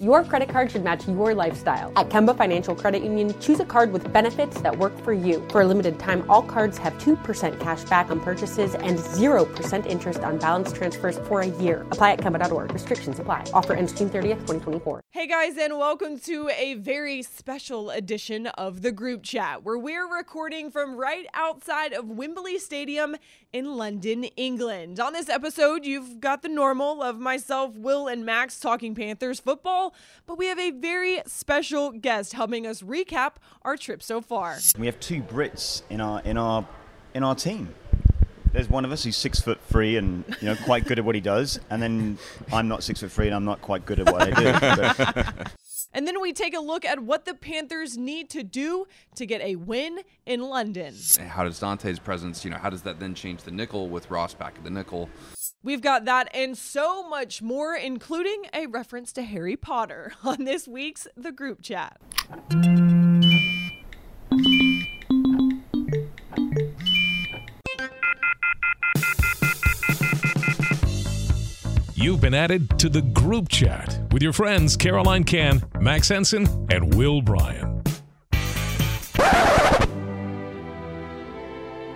Your 0.00 0.24
credit 0.24 0.48
card 0.48 0.70
should 0.70 0.82
match 0.82 1.06
your 1.06 1.34
lifestyle. 1.34 1.92
At 1.94 2.08
Kemba 2.08 2.34
Financial 2.34 2.74
Credit 2.74 3.02
Union, 3.02 3.38
choose 3.38 3.60
a 3.60 3.66
card 3.66 3.92
with 3.92 4.10
benefits 4.14 4.58
that 4.62 4.78
work 4.78 4.98
for 5.04 5.12
you. 5.12 5.46
For 5.50 5.60
a 5.60 5.66
limited 5.66 5.98
time, 5.98 6.24
all 6.26 6.42
cards 6.42 6.78
have 6.78 6.94
2% 6.94 7.60
cash 7.60 7.84
back 7.84 8.10
on 8.10 8.18
purchases 8.18 8.74
and 8.74 8.96
0% 8.98 9.84
interest 9.84 10.20
on 10.20 10.38
balance 10.38 10.72
transfers 10.72 11.18
for 11.28 11.42
a 11.42 11.48
year. 11.48 11.82
Apply 11.90 12.12
at 12.12 12.20
Kemba.org. 12.20 12.72
Restrictions 12.72 13.18
apply. 13.18 13.44
Offer 13.52 13.74
ends 13.74 13.92
June 13.92 14.08
30th, 14.08 14.40
2024. 14.46 15.02
Hey 15.10 15.26
guys, 15.26 15.58
and 15.58 15.76
welcome 15.76 16.18
to 16.20 16.48
a 16.56 16.74
very 16.74 17.22
special 17.22 17.90
edition 17.90 18.46
of 18.46 18.80
the 18.80 18.92
group 18.92 19.22
chat 19.22 19.64
where 19.64 19.76
we're 19.76 20.10
recording 20.10 20.70
from 20.70 20.96
right 20.96 21.26
outside 21.34 21.92
of 21.92 22.08
Wembley 22.08 22.58
Stadium 22.58 23.16
in 23.52 23.76
London, 23.76 24.24
England. 24.24 24.98
On 24.98 25.12
this 25.12 25.28
episode, 25.28 25.84
you've 25.84 26.20
got 26.20 26.40
the 26.42 26.48
normal 26.48 27.02
of 27.02 27.18
myself, 27.18 27.76
Will, 27.76 28.06
and 28.06 28.24
Max 28.24 28.60
talking 28.60 28.94
Panthers 28.94 29.40
football, 29.40 29.89
but 30.26 30.38
we 30.38 30.46
have 30.46 30.58
a 30.58 30.70
very 30.70 31.20
special 31.26 31.90
guest 31.90 32.32
helping 32.32 32.66
us 32.66 32.82
recap 32.82 33.32
our 33.62 33.76
trip 33.76 34.02
so 34.02 34.20
far. 34.20 34.58
We 34.78 34.86
have 34.86 34.98
two 35.00 35.22
Brits 35.22 35.82
in 35.90 36.00
our 36.00 36.20
in 36.22 36.36
our 36.36 36.66
in 37.14 37.22
our 37.22 37.34
team. 37.34 37.74
There's 38.52 38.68
one 38.68 38.84
of 38.84 38.90
us 38.90 39.04
who's 39.04 39.16
six 39.16 39.40
foot 39.40 39.60
three 39.68 39.96
and 39.96 40.24
you 40.40 40.48
know 40.48 40.56
quite 40.64 40.86
good 40.86 40.98
at 40.98 41.04
what 41.04 41.14
he 41.14 41.20
does, 41.20 41.60
and 41.70 41.80
then 41.80 42.18
I'm 42.52 42.68
not 42.68 42.82
six 42.82 43.00
foot 43.00 43.12
three 43.12 43.26
and 43.26 43.34
I'm 43.34 43.44
not 43.44 43.62
quite 43.62 43.86
good 43.86 44.00
at 44.00 44.12
what 44.12 44.22
I 44.22 44.30
do. 44.30 44.52
But 44.60 45.52
And 45.92 46.06
then 46.06 46.20
we 46.20 46.32
take 46.32 46.54
a 46.54 46.60
look 46.60 46.84
at 46.84 47.00
what 47.00 47.24
the 47.24 47.34
Panthers 47.34 47.98
need 47.98 48.30
to 48.30 48.44
do 48.44 48.86
to 49.16 49.26
get 49.26 49.40
a 49.40 49.56
win 49.56 50.00
in 50.24 50.40
London. 50.40 50.94
How 51.26 51.42
does 51.42 51.58
Donte's 51.58 51.98
presence, 51.98 52.44
you 52.44 52.50
know, 52.50 52.58
how 52.58 52.70
does 52.70 52.82
that 52.82 53.00
then 53.00 53.14
change 53.14 53.42
the 53.42 53.50
nickel 53.50 53.88
with 53.88 54.08
Ross 54.10 54.32
back 54.32 54.54
at 54.56 54.62
the 54.62 54.70
nickel? 54.70 55.10
We've 55.62 55.82
got 55.82 56.06
that 56.06 56.30
and 56.32 56.56
so 56.56 57.06
much 57.06 57.42
more, 57.42 57.74
including 57.74 58.46
a 58.54 58.64
reference 58.66 59.12
to 59.12 59.22
Harry 59.22 59.56
Potter 59.56 60.12
on 60.24 60.44
this 60.44 60.66
week's 60.66 61.06
The 61.18 61.32
Group 61.32 61.60
Chat. 61.60 62.00
You've 71.94 72.22
been 72.22 72.32
added 72.32 72.78
to 72.78 72.88
the 72.88 73.02
group 73.02 73.50
chat 73.50 74.00
with 74.12 74.22
your 74.22 74.32
friends 74.32 74.78
Caroline 74.78 75.24
Can, 75.24 75.62
Max 75.78 76.08
Henson, 76.08 76.46
and 76.70 76.94
Will 76.94 77.20
Bryan. 77.20 77.82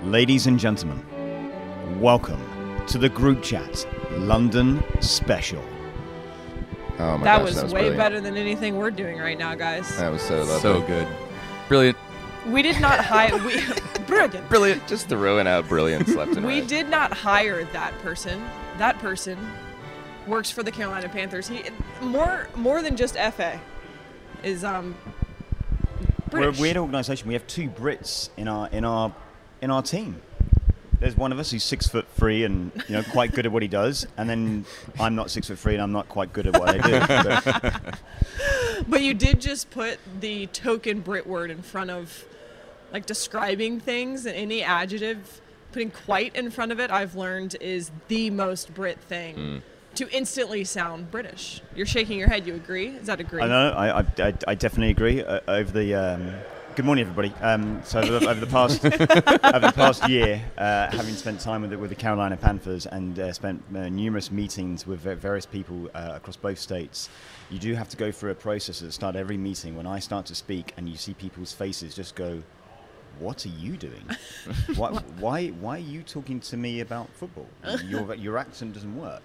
ladies 0.05 0.47
and 0.47 0.59
gentlemen, 0.61 1.03
welcome 1.99 2.54
to 2.89 2.99
the 2.99 3.09
group 3.09 3.43
chat 3.43 3.87
London 4.13 4.83
special. 5.01 5.63
Oh 6.99 7.19
my 7.19 7.25
that 7.25 7.39
gosh, 7.39 7.43
was, 7.47 7.55
that 7.57 7.65
was 7.65 7.73
way 7.73 7.81
brilliant. 7.81 7.99
better 7.99 8.21
than 8.21 8.37
anything 8.37 8.77
we're 8.77 8.91
doing 8.91 9.19
right 9.19 9.39
now, 9.39 9.55
guys. 9.55 9.97
That 9.99 10.13
was 10.13 10.23
so 10.23 10.39
lovely. 10.39 10.61
So 10.61 10.81
good. 10.83 11.09
Brilliant. 11.69 11.99
We 12.47 12.63
did 12.63 12.81
not 12.81 13.01
hire. 13.05 13.37
We 13.45 13.61
brilliant. 14.07 14.49
brilliant. 14.49 14.87
Just 14.87 15.09
throwing 15.09 15.47
out 15.47 15.69
brilliance 15.69 16.15
left 16.15 16.37
and 16.37 16.47
We 16.47 16.61
right. 16.61 16.69
did 16.69 16.89
not 16.89 17.13
hire 17.13 17.65
that 17.65 17.99
person. 18.01 18.43
That 18.79 18.99
person 18.99 19.39
works 20.27 20.51
for 20.51 20.63
the 20.63 20.71
Carolina 20.71 21.09
Panthers. 21.09 21.49
He 21.49 21.63
more 22.01 22.49
more 22.55 22.83
than 22.83 22.97
just 22.97 23.15
Efe 23.17 23.59
is 24.43 24.63
um. 24.63 24.95
British. 26.31 26.59
We're 26.59 26.59
a 26.59 26.61
weird 26.61 26.77
organisation. 26.77 27.29
We 27.29 27.35
have 27.35 27.47
two 27.47 27.69
Brits 27.69 28.29
in 28.37 28.47
our 28.47 28.69
in 28.69 28.85
our 28.85 29.13
in 29.63 29.71
our 29.71 29.83
team. 29.83 30.21
There's 31.01 31.17
one 31.17 31.33
of 31.33 31.39
us 31.39 31.51
who's 31.51 31.65
six 31.65 31.87
foot 31.87 32.07
three 32.17 32.45
and 32.45 32.71
you 32.89 32.95
know 32.97 33.03
quite 33.03 33.33
good 33.33 33.47
at 33.47 33.53
what 33.53 33.63
he 33.63 33.69
does, 33.69 34.07
and 34.17 34.29
then 34.29 34.65
I'm 34.99 35.15
not 35.15 35.31
six 35.31 35.49
foot 35.49 35.59
three 35.59 35.75
and 35.75 35.83
I'm 35.83 35.93
not 35.93 36.09
quite 36.09 36.33
good 36.33 36.47
at 36.47 36.59
what 36.59 36.69
I 36.71 36.79
do. 36.79 37.01
But 37.73 37.99
But 38.89 39.03
you 39.03 39.15
did 39.15 39.41
just 39.41 39.71
put 39.71 39.99
the 40.21 40.47
token 40.49 41.01
Brit 41.01 41.27
word 41.27 41.51
in 41.51 41.63
front 41.63 41.91
of, 41.91 42.25
like 42.93 43.07
describing 43.07 43.81
things, 43.81 44.27
and 44.27 44.35
any 44.37 44.63
adjective, 44.63 45.41
putting 45.73 45.91
quite 45.91 46.35
in 46.37 46.51
front 46.51 46.73
of 46.73 46.81
it, 46.81 46.91
I've 46.91 47.15
learned 47.15 47.57
is 47.61 47.91
the 48.09 48.31
most 48.31 48.75
Brit 48.75 48.99
thing 49.01 49.37
Mm. 49.37 49.63
to 49.97 50.09
instantly 50.11 50.65
sound 50.65 51.11
British. 51.11 51.63
You're 51.75 51.87
shaking 51.87 52.19
your 52.19 52.29
head. 52.29 52.47
You 52.47 52.55
agree? 52.55 52.89
Is 52.89 53.07
that 53.07 53.21
agree? 53.21 53.43
I 53.43 53.47
know. 53.47 53.71
I, 53.71 54.01
I, 54.01 54.05
I, 54.19 54.35
I 54.49 54.55
definitely 54.55 54.91
agree. 54.91 55.23
Uh, 55.23 55.41
over 55.49 55.71
the 55.71 55.95
um, 55.95 56.35
good 56.75 56.85
morning, 56.85 57.03
everybody. 57.03 57.33
Um, 57.41 57.81
so 57.85 58.01
over 58.01 58.19
the, 58.19 58.29
over 58.29 58.41
the 58.41 58.47
past 58.49 58.85
over 58.85 59.67
the 59.67 59.73
past 59.75 60.09
year, 60.09 60.43
uh, 60.59 60.91
having 60.91 61.15
spent 61.15 61.39
time 61.39 61.61
with 61.61 61.71
the, 61.71 61.79
with 61.79 61.91
the 61.91 61.97
Carolina 61.97 62.37
Panthers 62.37 62.87
and 62.87 63.17
uh, 63.17 63.33
spent 63.33 63.63
uh, 63.77 63.89
numerous 63.89 64.33
meetings 64.33 64.85
with 64.85 65.01
various 65.01 65.47
people 65.47 65.89
uh, 65.95 66.13
across 66.15 66.35
both 66.35 66.59
states, 66.59 67.11
you 67.49 67.61
do 67.61 67.75
have 67.75 67.89
to 67.91 67.97
go 67.97 68.11
through 68.11 68.33
a 68.33 68.35
process 68.35 68.83
at 68.83 68.89
the 68.89 68.93
start 68.93 69.15
of 69.15 69.21
every 69.21 69.37
meeting. 69.37 69.77
When 69.77 69.87
I 69.87 70.01
start 70.01 70.27
to 70.27 70.35
speak, 70.35 70.73
and 70.77 70.89
you 70.89 70.97
see 70.97 71.15
people's 71.15 71.53
faces 71.53 71.95
just 71.95 72.15
go. 72.15 72.43
What 73.21 73.47
are 73.47 73.51
you 73.51 73.77
doing? 73.77 74.05
why, 74.75 74.91
why, 75.21 75.49
why 75.49 75.77
are 75.77 75.79
you 75.79 76.03
talking 76.03 76.41
to 76.41 76.57
me 76.57 76.81
about 76.81 77.09
football? 77.11 77.47
Your, 77.87 78.13
your 78.17 78.39
accent 78.39 78.75
doesn't 78.75 78.97
work. 78.97 79.23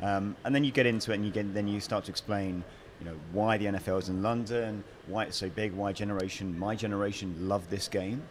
Um, 0.00 0.36
and 0.44 0.54
then 0.54 0.62
you 0.62 0.70
get 0.70 0.86
into 0.86 1.10
it, 1.10 1.16
and 1.16 1.24
you 1.24 1.32
get, 1.32 1.52
then 1.52 1.66
you 1.66 1.80
start 1.80 2.04
to 2.04 2.12
explain, 2.12 2.62
you 3.00 3.06
know, 3.06 3.16
why 3.32 3.56
the 3.56 3.66
NFL 3.66 3.98
is 3.98 4.08
in 4.08 4.22
London, 4.22 4.84
why 5.06 5.24
it's 5.24 5.36
so 5.36 5.48
big, 5.48 5.72
why 5.72 5.92
generation, 5.92 6.58
my 6.58 6.74
generation, 6.74 7.34
love 7.40 7.68
this 7.70 7.88
game, 7.88 8.22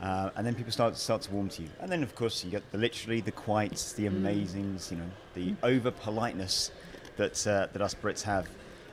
uh, 0.00 0.30
and 0.36 0.46
then 0.46 0.54
people 0.54 0.72
start 0.72 0.96
start 0.96 1.22
to 1.22 1.32
warm 1.32 1.48
to 1.50 1.62
you. 1.62 1.68
And 1.80 1.90
then, 1.90 2.02
of 2.02 2.14
course, 2.14 2.44
you 2.44 2.50
get 2.50 2.70
the 2.72 2.78
literally 2.78 3.20
the 3.20 3.32
quites, 3.32 3.92
the 3.92 4.06
amazings, 4.06 4.90
you 4.90 4.98
know, 4.98 5.10
the 5.34 5.54
over 5.62 5.90
politeness 5.90 6.70
that 7.16 7.46
uh, 7.46 7.68
that 7.72 7.82
us 7.82 7.94
Brits 7.94 8.22
have, 8.22 8.48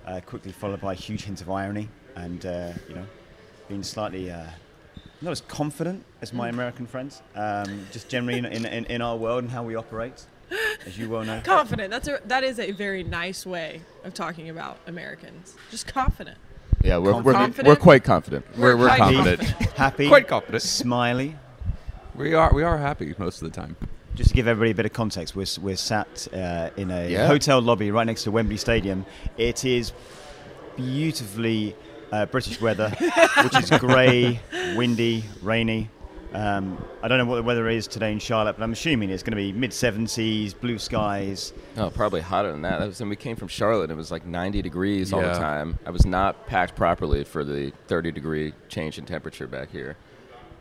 uh, 0.05 0.21
quickly 0.25 0.51
followed 0.51 0.81
by 0.81 0.93
a 0.93 0.95
huge 0.95 1.23
hint 1.23 1.41
of 1.41 1.49
irony, 1.49 1.89
and 2.15 2.45
uh, 2.45 2.71
you 2.87 2.95
know, 2.95 3.05
being 3.67 3.83
slightly. 3.83 4.31
Uh, 4.31 4.47
not 5.21 5.31
as 5.31 5.41
confident 5.41 6.03
as 6.21 6.33
my 6.33 6.49
American 6.49 6.87
friends, 6.87 7.21
um, 7.35 7.85
just 7.91 8.09
generally 8.09 8.39
in, 8.39 8.45
in, 8.45 8.85
in 8.85 9.01
our 9.03 9.15
world 9.15 9.43
and 9.43 9.51
how 9.51 9.63
we 9.63 9.75
operate, 9.75 10.25
as 10.85 10.97
you 10.97 11.09
well 11.09 11.23
know. 11.23 11.41
confident. 11.45 11.89
That's 11.91 12.07
a 12.07 12.19
that 12.25 12.43
is 12.43 12.59
a 12.59 12.71
very 12.71 13.03
nice 13.03 13.45
way 13.45 13.81
of 14.03 14.13
talking 14.13 14.49
about 14.49 14.77
Americans. 14.87 15.55
Just 15.69 15.87
confident. 15.87 16.37
yeah, 16.83 16.97
we're, 16.97 17.21
we're, 17.21 17.33
Confident? 17.33 17.67
we're 17.67 17.75
quite 17.75 18.03
confident. 18.03 18.45
We're, 18.57 18.75
we're 18.75 18.87
quite 18.87 18.99
confident. 18.99 19.41
Happy, 19.77 20.07
Quite 20.07 20.27
confident. 20.27 20.63
smiley. 20.63 21.35
We 22.15 22.33
are 22.33 22.53
we 22.53 22.63
are 22.63 22.77
happy 22.77 23.13
most 23.17 23.41
of 23.41 23.51
the 23.51 23.55
time. 23.61 23.75
Just 24.13 24.29
to 24.31 24.35
give 24.35 24.47
everybody 24.47 24.71
a 24.71 24.75
bit 24.75 24.85
of 24.85 24.91
context, 24.93 25.35
we're, 25.37 25.45
we're 25.61 25.77
sat 25.77 26.27
uh, 26.33 26.69
in 26.75 26.91
a 26.91 27.07
Yeah. 27.07 27.27
hotel 27.27 27.61
lobby 27.61 27.91
right 27.91 28.05
next 28.05 28.23
to 28.23 28.31
Wembley 28.31 28.57
Stadium. 28.57 29.05
It 29.37 29.63
is 29.63 29.93
beautifully 30.75 31.75
uh, 32.11 32.25
British 32.25 32.59
weather, 32.59 32.89
which 33.43 33.57
is 33.57 33.69
grey, 33.79 34.39
windy, 34.75 35.23
rainy. 35.41 35.89
Um, 36.33 36.83
I 37.03 37.07
don't 37.09 37.17
know 37.17 37.25
what 37.25 37.35
the 37.35 37.43
weather 37.43 37.67
is 37.67 37.87
today 37.87 38.11
in 38.11 38.19
Charlotte, 38.19 38.55
but 38.57 38.63
I'm 38.63 38.71
assuming 38.71 39.09
it's 39.09 39.23
going 39.23 39.31
to 39.31 39.35
be 39.37 39.51
mid 39.51 39.71
70s, 39.71 40.57
blue 40.59 40.77
skies. 40.77 41.51
Oh, 41.75 41.89
probably 41.89 42.21
hotter 42.21 42.51
than 42.51 42.61
that. 42.61 42.79
that 42.79 42.87
was, 42.87 43.01
and 43.01 43.09
we 43.09 43.17
came 43.17 43.35
from 43.35 43.49
Charlotte. 43.49 43.91
It 43.91 43.97
was 43.97 44.11
like 44.11 44.25
90 44.25 44.61
degrees 44.61 45.11
all 45.11 45.21
the 45.21 45.33
time. 45.33 45.77
I 45.85 45.89
was 45.89 46.05
not 46.05 46.47
packed 46.47 46.75
properly 46.75 47.23
for 47.25 47.43
the 47.43 47.73
30 47.87 48.11
degree 48.11 48.53
change 48.69 48.97
in 48.97 49.05
temperature 49.05 49.47
back 49.47 49.71
here. 49.71 49.97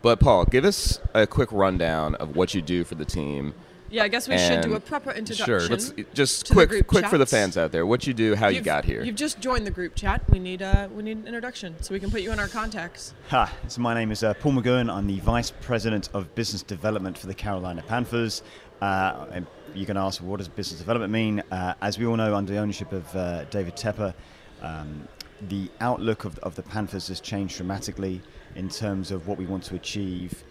But 0.03 0.19
Paul, 0.19 0.45
give 0.47 0.65
us 0.65 0.99
a 1.15 1.27
quick 1.27 1.53
rundown 1.53 2.15
of 2.17 2.35
what 2.35 2.55
you 2.55 2.63
do 2.63 2.85
for 2.85 2.95
the 2.97 3.05
team. 3.05 3.55
Yeah, 3.91 4.05
I 4.05 4.09
guess 4.09 4.29
we 4.29 4.39
should 4.39 4.63
do 4.63 4.75
a 4.75 4.81
proper 4.81 5.11
introduction. 5.11 5.45
Sure. 5.47 5.69
Let's 5.69 5.93
just 6.15 6.47
To 6.47 6.51
the 6.51 6.55
quick, 6.55 6.69
group 6.69 6.87
quick 6.87 7.07
for 7.07 7.19
the 7.19 7.27
fans 7.27 7.57
out 7.57 7.73
there. 7.73 7.85
What 7.85 8.07
you 8.07 8.15
do, 8.15 8.37
how 8.37 8.47
you 8.49 8.57
You've- 8.57 8.65
got 8.65 8.85
here. 8.85 9.03
You've 9.03 9.17
just 9.17 9.41
joined 9.41 9.67
the 9.67 9.71
group 9.71 9.97
chat. 9.97 10.23
We 10.31 10.39
need 10.39 10.63
uh 10.63 10.89
we 10.95 11.03
need 11.03 11.19
an 11.19 11.27
introduction 11.27 11.75
so 11.83 11.93
we 11.93 11.99
can 12.01 12.11
put 12.11 12.21
you 12.23 12.31
in 12.33 12.39
our 12.39 12.47
contacts. 12.49 13.15
Ha! 13.29 13.53
So 13.67 13.81
my 13.81 13.93
name 13.95 14.13
is 14.13 14.23
uh, 14.23 14.35
Paul 14.35 14.53
McGowan. 14.53 14.93
I'm 14.93 15.07
the 15.09 15.19
Vice 15.21 15.51
President 15.61 16.09
of 16.15 16.33
Business 16.37 16.63
Development 16.63 17.19
for 17.19 17.27
the 17.27 17.35
Carolina 17.35 17.83
Panthers. 17.83 18.43
Uh, 18.81 19.27
and 19.33 19.47
you 19.75 19.85
can 19.85 19.97
ask, 19.97 20.23
what 20.23 20.39
does 20.39 20.49
business 20.49 20.79
development 20.79 21.13
mean? 21.13 21.43
Uh, 21.51 21.75
as 21.83 21.99
we 21.99 22.07
all 22.07 22.17
know, 22.17 22.35
under 22.35 22.53
the 22.53 22.59
ownership 22.59 22.93
of 22.93 23.15
uh, 23.15 23.45
David 23.45 23.77
Tepper, 23.77 24.15
um, 24.63 25.07
the 25.49 25.71
outlook 25.81 26.25
of, 26.25 26.39
of 26.39 26.55
the 26.55 26.63
Panthers 26.63 27.09
has 27.09 27.21
changed 27.21 27.57
dramatically 27.57 28.23
in 28.55 28.69
terms 28.71 29.11
of 29.11 29.27
what 29.29 29.37
we 29.37 29.45
want 29.47 29.63
to 29.65 29.75
achieve 29.75 30.45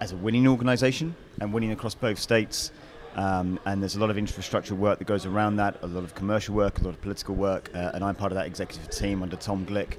as 0.00 0.12
a 0.12 0.16
winning 0.16 0.46
organisation 0.46 1.14
and 1.40 1.52
winning 1.52 1.72
across 1.72 1.94
both 1.94 2.18
states. 2.18 2.70
Um, 3.16 3.58
and 3.64 3.82
there's 3.82 3.96
a 3.96 4.00
lot 4.00 4.10
of 4.10 4.18
infrastructure 4.18 4.74
work 4.76 4.98
that 5.00 5.06
goes 5.06 5.26
around 5.26 5.56
that, 5.56 5.78
a 5.82 5.86
lot 5.88 6.04
of 6.04 6.14
commercial 6.14 6.54
work, 6.54 6.78
a 6.78 6.84
lot 6.84 6.90
of 6.90 7.00
political 7.00 7.34
work, 7.34 7.68
uh, 7.74 7.90
and 7.92 8.04
I'm 8.04 8.14
part 8.14 8.30
of 8.30 8.36
that 8.36 8.46
executive 8.46 8.88
team 8.90 9.22
under 9.22 9.34
Tom 9.36 9.66
Glick, 9.66 9.98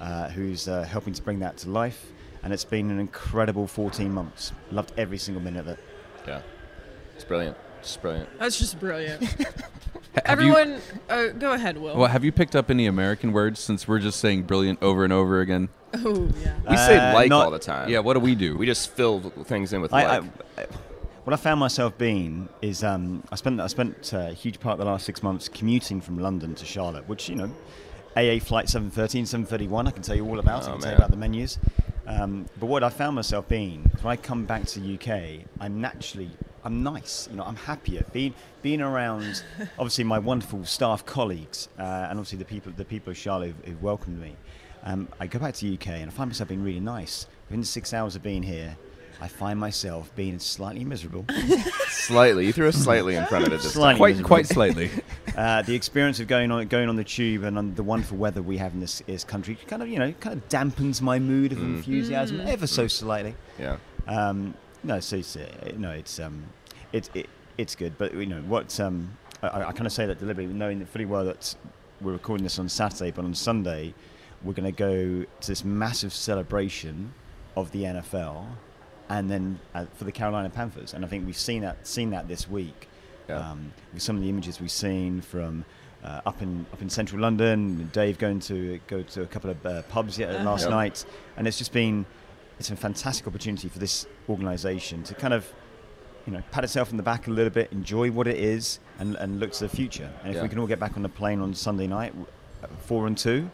uh, 0.00 0.28
who's 0.28 0.68
uh, 0.68 0.82
helping 0.84 1.12
to 1.14 1.22
bring 1.22 1.40
that 1.40 1.56
to 1.58 1.70
life. 1.70 2.12
And 2.44 2.52
it's 2.52 2.64
been 2.64 2.90
an 2.90 3.00
incredible 3.00 3.66
14 3.66 4.12
months. 4.12 4.52
Loved 4.70 4.92
every 4.96 5.18
single 5.18 5.42
minute 5.42 5.60
of 5.60 5.68
it. 5.68 5.78
Yeah, 6.26 6.42
it's 7.16 7.24
brilliant. 7.24 7.56
It's 7.80 7.96
brilliant. 7.96 8.28
That's 8.38 8.58
just 8.58 8.78
brilliant. 8.78 9.22
Have 10.24 10.40
you- 10.40 10.54
Everyone, 10.54 10.80
uh, 11.08 11.28
go 11.28 11.52
ahead, 11.52 11.78
Will. 11.78 11.96
well, 11.96 12.08
have 12.10 12.22
you 12.22 12.30
picked 12.32 12.54
up 12.54 12.70
any 12.70 12.86
American 12.86 13.32
words 13.32 13.58
since 13.58 13.88
we're 13.88 13.98
just 13.98 14.20
saying 14.20 14.42
brilliant 14.42 14.80
over 14.82 15.04
and 15.04 15.12
over 15.12 15.40
again? 15.40 15.68
Oh 15.94 16.28
yeah. 16.42 16.54
We 16.68 16.76
say 16.76 16.98
Uh, 16.98 17.14
like 17.14 17.28
not- 17.28 17.44
all 17.44 17.50
the 17.50 17.58
time. 17.58 17.88
Yeah, 17.88 18.00
what 18.00 18.14
do 18.14 18.20
we 18.20 18.34
do? 18.34 18.56
We 18.56 18.66
just 18.66 18.90
fill 18.90 19.20
things 19.44 19.72
in 19.72 19.80
with 19.80 19.92
I, 19.92 20.18
like. 20.18 20.30
I, 20.58 20.62
I, 20.62 20.66
what 21.24 21.32
I 21.32 21.36
found 21.36 21.60
myself 21.60 21.96
being 21.98 22.48
is 22.62 22.82
um, 22.82 23.22
I 23.30 23.36
spent 23.36 23.60
I 23.60 23.68
spent 23.68 24.12
uh, 24.12 24.18
a 24.30 24.32
huge 24.32 24.58
part 24.58 24.74
of 24.74 24.78
the 24.80 24.90
last 24.90 25.06
six 25.06 25.22
months 25.22 25.48
commuting 25.48 26.00
from 26.00 26.18
London 26.18 26.54
to 26.56 26.64
Charlotte, 26.64 27.08
which 27.08 27.28
you 27.28 27.36
know, 27.36 27.50
AA 28.16 28.40
flight 28.40 28.68
713, 28.68 29.26
731. 29.26 29.86
I 29.86 29.90
can 29.92 30.02
tell 30.02 30.16
you 30.16 30.26
all 30.28 30.38
about. 30.40 30.64
I 30.64 30.70
Oh, 30.70 30.72
can 30.72 30.80
tell 30.80 30.90
you 30.90 30.96
about 30.96 31.10
the 31.10 31.16
menus. 31.16 31.58
Um, 32.08 32.46
but 32.58 32.66
what 32.66 32.82
I 32.82 32.88
found 32.90 33.14
myself 33.14 33.46
being 33.46 33.88
is 33.96 34.02
when 34.02 34.12
I 34.12 34.16
come 34.16 34.44
back 34.44 34.64
to 34.66 34.80
the 34.80 34.94
UK, 34.94 35.46
I'm 35.60 35.80
naturally 35.80 36.30
I'm 36.64 36.82
nice. 36.82 37.28
You 37.30 37.36
know, 37.36 37.44
I'm 37.44 37.56
happier 37.56 38.04
being 38.12 38.34
being 38.60 38.80
around. 38.80 39.44
obviously, 39.78 40.04
my 40.04 40.18
wonderful 40.18 40.64
staff 40.64 41.04
colleagues, 41.06 41.68
uh, 41.78 41.82
and 41.82 42.18
obviously 42.18 42.38
the 42.38 42.44
people 42.44 42.72
the 42.76 42.84
people 42.84 43.10
of 43.12 43.16
Charlotte 43.16 43.54
who've, 43.56 43.64
who've 43.64 43.82
welcomed 43.82 44.20
me. 44.20 44.34
Um, 44.84 45.08
I 45.20 45.26
go 45.26 45.38
back 45.38 45.54
to 45.54 45.66
the 45.66 45.74
UK 45.74 45.88
and 45.88 46.10
I 46.10 46.12
find 46.12 46.28
myself 46.28 46.48
being 46.48 46.62
really 46.62 46.80
nice. 46.80 47.26
Within 47.48 47.64
six 47.64 47.92
hours 47.92 48.16
of 48.16 48.22
being 48.22 48.42
here, 48.42 48.76
I 49.20 49.28
find 49.28 49.58
myself 49.58 50.12
being 50.16 50.38
slightly 50.40 50.84
miserable. 50.84 51.24
slightly. 51.88 52.46
You 52.46 52.52
threw 52.52 52.66
a 52.66 52.72
slightly 52.72 53.14
in 53.14 53.24
front 53.26 53.46
of 53.46 53.52
it 53.52 53.62
this 53.62 53.74
Slightly. 53.74 53.98
quite 53.98 54.08
miserable. 54.10 54.28
quite 54.28 54.46
slightly. 54.46 54.90
uh, 55.36 55.62
the 55.62 55.76
experience 55.76 56.18
of 56.18 56.26
going 56.26 56.50
on 56.50 56.66
going 56.66 56.88
on 56.88 56.96
the 56.96 57.04
tube 57.04 57.44
and 57.44 57.56
on 57.56 57.74
the 57.76 57.84
wonderful 57.84 58.16
weather 58.16 58.42
we 58.42 58.56
have 58.56 58.74
in 58.74 58.80
this, 58.80 59.00
this 59.06 59.22
country 59.22 59.56
kind 59.68 59.80
of 59.82 59.88
you 59.88 59.98
know 59.98 60.12
kind 60.18 60.36
of 60.36 60.48
dampens 60.48 61.00
my 61.00 61.20
mood 61.20 61.52
of 61.52 61.58
enthusiasm 61.58 62.40
ever 62.40 62.66
so 62.66 62.88
slightly. 62.88 63.36
Yeah. 63.60 63.76
Um, 64.08 64.54
no, 64.82 64.98
so 64.98 65.16
it's, 65.16 65.36
uh, 65.36 65.72
no, 65.76 65.92
it's 65.92 66.18
um, 66.18 66.42
it, 66.92 67.08
it 67.14 67.28
it's 67.56 67.76
good, 67.76 67.96
but 67.98 68.14
you 68.14 68.26
know 68.26 68.40
what? 68.42 68.80
Um, 68.80 69.16
I, 69.42 69.62
I 69.62 69.72
kind 69.72 69.86
of 69.86 69.92
say 69.92 70.06
that 70.06 70.18
deliberately, 70.18 70.52
knowing 70.52 70.80
that 70.80 70.88
fully 70.88 71.04
well 71.04 71.24
that 71.26 71.54
we're 72.00 72.12
recording 72.12 72.42
this 72.42 72.58
on 72.58 72.68
Saturday, 72.68 73.12
but 73.12 73.24
on 73.24 73.34
Sunday 73.34 73.94
we're 74.44 74.52
going 74.54 74.72
to 74.72 74.76
go 74.76 75.24
to 75.40 75.46
this 75.48 75.64
massive 75.64 76.12
celebration 76.12 77.14
of 77.56 77.70
the 77.72 77.82
NFL, 77.84 78.46
and 79.08 79.30
then 79.30 79.60
uh, 79.74 79.86
for 79.94 80.04
the 80.04 80.12
Carolina 80.12 80.50
Panthers, 80.50 80.94
and 80.94 81.04
I 81.04 81.08
think 81.08 81.26
we've 81.26 81.36
seen 81.36 81.62
that 81.62 81.86
seen 81.86 82.10
that 82.10 82.28
this 82.28 82.48
week. 82.48 82.88
Yeah. 83.28 83.50
Um, 83.50 83.72
with 83.92 84.02
some 84.02 84.16
of 84.16 84.22
the 84.22 84.28
images 84.28 84.60
we've 84.60 84.70
seen 84.70 85.20
from 85.20 85.64
uh, 86.02 86.20
up 86.26 86.42
in 86.42 86.66
up 86.72 86.82
in 86.82 86.90
central 86.90 87.20
London, 87.22 87.88
Dave 87.92 88.18
going 88.18 88.40
to 88.40 88.80
go 88.88 89.02
to 89.02 89.22
a 89.22 89.26
couple 89.26 89.50
of 89.50 89.64
uh, 89.64 89.82
pubs 89.82 90.18
yet 90.18 90.44
last 90.44 90.62
Yep. 90.62 90.70
night, 90.70 91.04
and 91.36 91.46
it's 91.46 91.58
just 91.58 91.72
been 91.72 92.04
it's 92.58 92.70
a 92.70 92.76
fantastic 92.76 93.26
opportunity 93.28 93.68
for 93.68 93.78
this 93.78 94.06
organisation 94.28 95.02
to 95.04 95.14
kind 95.14 95.34
of 95.34 95.46
you 96.26 96.32
know 96.32 96.42
pat 96.50 96.64
itself 96.64 96.90
on 96.90 96.96
the 96.96 97.02
back 97.02 97.26
a 97.28 97.30
little 97.30 97.50
bit, 97.50 97.70
enjoy 97.72 98.10
what 98.10 98.26
it 98.26 98.36
is, 98.38 98.80
and, 98.98 99.14
and 99.16 99.38
look 99.40 99.52
to 99.52 99.60
the 99.60 99.68
future. 99.68 100.10
And 100.22 100.30
if 100.30 100.36
Yeah. 100.36 100.42
we 100.42 100.48
can 100.48 100.58
all 100.58 100.66
get 100.66 100.80
back 100.80 100.96
on 100.96 101.02
the 101.02 101.08
plane 101.08 101.40
on 101.40 101.54
Sunday 101.54 101.86
night, 101.86 102.08
w- 102.12 102.26
uh, 102.62 102.66
four 102.80 103.06
and 103.06 103.16
two, 103.16 103.50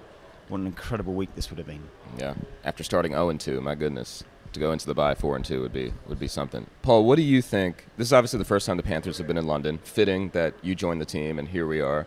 what 0.49 0.61
an 0.61 0.67
incredible 0.67 1.15
week 1.15 1.35
this 1.35 1.51
would 1.51 1.59
have 1.59 1.67
been. 1.67 1.83
Yeah. 2.19 2.35
After 2.65 2.83
starting 2.85 3.13
0 3.13 3.31
and 3.31 3.41
2, 3.41 3.61
my 3.61 3.75
goodness, 3.75 4.25
to 4.53 4.61
go 4.61 4.73
into 4.73 4.87
the 4.87 4.95
bye 4.95 5.15
4 5.15 5.37
and 5.37 5.45
2 5.45 5.61
would 5.61 5.73
be 5.73 5.93
would 6.07 6.19
be 6.19 6.29
something. 6.29 6.67
Paul, 6.83 7.05
what 7.05 7.17
do 7.17 7.23
you 7.23 7.43
think? 7.43 7.87
This 7.97 8.09
is 8.09 8.13
obviously 8.13 8.39
the 8.39 8.45
first 8.45 8.67
time 8.67 8.77
the 8.77 8.83
Panthers 8.83 9.19
have 9.19 9.27
been 9.27 9.39
in 9.39 9.47
London. 9.47 9.79
Fitting 9.79 10.31
that 10.31 10.55
you 10.63 10.75
joined 10.75 11.01
the 11.01 11.07
team, 11.07 11.39
and 11.39 11.49
here 11.49 11.67
we 11.67 11.81
are. 11.81 12.07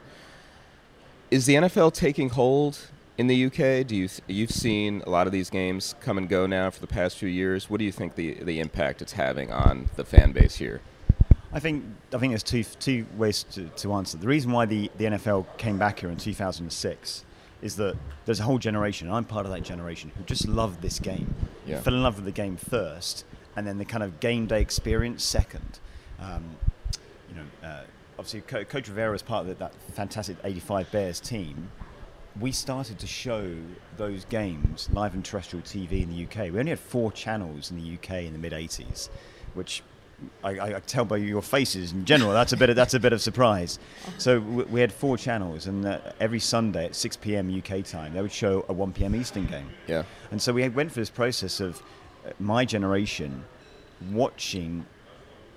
Is 1.29 1.45
the 1.45 1.55
NFL 1.55 1.93
taking 1.93 2.29
hold 2.29 2.79
in 3.17 3.27
the 3.27 3.45
UK? 3.45 3.87
Do 3.87 3.95
you 3.95 4.09
you've 4.27 4.51
seen 4.51 5.01
a 5.05 5.09
lot 5.09 5.27
of 5.27 5.33
these 5.33 5.49
games 5.49 5.95
come 6.01 6.17
and 6.17 6.27
go 6.27 6.45
now 6.45 6.69
for 6.69 6.81
the 6.81 6.87
past 6.87 7.17
few 7.17 7.29
years? 7.29 7.69
What 7.69 7.77
do 7.77 7.85
you 7.85 7.91
think 7.91 8.15
the 8.15 8.33
the 8.35 8.59
impact 8.59 9.01
it's 9.01 9.13
having 9.13 9.51
on 9.51 9.89
the 9.95 10.03
fan 10.03 10.31
base 10.31 10.55
here? 10.55 10.81
I 11.53 11.59
think 11.59 11.83
I 12.13 12.17
think 12.17 12.31
there's 12.31 12.43
two 12.43 12.63
two 12.63 13.05
ways 13.17 13.43
to, 13.51 13.65
to 13.67 13.93
answer. 13.93 14.17
The 14.17 14.27
reason 14.27 14.51
why 14.51 14.65
the, 14.65 14.89
the 14.97 15.05
NFL 15.05 15.45
came 15.57 15.77
back 15.77 15.99
here 15.99 16.09
in 16.09 16.17
2006 16.17 17.25
is 17.61 17.75
that 17.77 17.95
there's 18.25 18.39
a 18.39 18.43
whole 18.43 18.57
generation, 18.57 19.07
and 19.07 19.15
I'm 19.15 19.25
part 19.25 19.45
of 19.45 19.51
that 19.51 19.63
generation, 19.63 20.11
who 20.17 20.23
just 20.23 20.47
loved 20.47 20.81
this 20.81 20.99
game. 20.99 21.33
Yeah. 21.65 21.81
Fell 21.81 21.93
in 21.93 22.03
love 22.03 22.15
with 22.15 22.25
the 22.25 22.31
game 22.31 22.57
first, 22.57 23.25
and 23.55 23.65
then 23.67 23.77
the 23.77 23.85
kind 23.85 24.03
of 24.03 24.19
game 24.19 24.47
day 24.47 24.61
experience 24.61 25.23
second. 25.23 25.79
Um, 26.19 26.43
you 27.29 27.35
know, 27.35 27.67
uh, 27.67 27.83
obviously, 28.17 28.41
Co- 28.41 28.63
Coach 28.65 28.87
Rivera 28.87 29.13
is 29.13 29.21
part 29.21 29.47
of 29.47 29.57
that 29.59 29.73
fantastic 29.93 30.37
85 30.43 30.91
Bears 30.91 31.19
team. 31.19 31.69
We 32.39 32.51
started 32.51 32.97
to 32.99 33.07
show 33.07 33.55
those 33.97 34.25
games 34.25 34.89
live 34.93 35.13
on 35.13 35.21
terrestrial 35.21 35.63
TV 35.63 36.03
in 36.03 36.09
the 36.09 36.23
UK. 36.23 36.51
We 36.51 36.59
only 36.59 36.69
had 36.69 36.79
four 36.79 37.11
channels 37.11 37.71
in 37.71 37.77
the 37.77 37.95
UK 37.95 38.23
in 38.23 38.33
the 38.33 38.39
mid 38.39 38.53
80s, 38.53 39.09
which 39.53 39.83
I, 40.43 40.75
I, 40.75 40.79
tell 40.85 41.05
by 41.05 41.17
your 41.17 41.41
faces 41.41 41.91
in 41.91 42.05
general. 42.05 42.31
That's 42.31 42.53
a 42.53 42.57
bit. 42.57 42.69
Of, 42.69 42.75
that's 42.75 42.93
a 42.93 42.99
bit 42.99 43.13
of 43.13 43.21
surprise. 43.21 43.79
So 44.17 44.39
w- 44.39 44.67
we 44.69 44.81
had 44.81 44.91
four 44.91 45.17
channels, 45.17 45.67
and 45.67 45.85
uh, 45.85 45.99
every 46.19 46.39
Sunday 46.39 46.85
at 46.85 46.95
6 46.95 47.17
p.m. 47.17 47.55
UK 47.55 47.83
time, 47.83 48.13
they 48.13 48.21
would 48.21 48.31
show 48.31 48.65
a 48.69 48.73
1 48.73 48.93
p.m. 48.93 49.15
Eastern 49.15 49.45
game. 49.45 49.69
Yeah. 49.87 50.03
And 50.31 50.41
so 50.41 50.53
we 50.53 50.61
had- 50.63 50.75
went 50.75 50.91
through 50.91 51.01
this 51.01 51.09
process 51.09 51.59
of 51.59 51.81
uh, 52.25 52.31
my 52.39 52.65
generation 52.65 53.43
watching 54.11 54.85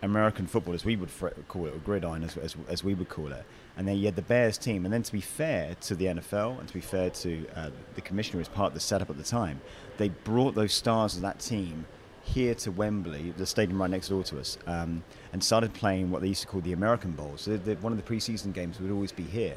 American 0.02 0.46
football, 0.46 0.74
as 0.74 0.84
we 0.84 0.96
would 0.96 1.10
fr- 1.10 1.28
call 1.48 1.66
it, 1.66 1.74
or 1.74 1.78
gridiron, 1.78 2.22
as, 2.22 2.36
as, 2.36 2.56
as 2.68 2.84
we 2.84 2.94
would 2.94 3.08
call 3.08 3.32
it. 3.32 3.44
And 3.76 3.88
then 3.88 3.96
you 3.96 4.04
had 4.04 4.16
the 4.16 4.22
Bears 4.22 4.58
team. 4.58 4.84
And 4.84 4.92
then 4.92 5.02
to 5.02 5.12
be 5.12 5.20
fair 5.20 5.74
to 5.82 5.94
the 5.94 6.06
NFL 6.06 6.58
and 6.60 6.68
to 6.68 6.74
be 6.74 6.80
fair 6.80 7.10
to 7.10 7.46
uh, 7.56 7.70
the 7.94 8.00
commissioner 8.00 8.40
as 8.40 8.48
part 8.48 8.68
of 8.68 8.74
the 8.74 8.80
setup 8.80 9.10
at 9.10 9.16
the 9.16 9.24
time, 9.24 9.60
they 9.96 10.10
brought 10.10 10.54
those 10.54 10.72
stars 10.72 11.16
of 11.16 11.22
that 11.22 11.40
team 11.40 11.86
here 12.24 12.54
to 12.54 12.70
Wembley, 12.70 13.32
the 13.36 13.46
stadium 13.46 13.80
right 13.80 13.90
next 13.90 14.08
door 14.08 14.22
to 14.24 14.40
us, 14.40 14.58
um, 14.66 15.04
and 15.32 15.42
started 15.42 15.72
playing 15.74 16.10
what 16.10 16.22
they 16.22 16.28
used 16.28 16.42
to 16.42 16.48
call 16.48 16.60
the 16.62 16.72
American 16.72 17.12
Bowl. 17.12 17.32
So 17.36 17.56
the, 17.56 17.74
one 17.76 17.92
of 17.92 18.02
the 18.02 18.14
preseason 18.14 18.52
games 18.52 18.80
would 18.80 18.90
always 18.90 19.12
be 19.12 19.22
here. 19.24 19.56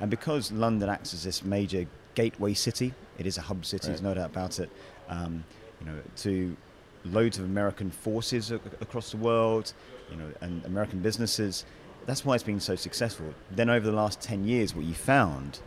And 0.00 0.10
because 0.10 0.50
London 0.52 0.88
acts 0.88 1.14
as 1.14 1.24
this 1.24 1.44
major 1.44 1.86
gateway 2.14 2.54
city, 2.54 2.92
it 3.18 3.26
is 3.26 3.38
a 3.38 3.42
hub 3.42 3.64
city, 3.64 3.88
there's 3.88 4.02
no 4.02 4.14
doubt 4.14 4.30
about 4.30 4.58
it. 4.58 4.70
Um, 5.08 5.44
you 5.80 5.86
know, 5.86 5.98
to 6.16 6.56
loads 7.04 7.38
of 7.38 7.44
American 7.44 7.90
forces 7.90 8.50
a- 8.50 8.60
across 8.80 9.10
the 9.10 9.16
world, 9.18 9.72
you 10.10 10.16
know, 10.16 10.30
and 10.40 10.64
American 10.64 11.00
businesses. 11.00 11.64
That's 12.06 12.24
why 12.24 12.34
it's 12.34 12.44
been 12.44 12.60
so 12.60 12.76
successful. 12.76 13.34
Then 13.50 13.70
over 13.70 13.86
the 13.86 13.96
last 13.96 14.20
10 14.20 14.46
years, 14.46 14.74
what 14.74 14.84
you 14.84 14.94
found 14.94 15.60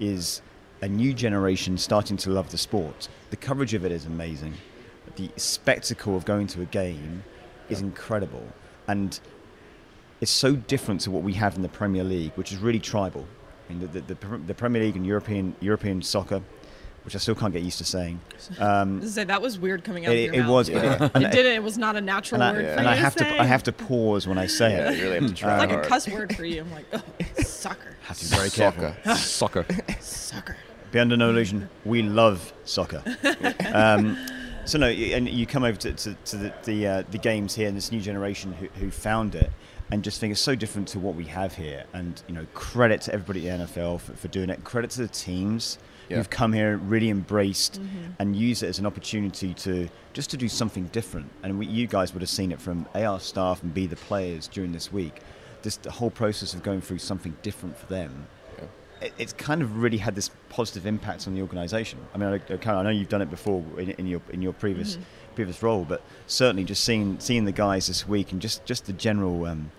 is 0.00 0.42
a 0.82 0.88
new 0.88 1.14
generation 1.14 1.78
starting 1.78 2.16
to 2.18 2.30
love 2.30 2.50
the 2.50 2.58
sport. 2.58 3.08
The 3.30 3.36
coverage 3.36 3.74
of 3.74 3.84
it 3.84 3.92
is 3.92 4.06
amazing. 4.06 4.54
The 5.16 5.30
spectacle 5.36 6.16
of 6.16 6.24
going 6.24 6.46
to 6.48 6.62
a 6.62 6.66
game 6.66 7.22
is 7.68 7.80
incredible. 7.80 8.42
And 8.88 9.18
it's 10.20 10.30
so 10.30 10.54
different 10.56 11.00
to 11.02 11.10
what 11.10 11.22
we 11.22 11.34
have 11.34 11.56
in 11.56 11.62
the 11.62 11.68
Premier 11.68 12.04
League, 12.04 12.32
which 12.34 12.52
is 12.52 12.58
really 12.58 12.80
tribal. 12.80 13.26
I 13.68 13.72
mean, 13.72 13.80
the, 13.92 14.00
the, 14.00 14.14
the, 14.14 14.38
the 14.46 14.54
Premier 14.54 14.82
League 14.82 14.96
and 14.96 15.06
European, 15.06 15.54
European 15.60 16.02
soccer, 16.02 16.42
which 17.04 17.14
I 17.14 17.18
still 17.18 17.34
can't 17.34 17.52
get 17.52 17.62
used 17.62 17.78
to 17.78 17.84
saying. 17.84 18.20
Um, 18.58 19.06
Say 19.06 19.24
that 19.24 19.40
was 19.40 19.58
weird 19.58 19.84
coming 19.84 20.04
out 20.06 20.12
of 20.12 20.18
it, 20.18 20.24
your 20.26 20.34
it 20.34 20.38
mouth. 20.42 20.50
was. 20.50 20.68
Yeah. 20.68 21.04
It, 21.14 21.22
It 21.22 21.32
didn't. 21.32 21.52
It 21.52 21.62
was 21.62 21.78
not 21.78 21.96
a 21.96 22.00
natural 22.00 22.42
and 22.42 22.56
I, 22.56 22.60
word 22.60 22.64
for 22.66 22.70
and 22.78 22.82
you 22.82 22.88
I 22.88 22.94
to 22.94 23.00
have 23.00 23.12
say. 23.14 23.24
to 23.36 23.40
I 23.40 23.44
have 23.44 23.62
to 23.64 23.72
pause 23.72 24.26
when 24.26 24.36
I 24.38 24.46
say 24.46 24.72
Yeah, 24.72 24.90
it. 24.90 24.96
you 24.98 25.02
really 25.04 25.20
have 25.20 25.28
to 25.28 25.34
try 25.34 25.62
It's 25.64 25.72
like 25.72 25.84
a 25.84 25.88
cuss 25.88 26.08
word 26.08 26.34
for 26.36 26.44
you. 26.44 26.60
I'm 26.62 26.72
like, 26.72 26.86
oh, 26.92 27.02
soccer, 27.42 27.96
Have 28.02 28.18
to 28.18 28.24
be 28.24 28.36
very 28.36 28.50
careful. 28.50 28.94
Soccer. 29.16 29.64
soccer. 30.00 30.56
Be 30.92 30.98
under 31.00 31.16
no 31.16 31.30
illusion, 31.30 31.68
we 31.84 32.02
love 32.02 32.52
soccer. 32.64 33.02
um, 33.74 34.16
so 34.64 34.78
no, 34.78 34.88
and 34.88 35.28
you 35.28 35.46
come 35.46 35.64
over 35.64 35.78
to, 35.78 35.92
to, 35.92 36.14
to 36.14 36.36
the 36.36 36.52
the, 36.64 36.86
uh, 36.86 37.02
the 37.10 37.18
games 37.18 37.54
here, 37.54 37.68
and 37.68 37.76
this 37.76 37.92
new 37.92 38.00
generation 38.00 38.52
who, 38.52 38.66
who 38.80 38.90
found 38.90 39.34
it, 39.34 39.50
and 39.90 40.02
just 40.02 40.20
think 40.20 40.32
it's 40.32 40.40
so 40.40 40.54
different 40.54 40.88
to 40.88 40.98
what 40.98 41.14
we 41.14 41.24
have 41.26 41.54
here. 41.54 41.84
And 41.92 42.22
you 42.28 42.34
know, 42.34 42.46
credit 42.54 43.00
to 43.02 43.14
everybody 43.14 43.48
at 43.48 43.58
the 43.58 43.64
NFL 43.66 44.00
for, 44.00 44.14
for 44.14 44.28
doing 44.28 44.50
it. 44.50 44.64
Credit 44.64 44.90
to 44.92 45.02
the 45.02 45.08
teams 45.08 45.78
Yeah. 46.08 46.16
who've 46.16 46.30
come 46.30 46.52
here, 46.52 46.76
really 46.76 47.10
embraced, 47.10 47.80
and 48.18 48.36
used 48.36 48.62
it 48.62 48.68
as 48.68 48.78
an 48.78 48.86
opportunity 48.86 49.54
to 49.54 49.88
just 50.12 50.30
to 50.30 50.36
do 50.36 50.48
something 50.48 50.84
different. 50.92 51.30
And 51.42 51.58
we, 51.58 51.66
you 51.66 51.86
guys 51.86 52.12
would 52.12 52.22
have 52.22 52.30
seen 52.30 52.52
it 52.52 52.60
from 52.60 52.86
AR 52.94 53.20
staff 53.20 53.62
and 53.62 53.72
be 53.72 53.86
the 53.86 53.96
players 53.96 54.48
during 54.48 54.72
this 54.72 54.92
week. 54.92 55.20
This 55.62 55.76
the 55.76 55.90
whole 55.90 56.10
process 56.10 56.54
of 56.54 56.62
going 56.62 56.80
through 56.80 56.98
something 56.98 57.36
different 57.42 57.76
for 57.78 57.86
them 57.86 58.26
it, 58.43 58.43
it's 59.18 59.32
kind 59.32 59.62
of 59.62 59.78
really 59.82 59.98
had 59.98 60.14
this 60.14 60.30
positive 60.48 60.86
impact 60.86 61.26
on 61.26 61.34
the 61.34 61.42
organisation. 61.42 61.98
I 62.14 62.18
mean, 62.18 62.28
I, 62.28 62.34
I, 62.34 62.38
kind 62.38 62.70
of- 62.70 62.78
I 62.78 62.82
know 62.84 62.90
you've 62.90 63.08
done 63.08 63.22
it 63.22 63.30
before 63.30 63.62
in, 63.78 63.90
in 63.92 64.06
your 64.06 64.20
in 64.32 64.42
your 64.42 64.52
previous 64.52 64.98
previous 65.34 65.62
role, 65.62 65.84
but 65.84 66.02
certainly 66.26 66.64
just 66.64 66.84
seeing 66.84 67.18
seeing 67.20 67.44
the 67.44 67.52
guys 67.52 67.86
this 67.86 68.06
week 68.06 68.32
and 68.32 68.40
just 68.40 68.64
just 68.64 68.86
the 68.86 68.92
general, 68.92 69.46
um, 69.46 69.70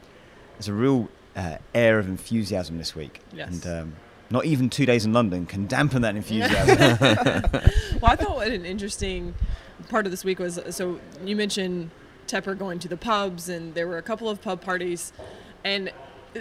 there's 0.53 0.67
a 0.67 0.74
real 0.74 1.10
uh, 1.36 1.58
air 1.74 2.00
of 2.00 2.08
enthusiasm 2.08 2.77
this 2.77 2.96
week, 2.96 3.22
Yes. 3.34 3.50
and 3.63 3.67
um, 3.82 3.96
not 4.29 4.46
even 4.46 4.70
two 4.70 4.86
days 4.86 5.05
in 5.05 5.13
London 5.13 5.46
can 5.46 5.67
dampen 5.67 6.01
that 6.01 6.15
enthusiasm. 6.15 6.77
Well, 8.01 8.12
I 8.12 8.15
thought 8.15 8.36
what 8.36 8.48
an 8.50 8.65
interesting 8.65 9.34
part 9.89 10.05
of 10.05 10.12
this 10.12 10.24
week 10.25 10.39
was 10.39 10.60
so 10.72 11.00
you 11.24 11.36
mentioned 11.36 11.89
Tepper 12.27 12.58
going 12.58 12.79
to 12.79 12.88
the 12.88 12.98
pubs, 12.98 13.50
and 13.50 13.74
there 13.75 13.88
were 13.88 13.98
a 13.98 14.01
couple 14.01 14.29
of 14.29 14.41
pub 14.41 14.62
parties, 14.62 15.13
and 15.63 15.91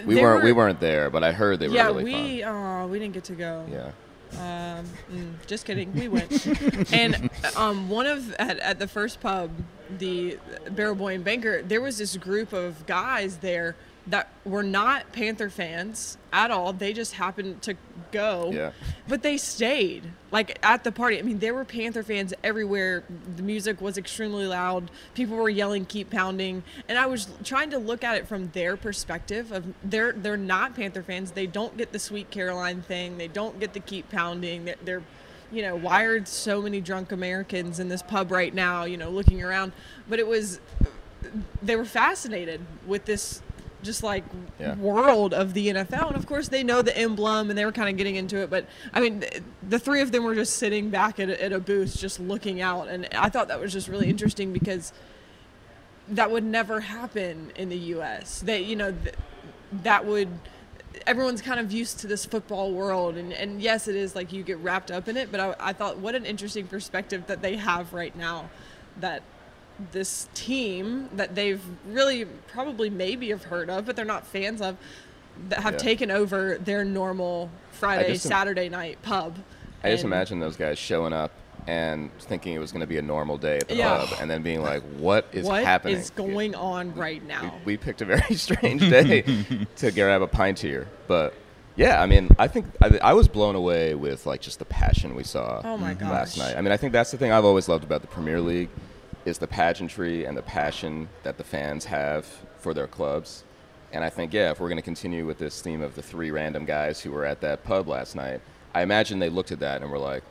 We 0.05 0.15
weren't 0.21 0.43
we 0.43 0.51
were- 0.51 0.63
weren't 0.65 0.79
there, 0.79 1.09
but 1.09 1.23
I 1.23 1.31
heard 1.31 1.59
they 1.59 1.67
were 1.67 1.75
yeah, 1.75 1.87
really 1.87 2.03
we 2.03 2.43
oh 2.43 2.85
we 2.85 2.91
we 2.91 2.99
didn't 2.99 3.13
get 3.13 3.23
to 3.25 3.33
go. 3.33 3.65
Yeah. 3.71 3.91
Um, 4.33 4.85
mm, 5.11 5.33
just 5.47 5.65
kidding. 5.65 5.93
We 5.93 6.07
went. 6.07 6.45
and 6.93 7.29
um, 7.55 7.89
one 7.89 8.05
of 8.05 8.33
at, 8.33 8.59
at 8.59 8.79
the 8.79 8.87
first 8.87 9.21
pub, 9.21 9.51
the 9.97 10.37
Barrel 10.71 10.95
Boy 10.95 11.15
and 11.15 11.23
Banker, 11.23 11.61
there 11.61 11.79
was 11.79 11.97
this 11.97 12.17
group 12.17 12.51
of 12.51 12.85
guys 12.85 13.37
there 13.37 13.75
that 14.07 14.29
were 14.43 14.63
not 14.63 15.11
Panther 15.11 15.49
fans 15.49 16.17
at 16.31 16.51
all. 16.51 16.73
They 16.73 16.93
just 16.93 17.13
happened 17.13 17.61
to 17.63 17.75
go. 18.11 18.51
Yeah. 18.53 18.71
But 19.07 19.23
they 19.23 19.37
stayed 19.37 20.03
like 20.31 20.59
at 20.61 20.83
the 20.83 20.91
party. 20.91 21.17
I 21.17 21.23
mean, 21.23 21.39
there 21.39 21.53
were 21.53 21.65
Panther 21.65 22.03
fans 22.03 22.33
everywhere. 22.43 23.03
The 23.35 23.43
music 23.43 23.81
was 23.81 23.97
extremely 23.97 24.45
loud. 24.45 24.91
People 25.15 25.37
were 25.37 25.49
yelling, 25.49 25.85
"Keep 25.85 26.11
pounding!" 26.11 26.63
And 26.87 26.97
I 26.97 27.07
was 27.07 27.27
trying 27.43 27.71
to 27.71 27.79
look 27.79 28.03
at 28.03 28.15
it 28.15 28.27
from 28.27 28.49
their 28.49 28.77
perspective. 28.77 29.51
Of 29.51 29.73
they're 29.83 30.11
they're 30.11 30.37
not 30.37 30.75
Panther 30.75 31.03
fans. 31.03 31.31
They 31.31 31.47
don't 31.47 31.75
get 31.77 31.91
the 31.91 31.99
Sweet 31.99 32.29
Caroline 32.29 32.81
thing. 32.81 33.17
They 33.17 33.27
don't 33.27 33.59
get 33.59 33.73
the 33.73 33.79
keep 33.79 34.09
pounding. 34.09 34.65
They're, 34.65 34.75
they're 34.83 35.03
you 35.51 35.61
know, 35.61 35.75
why 35.75 36.03
are 36.03 36.25
so 36.25 36.61
many 36.61 36.81
drunk 36.81 37.11
Americans 37.11 37.79
in 37.79 37.87
this 37.87 38.01
pub 38.01 38.31
right 38.31 38.53
now? 38.53 38.83
You 38.83 38.97
know, 38.97 39.09
looking 39.09 39.43
around. 39.43 39.71
But 40.07 40.19
it 40.19 40.27
was 40.27 40.59
they 41.61 41.75
were 41.75 41.85
fascinated 41.85 42.61
with 42.85 43.05
this 43.05 43.41
just 43.85 44.03
like 44.03 44.23
Yeah. 44.59 44.75
world 44.75 45.33
of 45.33 45.53
the 45.53 45.69
NFL 45.69 46.07
and 46.07 46.17
of 46.17 46.25
course 46.25 46.49
they 46.49 46.63
know 46.63 46.81
the 46.81 46.95
emblem 46.97 47.49
and 47.49 47.57
they 47.57 47.63
were 47.63 47.71
kind 47.71 47.89
of 47.89 47.95
getting 47.97 48.15
into 48.17 48.37
it. 48.37 48.49
But 48.49 48.65
I 48.93 48.99
mean 48.99 49.23
the 49.67 49.79
three 49.79 50.01
of 50.01 50.11
them 50.11 50.23
were 50.23 50.35
just 50.35 50.57
sitting 50.57 50.89
back 50.89 51.19
at 51.19 51.29
a, 51.29 51.41
at 51.43 51.53
a 51.53 51.59
booth 51.59 51.97
just 51.97 52.19
looking 52.19 52.59
out. 52.61 52.87
And 52.89 53.07
I 53.13 53.29
thought 53.29 53.47
that 53.47 53.59
was 53.59 53.71
just 53.71 53.87
really 53.87 54.09
interesting 54.09 54.51
because 54.51 54.91
that 56.09 56.29
would 56.29 56.43
never 56.43 56.81
happen 56.81 57.51
in 57.55 57.69
the 57.69 57.77
US 57.95 58.41
that 58.41 58.65
you 58.65 58.75
know 58.75 58.91
th- 58.91 59.15
that 59.83 60.05
would 60.05 60.27
everyone's 61.07 61.41
kind 61.41 61.59
of 61.59 61.71
used 61.71 61.99
to 61.99 62.07
this 62.07 62.25
football 62.25 62.71
world. 62.71 63.15
And, 63.17 63.33
and 63.33 63.61
yes 63.61 63.87
it 63.87 63.95
is 63.95 64.15
like 64.15 64.31
you 64.33 64.43
get 64.43 64.57
wrapped 64.59 64.91
up 64.91 65.07
in 65.07 65.17
it. 65.17 65.31
But 65.31 65.39
I, 65.39 65.55
I 65.59 65.73
thought 65.73 65.97
what 65.97 66.15
an 66.15 66.25
interesting 66.25 66.67
perspective 66.67 67.27
that 67.27 67.41
they 67.41 67.55
have 67.57 67.93
right 67.93 68.15
now 68.15 68.49
that 68.99 69.21
this 69.91 70.29
team 70.33 71.09
that 71.13 71.35
they've 71.35 71.61
really 71.87 72.25
probably 72.47 72.89
maybe 72.89 73.29
have 73.29 73.43
heard 73.43 73.69
of 73.69 73.85
but 73.85 73.95
they're 73.95 74.05
not 74.05 74.25
fans 74.25 74.61
of 74.61 74.77
that 75.49 75.59
have 75.59 75.73
Yeah. 75.73 75.79
taken 75.79 76.11
over 76.11 76.57
their 76.59 76.85
normal 76.85 77.49
friday 77.71 78.13
just 78.13 78.25
im- 78.25 78.29
saturday 78.31 78.69
night 78.69 78.97
pub 79.01 79.37
I 79.83 79.91
just 79.91 80.03
imagine 80.03 80.39
those 80.39 80.55
guys 80.57 80.79
showing 80.79 81.13
up 81.13 81.31
and 81.67 82.09
thinking 82.19 82.53
it 82.53 82.59
was 82.59 82.71
going 82.71 82.81
to 82.81 82.87
be 82.87 82.97
a 82.97 83.01
normal 83.01 83.37
day 83.37 83.57
at 83.57 83.67
the 83.67 83.75
Yeah. 83.75 83.97
pub, 83.97 84.17
and 84.21 84.29
then 84.29 84.41
being 84.43 84.61
like, 84.61 84.81
"What 84.97 85.27
is 85.31 85.45
what 85.45 85.63
happening? 85.63 85.97
is 85.97 86.09
going 86.11 86.53
on 86.55 86.93
right 86.95 87.23
now 87.25 87.55
we 87.65 87.75
picked 87.77 88.01
a 88.01 88.05
very 88.05 88.35
strange 88.35 88.81
day 88.89 89.23
to 89.77 89.91
grab 89.91 90.21
a 90.21 90.27
pint 90.27 90.59
here, 90.59 90.87
but 91.07 91.33
yeah, 91.75 92.01
I 92.01 92.05
mean, 92.05 92.29
I 92.39 92.47
think 92.47 92.65
I, 92.81 92.97
I 93.01 93.13
was 93.13 93.27
blown 93.27 93.55
away 93.55 93.93
with 93.95 94.25
like 94.25 94.41
just 94.41 94.59
the 94.59 94.65
passion 94.65 95.13
we 95.15 95.23
saw 95.23 95.61
Oh 95.63 95.77
my 95.77 95.93
mm-hmm. 95.93 96.09
last 96.09 96.37
night. 96.37 96.55
I 96.57 96.61
mean, 96.61 96.71
I 96.71 96.77
think 96.77 96.93
that's 96.93 97.11
the 97.11 97.17
thing 97.17 97.31
I've 97.31 97.45
always 97.45 97.67
loved 97.67 97.83
about 97.83 98.01
the 98.01 98.07
Premier 98.07 98.39
League 98.39 98.69
is 99.25 99.39
the 99.39 99.47
pageantry 99.47 100.25
and 100.25 100.37
the 100.37 100.41
passion 100.41 101.09
that 101.23 101.37
the 101.37 101.43
fans 101.43 101.85
have 101.85 102.25
for 102.59 102.73
their 102.73 102.87
clubs. 102.87 103.43
And 103.91 104.03
I 104.03 104.09
think, 104.09 104.33
yeah, 104.33 104.51
if 104.51 104.59
we're 104.59 104.69
going 104.69 104.77
to 104.77 104.83
continue 104.83 105.25
with 105.25 105.39
this 105.39 105.61
theme 105.61 105.81
of 105.81 105.95
the 105.95 106.01
three 106.01 106.31
random 106.31 106.65
guys 106.65 107.01
who 107.01 107.11
were 107.11 107.25
at 107.25 107.41
that 107.41 107.63
pub 107.63 107.87
last 107.87 108.15
night, 108.15 108.41
I 108.73 108.81
imagine 108.81 109.19
they 109.19 109.29
looked 109.29 109.51
at 109.51 109.59
that 109.59 109.81
and 109.81 109.89
were 109.89 109.97
like, 109.97 110.23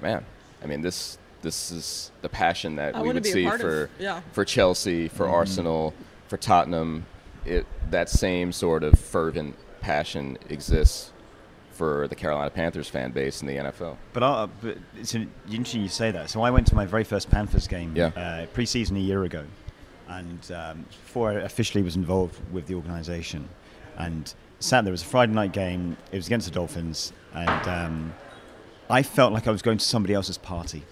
man, 0.00 0.24
I 0.62 0.66
mean, 0.66 0.82
this 0.82 1.18
this 1.42 1.70
is 1.70 2.10
the 2.22 2.28
passion 2.28 2.76
that 2.76 2.96
I 2.96 3.02
we 3.02 3.12
would 3.12 3.24
see 3.24 3.44
part 3.44 3.60
of- 3.60 3.66
for 3.66 3.90
yeah. 3.98 4.20
for 4.32 4.44
Chelsea, 4.44 5.08
for 5.08 5.24
mm-hmm. 5.24 5.34
Arsenal, 5.34 5.94
for 6.28 6.36
Tottenham. 6.36 7.06
It 7.44 7.66
that 7.90 8.08
same 8.08 8.52
sort 8.52 8.82
of 8.82 8.98
fervent 8.98 9.56
passion 9.80 10.36
exists 10.48 11.12
for 11.76 12.08
the 12.08 12.14
Carolina 12.14 12.50
Panthers 12.50 12.88
fan 12.88 13.10
base 13.12 13.42
in 13.42 13.46
the 13.48 13.54
NFL. 13.56 13.96
But, 14.12 14.22
I, 14.22 14.46
but 14.62 14.78
it's 14.98 15.14
interesting 15.14 15.82
you 15.82 15.88
say 15.88 16.10
that. 16.10 16.30
So 16.30 16.42
I 16.42 16.50
went 16.50 16.66
to 16.68 16.74
my 16.74 16.86
very 16.86 17.04
first 17.04 17.30
Panthers 17.30 17.66
game 17.68 17.92
Yeah. 17.94 18.06
uh, 18.16 18.46
pre-season 18.46 18.96
a 18.96 19.00
year 19.00 19.24
ago, 19.24 19.44
and 20.08 20.50
um, 20.52 20.84
before 20.88 21.30
I 21.30 21.34
officially 21.34 21.82
was 21.82 21.96
involved 21.96 22.38
with 22.52 22.66
the 22.66 22.74
organisation, 22.74 23.48
and 23.98 24.32
sat 24.58 24.84
there. 24.84 24.90
It 24.90 24.92
was 24.92 25.02
a 25.02 25.06
Friday 25.06 25.32
night 25.32 25.52
game. 25.52 25.96
It 26.12 26.16
was 26.16 26.26
against 26.26 26.46
the 26.48 26.54
Dolphins, 26.54 27.12
and 27.34 27.68
um, 27.68 28.14
I 28.88 29.02
felt 29.02 29.32
like 29.32 29.46
I 29.46 29.50
was 29.50 29.62
going 29.62 29.78
to 29.78 29.84
somebody 29.84 30.14
else's 30.14 30.38
party. 30.38 30.82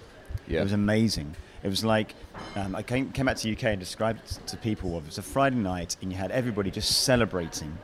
Yeah. 0.47 0.61
It 0.61 0.65
was 0.65 0.73
amazing. 0.73 1.35
It 1.63 1.69
was 1.69 1.83
like 1.83 2.15
um, 2.57 2.75
I 2.77 2.83
came, 2.83 3.11
came 3.13 3.25
back 3.25 3.37
to 3.39 3.43
the 3.45 3.53
UK 3.57 3.65
and 3.65 3.81
described 3.81 4.47
to 4.49 4.57
people. 4.59 4.99
It 4.99 5.07
was 5.07 5.17
a 5.17 5.23
Friday 5.23 5.57
night, 5.57 5.97
and 6.03 6.13
you 6.13 6.19
had 6.19 6.31
everybody 6.31 6.71
just 6.71 7.03
celebrating. 7.05 7.79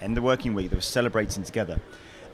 In 0.00 0.14
the 0.14 0.22
working 0.22 0.54
week, 0.54 0.70
they 0.70 0.76
were 0.76 0.80
celebrating 0.82 1.42
together, 1.42 1.78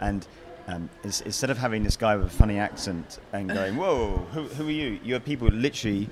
and 0.03 0.27
um, 0.69 0.91
ins- 1.05 1.23
instead 1.23 1.49
of 1.51 1.57
having 1.59 1.83
this 1.83 1.97
guy 1.97 2.15
with 2.17 2.27
a 2.27 2.31
funny 2.31 2.59
accent 2.59 3.19
and 3.33 3.49
going, 3.59 3.77
"Whoa, 3.77 4.19
who, 4.33 4.43
who 4.43 4.69
are 4.69 4.71
you?" 4.71 4.99
You 5.03 5.15
have 5.15 5.25
people 5.25 5.49
literally 5.49 6.09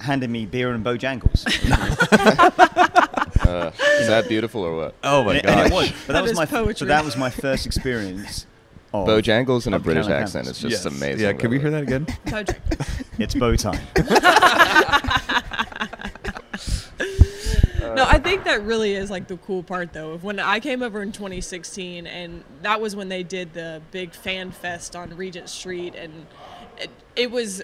handing 0.00 0.32
me 0.32 0.44
beer 0.46 0.72
and 0.74 0.84
Bojangles. 0.84 1.44
Uh, 3.44 3.70
is 4.00 4.08
that 4.08 4.26
beautiful 4.26 4.62
or 4.62 4.74
what? 4.74 4.94
Oh 5.04 5.22
my 5.22 5.34
and, 5.36 5.38
it, 5.44 5.46
and 5.50 5.60
it 5.66 5.70
gosh. 5.70 5.90
but 5.90 6.06
that, 6.06 6.12
That 6.14 6.22
was 6.22 6.34
my 6.34 6.46
poetry. 6.46 6.86
but 6.86 6.94
that 6.94 7.04
was 7.04 7.14
my 7.16 7.28
first 7.28 7.66
experience. 7.66 8.46
Of 8.94 9.06
Bojangles 9.06 9.66
in 9.66 9.74
a 9.74 9.78
British 9.78 10.06
accent 10.06 10.46
Panthers. 10.46 10.64
is 10.64 10.70
just 10.70 10.84
Yes. 10.86 10.94
amazing. 10.96 11.20
Yeah, 11.26 11.32
can 11.34 11.50
we 11.50 11.58
hear 11.60 11.70
that 11.70 11.82
again? 11.82 12.06
It's 13.18 13.34
bow 13.34 13.54
time. 13.56 13.80
No, 17.94 18.04
I 18.06 18.18
think 18.18 18.44
that 18.44 18.62
really 18.62 18.94
is 18.94 19.10
like 19.10 19.28
the 19.28 19.36
cool 19.38 19.62
part 19.62 19.92
though. 19.92 20.18
When 20.18 20.38
I 20.38 20.60
came 20.60 20.82
over 20.82 21.02
in 21.02 21.12
2016, 21.12 22.06
and 22.06 22.44
that 22.62 22.80
was 22.80 22.96
when 22.96 23.08
they 23.08 23.22
did 23.22 23.54
the 23.54 23.82
big 23.90 24.12
fan 24.12 24.50
fest 24.50 24.96
on 24.96 25.16
Regent 25.16 25.48
Street, 25.48 25.94
and 25.94 26.26
it, 26.78 26.90
it 27.16 27.30
was 27.30 27.62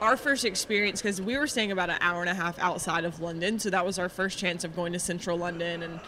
our 0.00 0.16
first 0.16 0.44
experience 0.44 1.02
because 1.02 1.20
we 1.20 1.36
were 1.36 1.46
staying 1.46 1.72
about 1.72 1.90
an 1.90 1.98
hour 2.00 2.20
and 2.20 2.30
a 2.30 2.34
half 2.34 2.58
outside 2.58 3.04
of 3.04 3.20
London, 3.20 3.58
so 3.58 3.70
that 3.70 3.84
was 3.84 3.98
our 3.98 4.08
first 4.08 4.38
chance 4.38 4.64
of 4.64 4.76
going 4.76 4.92
to 4.92 4.98
central 4.98 5.36
London 5.36 5.82
and 5.82 6.00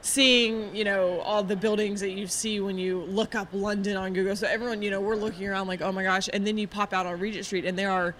seeing 0.00 0.74
you 0.74 0.84
know 0.84 1.20
all 1.20 1.42
the 1.42 1.56
buildings 1.56 2.00
that 2.00 2.10
you 2.10 2.26
see 2.26 2.60
when 2.60 2.78
you 2.78 3.00
look 3.02 3.34
up 3.34 3.48
London 3.52 3.96
on 3.96 4.12
Google. 4.12 4.34
So 4.36 4.46
everyone, 4.46 4.82
you 4.82 4.90
know, 4.90 5.00
we're 5.00 5.16
looking 5.16 5.46
around 5.46 5.68
like, 5.68 5.82
oh 5.82 5.92
my 5.92 6.02
gosh, 6.02 6.28
and 6.32 6.46
then 6.46 6.58
you 6.58 6.66
pop 6.66 6.92
out 6.92 7.06
on 7.06 7.18
Regent 7.20 7.44
Street, 7.44 7.64
and 7.64 7.78
there 7.78 7.90
are 7.90 8.14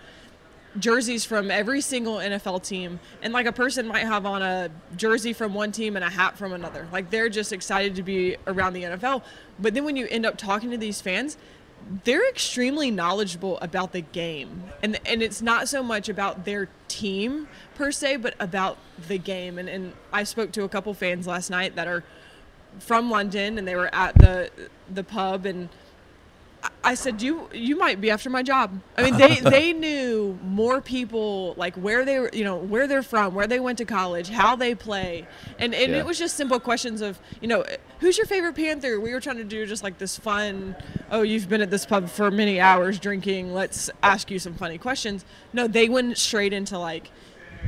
jerseys 0.79 1.25
from 1.25 1.51
every 1.51 1.81
single 1.81 2.17
NFL 2.17 2.63
team, 2.63 3.01
and 3.23 3.33
like 3.33 3.47
a 3.47 3.53
person 3.53 3.87
might 3.87 4.05
have 4.05 4.27
on 4.27 4.43
a 4.43 4.71
jersey 4.97 5.33
from 5.33 5.55
one 5.55 5.73
team 5.73 5.97
and 5.97 6.05
a 6.05 6.11
hat 6.11 6.37
from 6.37 6.53
another. 6.53 6.87
Like 6.93 7.11
they're 7.11 7.29
just 7.29 7.53
excited 7.53 7.95
to 7.97 8.03
be 8.03 8.37
around 8.47 8.73
the 8.75 8.85
NFL. 8.85 9.23
But 9.59 9.75
then 9.75 9.85
when 9.85 9.97
you 9.97 10.07
end 10.11 10.27
up 10.27 10.37
talking 10.37 10.71
to 10.71 10.79
these 10.79 11.01
fans, 11.01 11.37
they're 12.05 12.29
extremely 12.29 12.91
knowledgeable 12.91 13.59
about 13.61 13.93
the 13.93 14.01
game, 14.01 14.65
and 14.83 14.99
and 15.07 15.23
it's 15.23 15.41
not 15.41 15.69
so 15.69 15.83
much 15.83 16.09
about 16.09 16.45
their 16.45 16.69
team 16.89 17.49
per 17.75 17.91
se, 17.93 18.17
but 18.17 18.35
about 18.41 18.79
the 19.09 19.19
game. 19.19 19.59
And 19.59 19.69
and 19.69 19.93
I 20.13 20.25
spoke 20.25 20.53
to 20.53 20.65
a 20.65 20.69
couple 20.69 20.93
fans 20.95 21.27
last 21.27 21.51
night 21.51 21.77
that 21.77 21.89
are 21.89 22.05
from 22.79 23.11
London, 23.11 23.59
and 23.59 23.67
they 23.67 23.77
were 23.77 23.95
at 23.95 24.17
the 24.19 24.51
the 24.93 25.05
pub 25.05 25.47
and. 25.47 25.69
I 26.85 26.95
said 26.95 27.21
you 27.21 27.49
you 27.53 27.77
might 27.77 28.01
be 28.01 28.11
after 28.11 28.31
my 28.31 28.43
job. 28.43 28.81
I 28.97 29.03
mean 29.03 29.17
they 29.19 29.41
they 29.41 29.73
knew 29.73 30.39
more 30.43 30.81
people 30.81 31.55
like 31.57 31.75
where 31.77 32.05
they 32.05 32.19
were 32.21 32.31
you 32.33 32.45
know 32.45 32.57
where 32.57 32.87
they're 32.87 33.03
from, 33.03 33.35
where 33.35 33.47
they 33.47 33.61
went 33.61 33.79
to 33.79 33.85
college, 33.85 34.29
how 34.29 34.57
they 34.57 34.75
play, 34.75 35.27
and 35.59 35.75
and 35.75 35.93
Yeah. 35.93 35.99
it 35.99 36.07
was 36.07 36.19
just 36.19 36.37
simple 36.37 36.61
questions 36.61 37.01
of 37.01 37.19
you 37.41 37.49
know 37.49 37.65
who's 38.01 38.17
your 38.17 38.27
favorite 38.27 38.55
Panther. 38.55 39.01
We 39.01 39.13
were 39.13 39.21
trying 39.21 39.37
to 39.39 39.45
do 39.45 39.67
just 39.67 39.83
like 39.83 39.99
this 39.99 40.19
fun. 40.19 40.77
Oh, 41.11 41.23
you've 41.23 41.49
been 41.49 41.61
at 41.61 41.71
this 41.71 41.85
pub 41.85 42.09
for 42.09 42.31
many 42.31 42.61
hours 42.61 42.99
drinking. 42.99 43.53
Let's 43.55 43.91
ask 44.03 44.31
you 44.31 44.39
some 44.39 44.55
funny 44.55 44.79
questions. 44.79 45.25
No, 45.53 45.67
they 45.67 45.89
went 45.89 46.17
straight 46.19 46.53
into 46.53 46.79
like. 46.79 47.11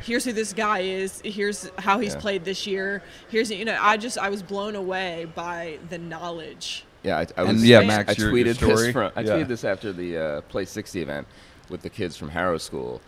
Here's 0.03 0.23
who 0.23 0.31
this 0.31 0.53
guy 0.53 0.79
is. 0.79 1.21
Here's 1.23 1.69
how 1.77 1.99
he's 1.99 2.13
Yeah. 2.13 2.21
played 2.21 2.45
this 2.45 2.65
year. 2.65 3.03
Here's 3.29 3.51
you 3.51 3.65
know 3.65 3.77
I 3.79 3.97
just 3.97 4.17
I 4.17 4.29
was 4.29 4.41
blown 4.41 4.75
away 4.75 5.27
by 5.35 5.79
the 5.89 5.97
knowledge. 5.97 6.85
Yeah, 7.03 7.17
I, 7.17 7.21
I 7.21 7.25
And 7.43 7.53
was. 7.53 7.67
yeah, 7.67 7.79
I, 7.79 7.85
Max, 7.85 8.09
I 8.09 8.21
your- 8.21 8.35
your 8.37 8.45
tweeted 8.53 8.55
story? 8.57 8.75
this 8.75 8.91
from. 8.93 9.11
I 9.15 9.21
Yeah. 9.21 9.31
tweeted 9.31 9.47
this 9.47 9.63
after 9.63 9.91
the 9.91 10.17
uh, 10.17 10.41
Play 10.41 10.65
60 10.65 11.01
event 11.01 11.27
with 11.69 11.81
the 11.81 11.89
kids 11.89 12.15
from 12.17 12.29
Harrow 12.29 12.57
School. 12.57 13.01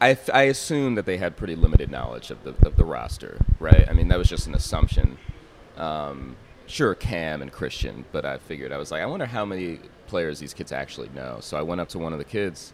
I, 0.00 0.10
f- 0.10 0.30
I 0.34 0.42
assumed 0.44 0.98
that 0.98 1.06
they 1.06 1.16
had 1.16 1.36
pretty 1.36 1.54
limited 1.54 1.90
knowledge 1.90 2.30
of 2.30 2.42
the 2.44 2.54
of 2.66 2.76
the 2.76 2.84
roster, 2.84 3.38
right? 3.60 3.88
I 3.88 3.92
mean, 3.92 4.08
that 4.08 4.18
was 4.18 4.28
just 4.28 4.46
an 4.46 4.54
assumption. 4.54 5.16
Um, 5.76 6.36
sure, 6.66 6.94
Cam 6.94 7.40
and 7.42 7.50
Christian, 7.52 8.04
but 8.12 8.24
I 8.24 8.38
figured 8.38 8.72
I 8.72 8.76
was 8.78 8.90
like, 8.90 9.02
I 9.02 9.06
wonder 9.06 9.26
how 9.26 9.44
many 9.44 9.78
players 10.08 10.40
these 10.40 10.52
kids 10.52 10.72
actually 10.72 11.08
know. 11.14 11.38
So 11.40 11.56
I 11.56 11.62
went 11.62 11.80
up 11.80 11.88
to 11.90 11.98
one 11.98 12.12
of 12.12 12.18
the 12.18 12.24
kids 12.24 12.72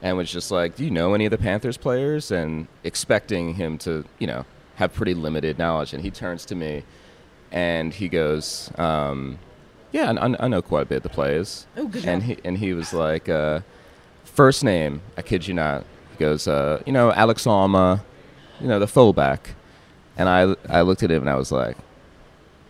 and 0.00 0.16
was 0.16 0.30
just 0.30 0.50
like, 0.50 0.76
"Do 0.76 0.84
you 0.84 0.90
know 0.90 1.12
any 1.14 1.24
of 1.26 1.30
the 1.32 1.38
Panthers 1.38 1.76
players?" 1.76 2.30
And 2.30 2.68
expecting 2.84 3.54
him 3.54 3.76
to, 3.78 4.04
you 4.18 4.26
know, 4.28 4.46
have 4.76 4.94
pretty 4.94 5.14
limited 5.14 5.58
knowledge. 5.58 5.92
And 5.92 6.02
he 6.02 6.10
turns 6.10 6.44
to 6.46 6.54
me 6.54 6.84
and 7.52 7.92
he 7.92 8.08
goes, 8.08 8.70
um, 8.78 9.38
"Yeah, 9.94 10.12
I, 10.18 10.44
I 10.44 10.48
know 10.48 10.60
quite 10.60 10.82
a 10.82 10.86
bit 10.86 10.96
of 10.98 11.02
the 11.04 11.08
players." 11.08 11.66
Oh, 11.76 11.86
good 11.86 12.04
And 12.04 12.20
job. 12.22 12.30
he 12.30 12.38
and 12.44 12.58
he 12.58 12.74
was 12.74 12.92
like, 12.92 13.28
uh, 13.28 13.60
first 14.24 14.64
name, 14.64 15.00
I 15.16 15.22
kid 15.22 15.46
you 15.46 15.54
not. 15.54 15.84
He 16.12 16.16
goes, 16.18 16.46
uh, 16.48 16.82
"You 16.86 16.92
know, 16.92 17.12
Alex 17.12 17.44
Armah, 17.44 18.02
you 18.60 18.68
know, 18.68 18.78
the 18.78 18.86
fullback, 18.88 19.54
and 20.16 20.28
I 20.28 20.54
I 20.68 20.82
looked 20.82 21.02
at 21.02 21.10
him 21.10 21.22
and 21.22 21.30
I 21.30 21.36
was 21.36 21.50
like, 21.52 21.76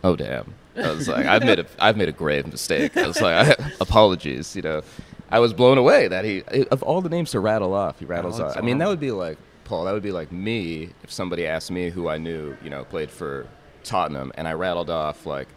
oh 0.02 0.16
damn. 0.16 0.54
I 0.76 0.90
was 0.90 1.07
like, 1.09 1.25
I've 1.26 1.45
made 1.45 1.61
a 1.61 1.66
I've 1.78 1.97
made 1.97 2.09
a 2.09 2.12
grave 2.12 2.47
mistake. 2.47 2.97
I 2.97 3.07
was 3.07 3.21
like, 3.21 3.49
I, 3.61 3.71
apologies. 3.81 4.57
You 4.57 4.62
know, 4.62 4.83
I 5.31 5.38
was 5.38 5.52
blown 5.52 5.78
away 5.78 6.09
that 6.09 6.25
he 6.25 6.43
of 6.71 6.83
all 6.83 7.00
the 7.00 7.09
names 7.09 7.31
to 7.33 7.40
rattle 7.40 7.75
off, 7.75 7.99
he 8.00 8.04
rattles 8.04 8.38
Alex 8.40 8.57
off. 8.57 8.62
I 8.62 8.66
mean, 8.66 8.78
that 8.78 8.88
would 8.88 9.00
be 9.00 9.12
like 9.12 9.38
Paul. 9.64 9.85
That 9.85 9.93
would 9.93 10.02
be 10.02 10.12
like 10.12 10.33
me 10.33 10.90
if 11.02 11.12
somebody 11.12 11.47
asked 11.47 11.71
me 11.71 11.90
who 11.90 12.09
I 12.09 12.19
knew, 12.19 12.57
you 12.62 12.71
know, 12.71 12.85
played 12.85 13.11
for 13.11 13.47
Tottenham, 13.85 14.33
and 14.37 14.49
I 14.49 14.52
rattled 14.54 14.90
off 14.90 15.26
like 15.26 15.49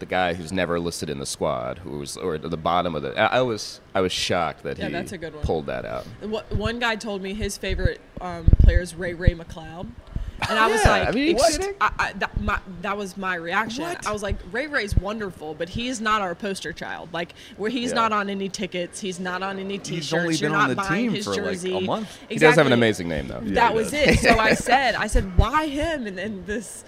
the 0.00 0.06
guy 0.06 0.34
who's 0.34 0.52
never 0.52 0.78
listed 0.80 1.10
in 1.10 1.18
the 1.18 1.26
squad, 1.26 1.78
who 1.78 1.98
was 1.98 2.16
or 2.16 2.34
at 2.36 2.42
the 2.42 2.56
bottom 2.56 2.94
of 2.94 3.02
the. 3.02 3.18
I, 3.18 3.38
I 3.38 3.42
was 3.42 3.80
I 3.94 4.00
was 4.00 4.12
shocked 4.12 4.62
that 4.64 4.78
Yeah, 4.78 4.86
he 4.86 4.92
that's 4.92 5.12
a 5.12 5.18
good 5.18 5.34
one. 5.34 5.44
pulled 5.44 5.66
that 5.66 5.84
out. 5.84 6.06
Wha- 6.22 6.42
One 6.50 6.78
guy 6.78 6.96
told 6.96 7.22
me 7.22 7.34
his 7.34 7.56
favorite 7.58 8.00
um, 8.20 8.46
player 8.60 8.80
is 8.80 8.94
Ray 8.94 9.14
Ray 9.14 9.34
McCloud. 9.34 9.88
And 10.48 10.56
I 10.56 10.68
was 10.68 10.84
like, 10.84 11.08
I 11.08 11.10
mean, 11.10 11.34
what? 11.34 11.68
I, 11.80 11.90
I, 11.98 12.12
that, 12.12 12.40
my, 12.40 12.60
that 12.82 12.96
was 12.96 13.16
my 13.16 13.34
reaction. 13.34 13.82
I 14.06 14.12
was 14.12 14.22
like, 14.22 14.36
Ray 14.52 14.68
Ray's 14.68 14.96
wonderful, 14.96 15.52
but 15.54 15.68
he 15.68 15.88
is 15.88 16.00
not 16.00 16.22
our 16.22 16.36
poster 16.36 16.72
child. 16.72 17.12
Like, 17.12 17.34
where 17.56 17.68
he's 17.70 17.88
Yeah. 17.90 17.96
not 17.96 18.12
on 18.12 18.30
any 18.30 18.48
tickets, 18.48 19.00
he's 19.00 19.18
not 19.18 19.42
on 19.42 19.58
any 19.58 19.78
T-shirts. 19.78 20.10
He's 20.10 20.14
only 20.14 20.34
You're 20.36 20.50
been 20.50 20.60
on 20.60 20.76
the 20.76 20.82
team 20.84 21.12
his 21.12 21.24
for, 21.24 21.42
like, 21.42 21.64
a 21.64 21.80
month. 21.80 22.06
Exactly. 22.08 22.34
He 22.36 22.38
does 22.38 22.54
have 22.54 22.66
an 22.68 22.72
amazing 22.72 23.08
name 23.08 23.26
though. 23.26 23.40
that 23.40 23.74
was 23.74 23.92
it. 23.92 24.20
So 24.20 24.38
I 24.38 24.54
said, 24.54 24.94
I 24.94 25.08
said, 25.08 25.36
why 25.36 25.66
him? 25.66 26.06
And 26.06 26.16
then 26.16 26.44
this, 26.46 26.84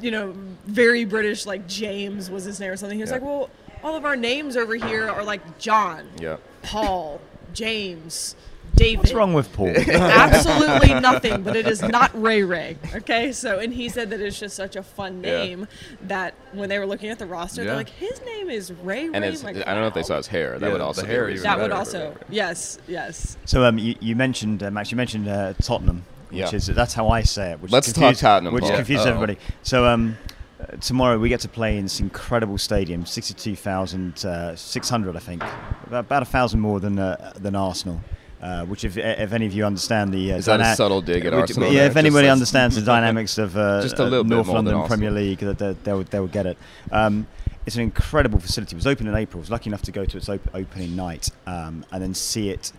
you 0.00 0.10
know, 0.10 0.34
very 0.66 1.04
British, 1.04 1.46
like 1.46 1.66
James 1.68 2.30
was 2.30 2.44
his 2.44 2.58
name 2.60 2.70
or 2.70 2.76
something. 2.76 2.98
He 2.98 3.02
was 3.02 3.10
Yeah. 3.10 3.16
like, 3.16 3.24
well, 3.24 3.50
all 3.82 3.96
of 3.96 4.04
our 4.04 4.16
names 4.16 4.56
over 4.56 4.74
here 4.74 5.08
are 5.08 5.24
like 5.24 5.58
John, 5.58 6.06
Yeah. 6.20 6.36
Paul, 6.62 7.20
James, 7.52 8.36
David. 8.74 8.98
What's 9.00 9.12
wrong 9.12 9.34
with 9.34 9.52
Paul? 9.52 9.68
Absolutely 9.88 10.94
nothing, 11.00 11.42
but 11.42 11.56
it 11.56 11.66
is 11.66 11.82
not 11.82 12.10
Ray 12.20 12.42
Ray. 12.42 12.76
Okay, 12.94 13.30
so 13.32 13.58
and 13.58 13.72
he 13.74 13.88
said 13.90 14.08
that 14.10 14.20
it's 14.20 14.38
just 14.40 14.56
such 14.56 14.76
a 14.76 14.82
fun 14.82 15.22
Yeah. 15.22 15.44
name 15.44 15.68
that 16.02 16.34
when 16.52 16.68
they 16.68 16.78
were 16.78 16.86
looking 16.86 17.10
at 17.10 17.18
the 17.18 17.26
roster, 17.26 17.60
Yeah. 17.62 17.66
they're 17.68 17.76
like, 17.76 17.90
his 17.90 18.20
name 18.24 18.48
is 18.48 18.72
Ray 18.72 19.04
And 19.04 19.16
Ray. 19.22 19.30
his, 19.30 19.44
like, 19.44 19.56
I 19.56 19.72
don't 19.72 19.80
know 19.82 19.88
if 19.88 19.94
they 19.94 20.02
saw 20.02 20.16
his 20.16 20.26
hair. 20.28 20.58
That 20.58 20.66
Yeah, 20.66 20.72
would 20.72 20.80
also 20.80 21.04
hair 21.04 21.26
be 21.26 21.34
a. 21.34 21.40
That 21.42 21.58
would 21.58 21.72
also, 21.72 22.16
yes, 22.30 22.78
yes. 22.88 23.36
So 23.44 23.64
um, 23.64 23.76
you, 23.78 23.94
you 24.00 24.16
mentioned 24.16 24.62
uh, 24.62 24.70
Max. 24.70 24.90
You 24.90 24.96
mentioned 24.96 25.28
uh, 25.28 25.52
Tottenham, 25.60 26.04
which 26.32 26.40
Yeah. 26.40 26.54
is 26.56 26.66
that's 26.66 26.94
how 26.94 27.08
I 27.08 27.22
say 27.22 27.52
it. 27.52 27.60
Which 27.60 27.70
Let's 27.72 27.92
confused- 27.92 28.20
talk 28.20 28.28
Tottenham, 28.28 28.54
which 28.54 28.64
Paul. 28.64 28.76
confuses 28.76 29.06
Uh-oh. 29.06 29.10
everybody. 29.14 29.38
So 29.62 29.86
um, 29.86 30.16
uh, 30.60 30.76
tomorrow 30.80 31.18
we 31.18 31.28
get 31.28 31.40
to 31.40 31.48
play 31.48 31.76
in 31.76 31.84
this 31.84 32.00
incredible 32.00 32.58
stadium, 32.58 33.04
sixty-two 33.06 33.56
thousand 33.56 34.24
uh, 34.24 34.56
six 34.56 34.88
hundred, 34.88 35.16
I 35.16 35.20
think, 35.20 35.42
about, 35.86 36.00
about 36.06 36.22
a 36.22 36.26
thousand 36.26 36.60
more 36.60 36.80
than 36.80 36.98
uh, 36.98 37.32
than 37.38 37.54
Arsenal. 37.54 38.00
Uh, 38.40 38.64
which, 38.64 38.82
if, 38.82 38.96
if 38.96 39.32
any 39.32 39.46
of 39.46 39.52
you 39.52 39.64
understand 39.64 40.12
the 40.12 40.32
uh, 40.32 40.36
Is 40.36 40.46
that 40.46 40.58
a 40.60 40.74
subtle 40.74 41.00
dig 41.00 41.24
at 41.24 41.32
which- 41.32 41.42
Arsenal 41.42 41.72
Yeah, 41.72 41.86
if 41.86 41.94
anybody 41.94 42.26
understands 42.28 42.74
the 42.74 42.82
dynamics 42.94 43.38
of 43.38 43.56
uh, 43.56 43.80
Just 43.82 44.00
a 44.00 44.02
little 44.02 44.24
bit 44.24 44.30
North 44.30 44.46
than 44.46 44.54
London. 44.56 44.84
Premier 44.88 45.12
League, 45.12 45.38
that 45.38 45.58
they, 45.58 45.74
they, 45.84 45.92
would, 45.92 46.08
they 46.08 46.18
would 46.18 46.32
get 46.32 46.46
it. 46.46 46.58
Um, 46.90 47.28
it's 47.66 47.76
an 47.76 47.82
incredible 47.82 48.40
facility. 48.40 48.74
It 48.74 48.78
was 48.78 48.86
open 48.88 49.06
in 49.06 49.14
April. 49.14 49.38
I 49.38 49.42
was 49.42 49.50
lucky 49.52 49.70
enough 49.70 49.82
to 49.82 49.92
go 49.92 50.04
to 50.04 50.16
its 50.16 50.28
op- 50.28 50.52
opening 50.56 50.96
night 50.96 51.28
um, 51.46 51.84
and 51.92 52.02
then 52.02 52.14
see 52.14 52.50
it 52.50 52.72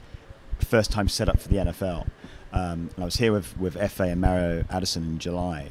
first 0.59 0.91
time 0.91 1.07
set 1.07 1.29
up 1.29 1.39
for 1.39 1.47
the 1.47 1.55
NFL. 1.55 2.07
Um, 2.53 2.91
and 2.95 2.99
I 2.99 3.05
was 3.05 3.15
here 3.15 3.33
with, 3.33 3.57
with 3.57 3.75
Efe 3.75 4.11
and 4.11 4.21
Mario 4.21 4.63
Addison 4.69 5.03
in 5.03 5.19
July. 5.19 5.69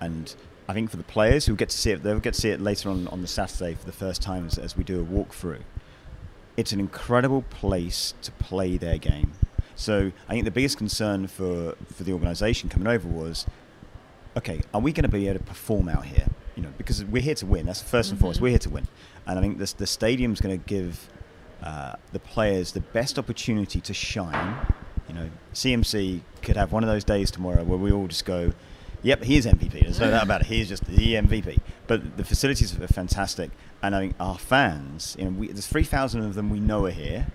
And 0.00 0.34
I 0.66 0.72
think 0.72 0.90
for 0.90 0.96
the 0.96 1.04
players 1.04 1.46
who 1.46 1.54
get 1.54 1.68
to 1.68 1.76
see 1.76 1.90
it, 1.90 2.02
they'll 2.02 2.18
get 2.18 2.34
to 2.34 2.40
see 2.40 2.50
it 2.50 2.60
later 2.60 2.88
on 2.88 3.06
on 3.08 3.20
the 3.20 3.28
Saturday 3.28 3.74
for 3.74 3.84
the 3.84 3.92
first 3.92 4.22
time 4.22 4.46
as, 4.46 4.58
as 4.58 4.76
we 4.76 4.82
do 4.82 5.00
a 5.00 5.04
walkthrough. 5.04 5.62
It's 6.56 6.72
an 6.72 6.80
incredible 6.80 7.42
place 7.42 8.14
to 8.22 8.32
play 8.32 8.78
their 8.78 8.98
game. 8.98 9.32
So 9.74 10.12
I 10.28 10.32
think 10.32 10.44
the 10.44 10.50
biggest 10.50 10.78
concern 10.78 11.26
for, 11.26 11.76
for 11.92 12.04
the 12.04 12.12
organisation 12.12 12.68
coming 12.68 12.88
over 12.88 13.08
was, 13.08 13.46
okay, 14.36 14.60
are 14.72 14.80
we 14.80 14.92
going 14.92 15.02
to 15.02 15.08
be 15.08 15.28
able 15.28 15.38
to 15.38 15.44
perform 15.44 15.88
out 15.88 16.06
here? 16.06 16.26
You 16.56 16.62
know, 16.62 16.72
because 16.78 17.04
we're 17.04 17.22
here 17.22 17.34
to 17.36 17.46
win. 17.46 17.66
That's 17.66 17.82
1st 17.82 18.10
and 18.12 18.20
foremost. 18.20 18.40
We're 18.40 18.50
here 18.50 18.58
to 18.60 18.70
win, 18.70 18.86
and 19.26 19.38
I 19.38 19.42
think 19.42 19.58
this, 19.58 19.72
the 19.72 19.86
stadium's 19.86 20.40
going 20.40 20.58
to 20.58 20.66
give 20.66 21.08
uh, 21.62 21.94
the 22.12 22.18
players 22.18 22.72
the 22.72 22.80
best 22.80 23.18
opportunity 23.18 23.80
to 23.80 23.94
shine. 23.94 24.56
You 25.08 25.14
know, 25.14 25.30
CMC 25.54 26.20
could 26.42 26.56
have 26.56 26.72
one 26.72 26.82
of 26.82 26.88
those 26.88 27.04
days 27.04 27.30
tomorrow 27.30 27.64
where 27.64 27.78
we 27.78 27.90
all 27.92 28.06
just 28.08 28.24
go, 28.24 28.52
"Yep, 29.02 29.24
he 29.24 29.36
is 29.36 29.46
MVP." 29.46 29.80
There's 29.82 30.00
no 30.00 30.10
doubt 30.10 30.22
about 30.24 30.40
it. 30.42 30.46
He 30.46 30.60
is 30.60 30.68
just 30.68 30.84
the 30.86 31.14
MVP. 31.16 31.58
But 31.86 32.16
the 32.16 32.24
facilities 32.24 32.78
are 32.78 32.86
fantastic, 32.88 33.50
and 33.82 33.94
I 33.94 34.00
think 34.00 34.14
our 34.20 34.38
fans, 34.38 35.16
you 35.18 35.24
know, 35.26 35.30
we, 35.32 35.48
there's 35.48 35.66
3,000 35.66 36.22
of 36.22 36.34
them 36.34 36.48
we 36.50 36.60
know 36.60 36.86
are 36.86 36.90
here. 36.90 37.26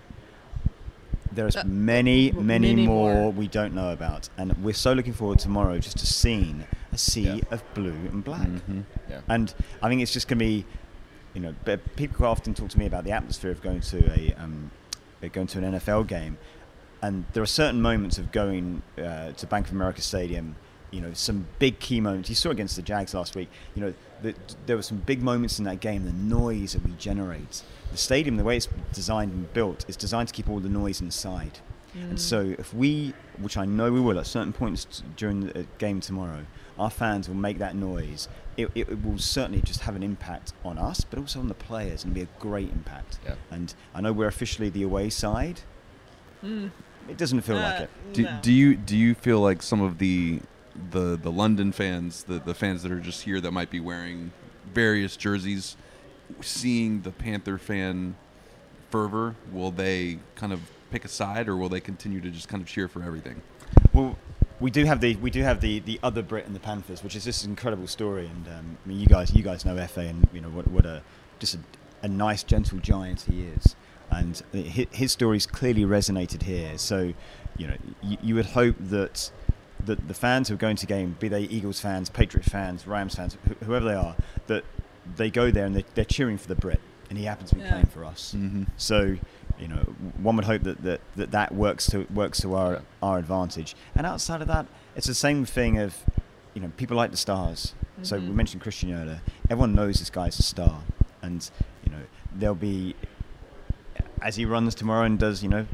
There's 1.32 1.56
Uh, 1.56 1.64
many, 1.66 2.32
many, 2.32 2.70
many 2.74 2.86
more, 2.88 3.14
more. 3.14 3.32
we 3.32 3.48
don't 3.48 3.74
know 3.76 3.92
about, 3.92 4.30
and 4.38 4.58
we're 4.64 4.74
so 4.74 4.94
looking 4.94 5.14
forward 5.14 5.40
tomorrow 5.40 5.78
just 5.78 5.98
to 6.00 6.08
seeing 6.08 6.66
a 6.92 6.98
sea 6.98 7.22
Yeah. 7.22 7.40
of 7.52 7.62
blue 7.76 7.92
and 8.12 8.24
black. 8.24 8.48
Yeah. 9.10 9.22
And 9.28 9.54
I 9.84 9.90
think 9.90 10.02
it's 10.02 10.14
just 10.14 10.28
going 10.28 10.40
to 10.40 10.46
be, 10.46 10.66
you 11.36 11.42
know, 11.42 11.54
but 11.64 11.96
people 11.96 12.26
often 12.26 12.54
talk 12.56 12.70
to 12.70 12.80
me 12.80 12.88
about 12.88 13.04
the 13.04 13.12
atmosphere 13.12 13.52
of 13.52 13.62
going 13.62 13.82
to 13.82 13.98
a 14.20 14.34
um, 14.42 14.72
going 15.34 15.48
to 15.48 15.60
an 15.60 15.74
NFL 15.76 16.08
game, 16.08 16.38
and 17.02 17.26
there 17.34 17.44
are 17.44 17.48
certain 17.48 17.82
moments 17.82 18.18
of 18.18 18.32
going 18.32 18.82
uh, 18.98 19.32
to 19.32 19.48
Bank 19.48 19.68
of 19.68 19.74
America 19.74 20.02
Stadium. 20.02 20.56
You 20.90 21.02
know, 21.02 21.14
some 21.14 21.48
big 21.60 21.80
key 21.80 22.00
moments. 22.00 22.30
You 22.30 22.36
saw 22.36 22.50
against 22.50 22.76
the 22.78 22.82
Jags 22.82 23.14
last 23.14 23.36
week. 23.36 23.50
You 23.76 23.82
know, 23.82 23.94
the, 24.22 24.34
there 24.66 24.78
were 24.78 24.82
some 24.82 24.98
big 25.00 25.22
moments 25.22 25.60
in 25.60 25.66
that 25.66 25.82
game. 25.82 26.06
The 26.06 26.14
noise 26.14 26.74
that 26.74 26.86
we 26.86 26.94
generate. 26.94 27.62
The 27.92 27.98
stadium, 27.98 28.38
the 28.38 28.44
way 28.44 28.58
it's 28.58 28.70
designed 28.94 29.34
and 29.34 29.52
built, 29.54 29.86
is 29.90 29.98
designed 29.98 30.30
to 30.30 30.34
keep 30.34 30.50
all 30.50 30.60
the 30.60 30.70
noise 30.70 31.02
inside. 31.02 31.60
And 31.94 32.22
so, 32.22 32.54
if 32.60 32.74
we, 32.74 33.14
which 33.40 33.58
I 33.58 33.66
know 33.66 33.92
we 33.92 34.00
will 34.00 34.20
at 34.20 34.28
certain 34.28 34.54
points 34.54 34.86
t- 34.86 35.04
during 35.16 35.48
the 35.48 35.62
uh, 35.62 35.64
game 35.80 36.00
tomorrow, 36.00 36.46
our 36.78 36.92
fans 36.92 37.28
will 37.28 37.36
make 37.36 37.58
that 37.58 37.76
noise. 37.76 38.28
It, 38.56 38.70
it, 38.76 38.90
it 38.90 39.04
will 39.04 39.18
certainly 39.18 39.62
just 39.62 39.82
have 39.82 39.96
an 39.96 40.04
impact 40.04 40.54
on 40.64 40.78
us, 40.78 41.04
but 41.04 41.18
also 41.18 41.40
on 41.40 41.48
the 41.48 41.56
players, 41.56 42.04
and 42.04 42.14
be 42.14 42.22
a 42.22 42.28
great 42.40 42.72
impact. 42.72 43.18
Yeah. 43.26 43.36
And 43.50 43.74
I 43.96 44.02
know 44.02 44.14
we're 44.14 44.28
officially 44.28 44.70
the 44.70 44.84
away 44.84 45.10
side. 45.10 45.62
It 47.10 47.18
doesn't 47.18 47.42
feel 47.42 47.56
like 47.56 47.82
Uh, 47.82 47.84
it. 47.84 47.90
Do, 48.14 48.24
no. 48.24 48.40
do 48.42 48.52
you 48.54 48.76
do 48.76 48.98
you 48.98 49.14
feel 49.16 49.40
like 49.40 49.62
some 49.62 49.82
of 49.82 49.98
the 49.98 50.42
the 50.92 51.18
the 51.22 51.32
London 51.32 51.72
fans, 51.72 52.24
the 52.24 52.40
the 52.40 52.54
fans 52.54 52.84
that 52.84 52.92
are 52.92 53.00
just 53.00 53.24
here 53.24 53.40
that 53.42 53.52
might 53.52 53.70
be 53.70 53.80
wearing 53.80 54.32
various 54.74 55.16
jerseys, 55.18 55.78
seeing 56.42 57.02
the 57.02 57.12
Panther 57.12 57.58
fan 57.58 58.16
fervor, 58.90 59.36
will 59.52 59.72
they 59.72 60.20
kind 60.36 60.54
of 60.54 60.60
pick 60.92 61.04
a 61.06 61.08
side, 61.08 61.48
or 61.48 61.56
will 61.58 61.70
they 61.70 61.80
continue 61.82 62.22
to 62.22 62.30
just 62.30 62.48
kind 62.48 62.62
of 62.62 62.68
cheer 62.68 62.88
for 62.88 63.04
everything? 63.04 63.42
Well, 63.94 64.18
we 64.60 64.72
do 64.72 64.86
have 64.86 65.02
the 65.02 65.16
we 65.18 65.30
do 65.30 65.42
have 65.44 65.62
the, 65.62 65.80
the 65.80 66.00
other 66.04 66.22
Brit 66.22 66.46
in 66.46 66.54
the 66.54 66.60
Panthers, 66.60 67.04
which 67.04 67.16
is 67.16 67.24
this 67.26 67.44
incredible 67.46 67.88
story. 67.88 68.26
And 68.28 68.48
um, 68.48 68.78
I 68.84 68.88
mean, 68.88 69.00
you 69.00 69.08
guys 69.08 69.34
you 69.34 69.44
guys 69.44 69.66
know 69.66 69.76
Efe, 69.76 70.10
and 70.10 70.28
you 70.34 70.42
know 70.42 70.50
what 70.50 70.68
what 70.68 70.86
a 70.86 71.02
just 71.40 71.56
a, 71.56 71.60
a 72.04 72.08
nice 72.08 72.44
gentle 72.44 72.80
giant 72.80 73.22
he 73.22 73.44
is. 73.44 73.76
And 74.12 74.42
his, 74.54 75.12
stories 75.12 75.46
clearly 75.46 75.84
resonated 75.84 76.44
here. 76.44 76.78
So, 76.78 77.14
you 77.58 77.68
know, 77.68 77.76
you, 78.02 78.18
you 78.24 78.36
would 78.36 78.48
hope 78.48 78.76
that 78.80 79.32
that 79.86 80.08
the 80.08 80.14
fans 80.14 80.48
who 80.50 80.56
are 80.56 80.58
going 80.58 80.76
to 80.76 80.86
game, 80.86 81.16
be 81.20 81.28
they 81.28 81.42
Eagles 81.44 81.80
fans, 81.80 82.10
Patriot 82.10 82.46
fans, 82.46 82.88
Rams 82.88 83.16
fans, 83.16 83.38
wh- 83.48 83.64
whoever 83.66 83.86
they 83.86 83.94
are, 83.94 84.16
that 84.48 84.64
they 85.16 85.30
go 85.30 85.52
there 85.52 85.66
and 85.66 85.76
they, 85.76 85.86
they're 85.94 86.04
cheering 86.04 86.38
for 86.38 86.48
the 86.48 86.56
Brit, 86.56 86.82
and 87.10 87.18
he 87.18 87.26
happens 87.26 87.50
to 87.52 87.56
be 87.56 87.62
Yeah. 87.62 87.70
playing 87.72 87.86
for 87.88 88.04
us. 88.04 88.34
Mm-hmm. 88.36 88.64
So, 88.76 89.18
you 89.60 89.68
know, 89.68 89.78
one 90.22 90.36
would 90.36 90.46
hope 90.46 90.64
that 90.64 90.82
that, 90.84 91.02
that, 91.16 91.32
that 91.32 91.54
works 91.54 91.88
to 91.92 92.06
works 92.14 92.42
to 92.42 92.56
our 92.56 92.74
Yeah. 92.74 92.80
our 93.04 93.18
advantage. 93.20 93.76
And 93.96 94.06
outside 94.08 94.42
of 94.42 94.48
that, 94.48 94.66
it's 94.96 95.08
the 95.08 95.14
same 95.14 95.46
thing 95.46 95.78
of, 95.78 95.96
you 96.54 96.62
know, 96.62 96.72
people 96.78 96.98
like 96.98 97.12
the 97.12 97.18
stars. 97.18 97.74
So 98.04 98.18
we 98.20 98.28
mentioned 98.28 98.62
Christian 98.62 98.94
earlier. 98.94 99.22
Everyone 99.50 99.74
knows 99.74 99.98
this 100.00 100.12
guy's 100.12 100.38
a 100.38 100.44
star, 100.44 100.82
and 101.24 101.50
you 101.84 101.92
know 101.92 102.02
there'll 102.34 102.54
be 102.56 102.94
as 104.22 104.36
he 104.36 104.46
runs 104.46 104.76
tomorrow 104.76 105.06
and 105.06 105.18
does, 105.20 105.44
you 105.44 105.50
know, 105.50 105.66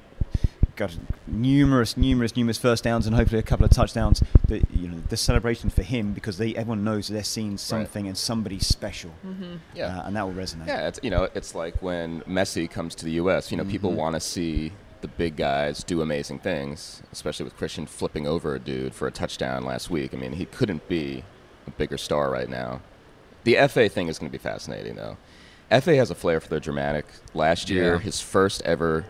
got 0.75 0.97
numerous, 1.27 1.95
numerous, 1.97 2.35
numerous 2.35 2.57
first 2.57 2.83
downs 2.83 3.05
and 3.05 3.15
hopefully 3.15 3.39
a 3.39 3.43
couple 3.43 3.63
of 3.65 3.71
touchdowns. 3.71 4.23
The 4.47 4.61
you 4.73 4.87
know 4.87 4.97
the 5.09 5.17
celebration 5.17 5.69
for 5.69 5.83
him 5.83 6.13
because 6.13 6.37
they 6.37 6.55
everyone 6.55 6.83
knows 6.83 7.07
they're 7.07 7.23
seeing 7.23 7.57
something 7.57 8.07
and 8.07 8.17
somebody 8.17 8.59
special, 8.59 9.11
Yeah. 9.75 9.99
uh, 9.99 10.07
and 10.07 10.15
that 10.15 10.25
will 10.27 10.33
resonate. 10.33 10.67
Yeah, 10.67 10.87
it's, 10.87 10.99
you 11.03 11.09
know, 11.09 11.29
it's 11.35 11.53
like 11.55 11.81
when 11.81 12.21
Messi 12.21 12.69
comes 12.69 12.95
to 12.95 13.05
the 13.05 13.11
U.S. 13.13 13.51
You 13.51 13.57
know, 13.57 13.65
people 13.65 13.91
Mm-hmm. 13.91 13.99
want 13.99 14.15
to 14.15 14.19
see 14.19 14.71
the 15.01 15.07
big 15.09 15.35
guys 15.35 15.83
do 15.83 16.01
amazing 16.01 16.39
things, 16.39 17.03
especially 17.11 17.43
with 17.43 17.57
Christian 17.57 17.85
flipping 17.85 18.25
over 18.25 18.55
a 18.55 18.59
dude 18.59 18.93
for 18.95 19.05
a 19.07 19.11
touchdown 19.11 19.65
last 19.65 19.89
week. 19.89 20.13
I 20.13 20.17
mean, 20.17 20.31
he 20.33 20.45
couldn't 20.45 20.87
be 20.87 21.23
a 21.67 21.71
bigger 21.71 21.97
star 21.97 22.31
right 22.31 22.47
now. 22.49 22.79
The 23.43 23.55
Efe 23.55 23.91
thing 23.91 24.07
is 24.07 24.17
going 24.17 24.31
to 24.31 24.37
be 24.37 24.41
fascinating, 24.41 24.95
though. 24.95 25.17
Efe 25.73 25.95
has 25.97 26.11
a 26.11 26.15
flair 26.15 26.39
for 26.39 26.49
the 26.49 26.59
dramatic. 26.59 27.05
Last 27.33 27.67
year, 27.67 27.93
Yeah. 27.93 27.99
his 27.99 28.21
first 28.21 28.61
ever, 28.61 29.05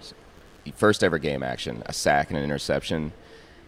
first 0.76 1.04
ever 1.04 1.18
game 1.18 1.44
action, 1.44 1.84
a 1.86 1.92
sack 1.94 2.30
and 2.30 2.38
an 2.38 2.44
interception. 2.44 3.12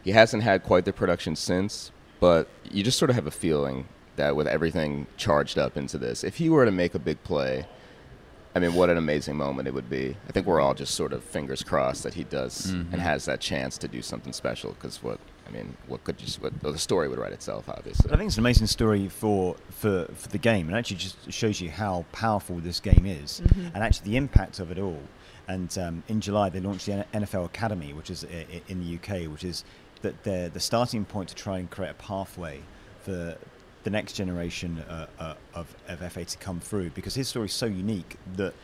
He 0.01 0.11
hasn't 0.11 0.43
had 0.43 0.63
quite 0.63 0.85
the 0.85 0.93
production 0.93 1.35
since, 1.35 1.91
but 2.21 2.47
you 2.71 2.83
just 2.83 2.97
sort 2.97 3.09
of 3.09 3.15
have 3.15 3.27
a 3.27 3.31
feeling 3.31 3.89
that 4.15 4.37
with 4.37 4.47
everything 4.47 5.07
charged 5.17 5.57
up 5.57 5.75
into 5.75 5.97
this, 5.97 6.23
if 6.23 6.37
he 6.37 6.47
were 6.49 6.63
to 6.63 6.71
make 6.71 6.95
a 6.95 6.99
big 6.99 7.21
play, 7.23 7.65
I 8.55 8.59
mean, 8.59 8.73
what 8.73 8.89
an 8.89 8.97
amazing 8.97 9.35
moment 9.35 9.67
it 9.67 9.73
would 9.73 9.89
be. 9.89 10.15
I 10.29 10.31
think 10.31 10.45
we're 10.45 10.61
all 10.61 10.73
just 10.73 10.95
sort 10.95 11.11
of 11.11 11.21
fingers 11.21 11.63
crossed 11.63 12.03
that 12.03 12.13
he 12.13 12.23
does 12.23 12.69
and 12.69 12.85
mm-hmm. 12.85 12.99
has 12.99 13.25
that 13.25 13.41
chance 13.41 13.77
to 13.79 13.89
do 13.89 14.01
something 14.01 14.31
special 14.31 14.71
because 14.71 15.03
what 15.03 15.19
I 15.47 15.51
mean, 15.51 15.77
what 15.87 16.03
could 16.03 16.19
you? 16.21 16.27
What, 16.39 16.59
the 16.61 16.77
story 16.77 17.07
would 17.07 17.19
write 17.19 17.31
itself, 17.33 17.69
obviously. 17.69 18.11
I 18.11 18.17
think 18.17 18.27
it's 18.29 18.37
an 18.37 18.41
amazing 18.41 18.67
story 18.67 19.07
for, 19.09 19.55
for, 19.69 20.05
for 20.15 20.27
the 20.29 20.37
game, 20.39 20.67
and 20.67 20.75
actually 20.75 20.97
just 20.97 21.31
shows 21.31 21.61
you 21.61 21.69
how 21.69 22.03
powerful 22.11 22.57
this 22.57 22.79
game 22.79 23.05
is, 23.05 23.41
and 23.73 23.77
actually 23.83 24.09
the 24.11 24.17
impact 24.17 24.59
of 24.59 24.71
it 24.71 24.79
all. 24.79 24.99
And 25.47 25.77
um, 25.77 26.03
in 26.07 26.19
July, 26.21 26.49
they 26.49 26.59
launched 26.59 26.87
the 26.87 27.05
NFL 27.13 27.45
Academy, 27.45 27.93
which 27.93 28.09
is 28.09 28.23
i- 28.25 28.45
i- 28.51 28.61
in 28.67 28.79
the 28.83 28.95
UK, 28.95 29.31
which 29.31 29.43
is 29.43 29.63
the, 30.01 30.15
the, 30.23 30.49
the 30.51 30.59
starting 30.59 31.05
point 31.05 31.29
to 31.29 31.35
try 31.35 31.59
and 31.59 31.69
create 31.69 31.91
a 31.91 31.93
pathway 31.95 32.61
for 33.03 33.37
the 33.83 33.89
next 33.91 34.13
generation 34.13 34.79
uh, 34.89 35.05
uh, 35.19 35.35
of, 35.53 35.75
of 35.87 35.99
Efe 35.99 36.25
to 36.25 36.37
come 36.39 36.59
through. 36.59 36.89
Because 36.89 37.13
his 37.13 37.27
story 37.27 37.45
is 37.45 37.53
so 37.53 37.67
unique 37.67 38.17
that 38.37 38.55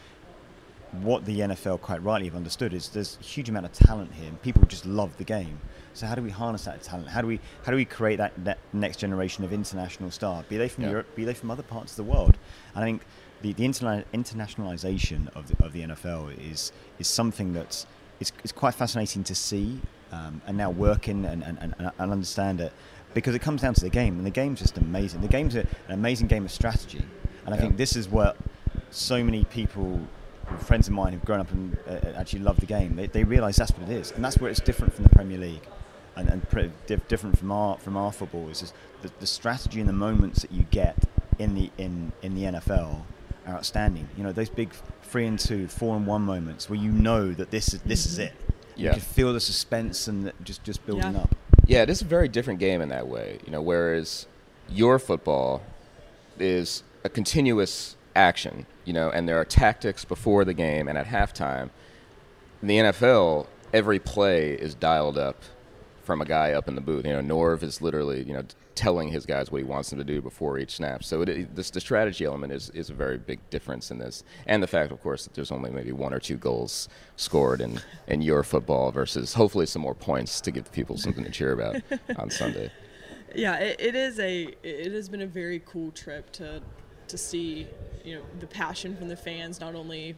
what 1.04 1.24
the 1.26 1.39
NFL 1.41 1.80
quite 1.82 2.04
rightly 2.04 2.28
have 2.28 2.36
understood 2.36 2.74
is 2.74 2.89
there's 2.89 3.17
a 3.20 3.24
huge 3.24 3.48
amount 3.48 3.65
of 3.65 3.72
talent 3.74 4.12
here, 4.13 4.28
and 4.28 4.41
people 4.41 4.63
just 4.65 4.86
love 4.86 5.15
the 5.17 5.24
game. 5.24 5.60
So 5.94 6.06
how 6.08 6.16
do 6.16 6.22
we 6.22 6.30
harness 6.30 6.66
that 6.66 6.82
talent? 6.82 7.10
How 7.10 7.22
do 7.22 7.28
we 7.28 7.40
how 7.64 7.72
do 7.72 7.76
we 7.78 7.86
create 7.86 8.18
that, 8.18 8.32
that 8.46 8.60
next 8.74 8.98
generation 8.98 9.44
of 9.44 9.52
international 9.54 10.12
star? 10.12 10.44
Be 10.50 10.58
they 10.58 10.70
from 10.70 10.84
Yeah. 10.86 10.92
Europe, 10.92 11.16
be 11.16 11.26
they 11.26 11.34
from 11.34 11.52
other 11.52 11.64
parts 11.64 11.92
of 11.94 11.98
the 11.98 12.04
world? 12.12 12.38
And 12.76 12.84
I 12.84 12.88
think 12.88 13.02
the, 13.42 13.54
the 13.54 13.64
interna- 13.64 14.06
internationalization 14.14 15.36
of 15.36 15.48
the, 15.48 15.64
of 15.66 15.74
the 15.74 15.82
NFL 15.84 16.38
is 16.52 16.72
is 17.00 17.08
something 17.08 17.54
that's 17.54 17.86
is, 18.20 18.32
is 18.44 18.52
quite 18.52 18.76
fascinating 18.76 19.24
to 19.26 19.36
see, 19.36 19.82
um, 20.12 20.42
and 20.46 20.56
now 20.58 20.70
work 20.70 21.08
in 21.08 21.26
and, 21.26 21.44
and, 21.44 21.58
and, 21.60 21.74
and 21.98 22.12
understand 22.12 22.62
it 22.62 22.72
because 23.14 23.34
it 23.36 23.40
comes 23.40 23.62
down 23.62 23.74
to 23.74 23.82
the 23.82 23.90
game, 23.90 24.18
and 24.18 24.26
the 24.26 24.30
game's 24.32 24.60
just 24.60 24.78
amazing. 24.78 25.22
The 25.22 25.28
game's 25.28 25.56
a, 25.56 25.62
an 25.62 25.94
amazing 25.94 26.28
game 26.28 26.46
of 26.46 26.52
strategy, 26.52 27.04
and 27.46 27.54
I 27.54 27.58
Yeah. 27.58 27.62
think 27.64 27.78
this 27.78 27.96
is 27.96 28.08
what 28.08 28.38
so 28.92 29.24
many 29.24 29.44
people 29.46 30.00
friends 30.60 30.88
of 30.88 30.94
mine 30.94 31.14
who've 31.14 31.24
grown 31.24 31.40
up 31.40 31.50
and 31.52 31.78
uh, 31.88 32.10
actually 32.18 32.40
love 32.40 32.60
the 32.60 32.66
game, 32.66 32.96
they, 32.98 33.08
they 33.08 33.24
realise 33.24 33.56
that's 33.56 33.72
what 33.72 33.90
it 33.90 33.90
is, 33.90 34.12
and 34.12 34.24
that's 34.24 34.38
where 34.38 34.52
it's 34.52 34.60
different 34.60 34.94
from 34.94 35.04
the 35.04 35.10
Premier 35.10 35.38
League, 35.38 35.62
and, 36.15 36.30
and 36.30 36.50
pretty 36.50 36.71
diff- 36.88 37.08
different 37.08 37.38
from 37.38 37.52
our 37.52 37.78
from 37.78 37.97
our 37.97 38.12
football. 38.12 38.50
Is 38.50 38.62
just 38.62 38.74
the, 39.02 39.12
the 39.19 39.28
strategy 39.28 39.80
and 39.80 39.89
the 39.89 39.93
moments 39.93 40.41
that 40.41 40.52
you 40.52 40.63
get 40.71 40.95
in 41.39 41.56
the 41.56 41.69
in 41.78 42.12
in 42.21 42.36
the 42.36 42.43
NFL 42.43 43.04
are 43.47 43.54
outstanding. 43.54 44.08
You 44.17 44.24
know 44.24 44.32
those 44.32 44.50
big 44.50 44.71
three 45.04 45.26
and 45.26 45.39
two, 45.39 45.67
four 45.67 45.95
and 45.95 46.06
one 46.06 46.24
moments 46.24 46.69
where 46.69 46.80
you 46.80 46.91
know 46.91 47.34
that 47.34 47.52
this 47.52 47.74
is 47.74 47.82
this 47.82 48.06
is 48.06 48.13
mm-hmm. 48.13 48.21
it. 48.24 48.34
You 48.76 48.86
Yeah. 48.86 48.91
can 48.93 49.02
feel 49.02 49.34
the 49.34 49.39
suspense 49.39 50.08
and 50.08 50.28
the- 50.28 50.34
just 50.43 50.63
just 50.63 50.86
building 50.86 51.13
Yeah. 51.13 51.21
up. 51.21 51.36
Yeah, 51.65 51.84
it 51.84 51.89
is 51.89 52.02
a 52.02 52.06
very 52.06 52.28
different 52.28 52.60
game 52.60 52.82
in 52.82 52.89
that 52.89 53.08
way. 53.08 53.39
You 53.45 53.52
know, 53.52 53.62
whereas 53.62 54.28
your 54.69 55.00
football 55.00 55.62
is 56.39 56.84
a 57.04 57.10
continuous 57.10 57.95
action. 58.15 58.65
You 58.86 58.93
know, 58.93 59.10
and 59.10 59.28
there 59.28 59.39
are 59.39 59.45
tactics 59.45 60.06
before 60.06 60.43
the 60.43 60.54
game 60.54 60.88
and 60.88 60.97
at 60.97 61.08
halftime. 61.08 61.69
In 62.62 62.67
the 62.67 62.78
NFL, 62.78 63.47
every 63.74 64.00
play 64.00 64.52
is 64.52 64.76
dialed 64.76 65.17
up 65.17 65.41
from 66.12 66.21
a 66.21 66.26
guy 66.26 66.52
up 66.52 66.67
in 66.67 66.76
the 66.76 66.82
booth. 66.82 67.06
You 67.06 67.13
know, 67.13 67.21
Norv 67.21 67.63
is 67.63 67.82
literally 67.82 68.21
you 68.24 68.34
know 68.34 68.43
telling 68.76 69.08
his 69.08 69.26
guys 69.26 69.50
what 69.50 69.60
he 69.60 69.63
wants 69.63 69.91
them 69.91 70.00
to 70.00 70.04
do 70.04 70.21
before 70.21 70.60
each 70.60 70.76
snap. 70.76 71.06
So 71.06 71.21
it, 71.21 71.56
this 71.56 71.69
the 71.69 71.80
strategy 71.80 72.26
element 72.26 72.52
is 72.52 72.69
is 72.71 72.89
a 72.89 72.93
very 72.93 73.17
big 73.17 73.39
difference 73.50 73.91
in 73.91 73.97
this, 73.97 74.26
and 74.45 74.62
the 74.62 74.67
fact, 74.67 74.91
of 74.91 75.02
course, 75.02 75.24
that 75.24 75.34
there's 75.34 75.54
only 75.54 75.71
maybe 75.71 75.93
one 75.93 76.13
or 76.13 76.19
two 76.19 76.36
goals 76.36 76.89
scored 77.15 77.62
in 77.62 77.80
in 78.08 78.21
your 78.21 78.43
football 78.43 78.91
versus 78.91 79.34
hopefully 79.34 79.65
some 79.65 79.82
more 79.82 79.95
points 79.95 80.41
to 80.41 80.52
give 80.52 80.65
the 80.65 80.71
people 80.71 80.97
something 80.97 81.24
to 81.24 81.32
cheer 81.32 81.54
about 81.54 81.78
on 82.17 82.30
Sunday. 82.30 82.69
Yeah, 83.34 83.56
it, 83.60 83.80
it 83.80 83.95
is 83.95 84.19
a 84.19 84.54
it 84.63 84.91
has 84.91 85.08
been 85.08 85.21
a 85.21 85.28
very 85.28 85.62
cool 85.65 85.91
trip 85.91 86.30
to 86.34 86.62
to 87.08 87.17
see 87.17 87.67
you 88.04 88.15
know 88.15 88.21
the 88.41 88.47
passion 88.47 88.97
from 88.97 89.08
the 89.08 89.15
fans, 89.15 89.62
not 89.62 89.76
only 89.76 90.17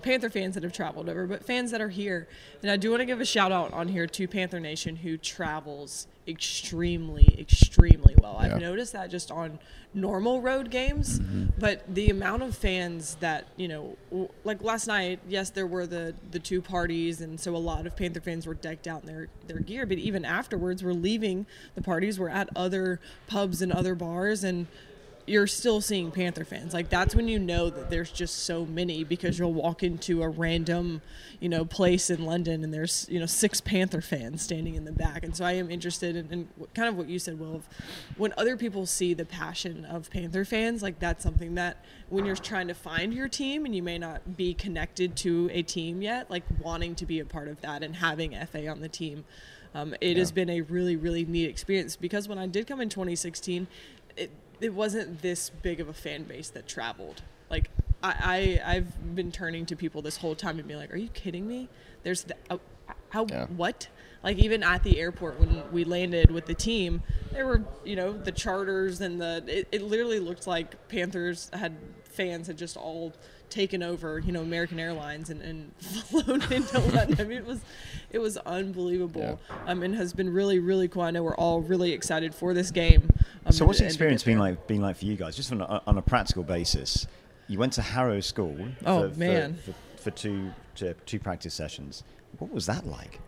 Panther 0.00 0.30
fans 0.30 0.54
that 0.54 0.62
have 0.62 0.72
traveled 0.72 1.08
over, 1.08 1.26
but 1.26 1.44
fans 1.44 1.70
that 1.70 1.80
are 1.80 1.88
here. 1.90 2.26
And 2.62 2.70
I 2.70 2.76
do 2.76 2.90
want 2.90 3.00
to 3.00 3.06
give 3.06 3.20
a 3.20 3.24
shout 3.24 3.52
out 3.52 3.72
on 3.72 3.88
here 3.88 4.06
to 4.06 4.28
Panther 4.28 4.60
Nation 4.60 4.96
who 4.96 5.16
travels 5.16 6.06
extremely, 6.26 7.36
extremely 7.38 8.14
well. 8.20 8.38
Yeah. 8.40 8.54
I've 8.54 8.60
noticed 8.60 8.92
that 8.92 9.10
just 9.10 9.30
on 9.30 9.58
normal 9.94 10.40
road 10.40 10.70
games, 10.70 11.20
mm-hmm. 11.20 11.46
but 11.58 11.82
the 11.92 12.10
amount 12.10 12.42
of 12.42 12.56
fans 12.56 13.16
that 13.16 13.46
you 13.56 13.68
know, 13.68 13.96
w- 14.10 14.28
like 14.44 14.62
last 14.62 14.86
night, 14.86 15.20
yes, 15.28 15.50
there 15.50 15.66
were 15.66 15.86
the 15.86 16.14
the 16.30 16.38
two 16.38 16.62
parties, 16.62 17.20
and 17.20 17.38
so 17.38 17.54
a 17.54 17.58
lot 17.58 17.86
of 17.86 17.96
Panther 17.96 18.20
fans 18.20 18.46
were 18.46 18.54
decked 18.54 18.86
out 18.86 19.02
in 19.02 19.06
their 19.06 19.28
their 19.46 19.58
gear. 19.58 19.84
But 19.84 19.98
even 19.98 20.24
afterwards, 20.24 20.82
we're 20.82 20.92
leaving 20.92 21.46
the 21.74 21.82
parties, 21.82 22.18
we're 22.18 22.28
at 22.28 22.48
other 22.56 23.00
pubs 23.26 23.60
and 23.60 23.72
other 23.72 23.94
bars, 23.94 24.44
and 24.44 24.66
you're 25.32 25.46
still 25.46 25.80
seeing 25.80 26.10
Panther 26.10 26.44
fans. 26.44 26.74
Like 26.74 26.90
that's 26.90 27.14
when 27.14 27.26
you 27.26 27.38
know 27.38 27.70
that 27.70 27.88
there's 27.88 28.12
just 28.12 28.44
so 28.44 28.66
many 28.66 29.02
because 29.02 29.38
you'll 29.38 29.54
walk 29.54 29.82
into 29.82 30.22
a 30.22 30.28
random, 30.28 31.00
you 31.40 31.48
know, 31.48 31.64
place 31.64 32.10
in 32.10 32.26
London 32.26 32.62
and 32.62 32.72
there's 32.72 33.06
you 33.10 33.18
know 33.18 33.24
six 33.24 33.58
Panther 33.58 34.02
fans 34.02 34.42
standing 34.42 34.74
in 34.74 34.84
the 34.84 34.92
back. 34.92 35.24
And 35.24 35.34
so 35.34 35.46
I 35.46 35.52
am 35.52 35.70
interested 35.70 36.16
in, 36.16 36.30
in 36.30 36.48
kind 36.74 36.86
of 36.86 36.98
what 36.98 37.08
you 37.08 37.18
said, 37.18 37.40
Will. 37.40 37.62
When 38.18 38.34
other 38.36 38.58
people 38.58 38.84
see 38.84 39.14
the 39.14 39.24
passion 39.24 39.86
of 39.86 40.10
Panther 40.10 40.44
fans, 40.44 40.82
like 40.82 40.98
that's 40.98 41.22
something 41.22 41.54
that 41.54 41.82
when 42.10 42.26
you're 42.26 42.36
trying 42.36 42.68
to 42.68 42.74
find 42.74 43.14
your 43.14 43.28
team 43.28 43.64
and 43.64 43.74
you 43.74 43.82
may 43.82 43.96
not 43.96 44.36
be 44.36 44.52
connected 44.52 45.16
to 45.16 45.48
a 45.50 45.62
team 45.62 46.02
yet, 46.02 46.30
like 46.30 46.44
wanting 46.60 46.94
to 46.96 47.06
be 47.06 47.20
a 47.20 47.24
part 47.24 47.48
of 47.48 47.58
that 47.62 47.82
and 47.82 47.96
having 47.96 48.32
Efe 48.32 48.70
on 48.70 48.82
the 48.82 48.88
team. 48.88 49.24
Um, 49.74 49.94
it 50.02 50.18
has 50.18 50.30
been 50.30 50.50
a 50.50 50.60
really, 50.60 50.96
really 50.96 51.24
neat 51.24 51.48
experience 51.48 51.96
because 51.96 52.28
when 52.28 52.36
I 52.36 52.46
did 52.46 52.66
come 52.66 52.82
in 52.82 52.90
2016, 52.90 53.66
it, 54.18 54.30
it 54.62 54.74
wasn't 54.74 55.22
this 55.22 55.50
big 55.50 55.80
of 55.80 55.88
a 55.88 55.92
fan 55.92 56.24
base 56.24 56.48
that 56.50 56.66
traveled. 56.68 57.22
Like 57.50 57.70
I, 58.02 58.58
I 58.64 58.74
I've 58.76 59.14
been 59.14 59.30
turning 59.32 59.66
to 59.66 59.76
people 59.76 60.02
this 60.02 60.16
whole 60.18 60.34
time 60.34 60.58
and 60.58 60.66
being 60.66 60.80
like, 60.80 60.92
"Are 60.92 60.96
you 60.96 61.08
kidding 61.08 61.46
me? 61.46 61.68
There's 62.02 62.24
the, 62.24 62.36
uh, 62.50 62.58
how 63.10 63.26
Yeah. 63.28 63.46
what?" 63.46 63.88
Like 64.22 64.38
even 64.38 64.62
at 64.62 64.84
the 64.84 65.00
airport 65.00 65.40
when 65.40 65.62
we 65.72 65.84
landed 65.84 66.30
with 66.30 66.46
the 66.46 66.54
team, 66.54 67.02
there 67.32 67.44
were 67.46 67.62
you 67.84 67.96
know 67.96 68.12
the 68.12 68.32
charters 68.32 69.00
and 69.00 69.20
the 69.20 69.42
it, 69.46 69.68
it 69.72 69.82
literally 69.82 70.20
looked 70.20 70.46
like 70.46 70.88
Panthers 70.88 71.50
had 71.52 71.76
fans 72.04 72.46
had 72.46 72.56
just 72.56 72.76
all 72.76 73.12
taken 73.52 73.82
over 73.82 74.18
you 74.18 74.32
know 74.32 74.42
American 74.42 74.80
Airlines 74.80 75.30
and, 75.30 75.42
and 75.42 75.72
flown 75.76 76.42
into 76.52 76.78
London. 76.94 77.16
I 77.20 77.24
mean 77.24 77.38
it 77.38 77.46
was 77.46 77.60
it 78.10 78.18
was 78.18 78.36
unbelievable. 78.38 79.38
Um, 79.66 79.82
and 79.82 79.94
has 79.94 80.12
been 80.12 80.32
really 80.32 80.58
really 80.58 80.88
cool. 80.88 81.02
I 81.02 81.10
know 81.10 81.22
we're 81.22 81.36
all 81.36 81.60
really 81.60 81.92
excited 81.92 82.34
for 82.34 82.54
this 82.54 82.70
game. 82.70 83.08
Um, 83.46 83.52
So 83.52 83.64
what's 83.66 83.78
the 83.78 83.86
experience 83.86 84.22
been 84.22 84.38
like 84.38 84.66
been 84.66 84.80
like 84.80 84.96
for 84.96 85.04
you 85.04 85.16
guys? 85.16 85.36
Just 85.36 85.52
on 85.52 85.60
a, 85.60 85.82
on 85.86 85.98
a 85.98 86.02
practical 86.02 86.42
basis, 86.42 87.06
you 87.48 87.58
went 87.58 87.74
to 87.74 87.82
Harrow 87.82 88.20
School. 88.20 88.56
Oh, 88.86 89.10
for, 89.10 89.18
man. 89.18 89.56
For, 89.56 89.72
for, 89.72 90.02
for 90.02 90.10
two 90.10 90.52
to, 90.76 90.94
two 91.06 91.18
practice 91.18 91.54
sessions. 91.54 92.02
What 92.38 92.52
was 92.52 92.66
that 92.66 92.86
like? 92.86 93.20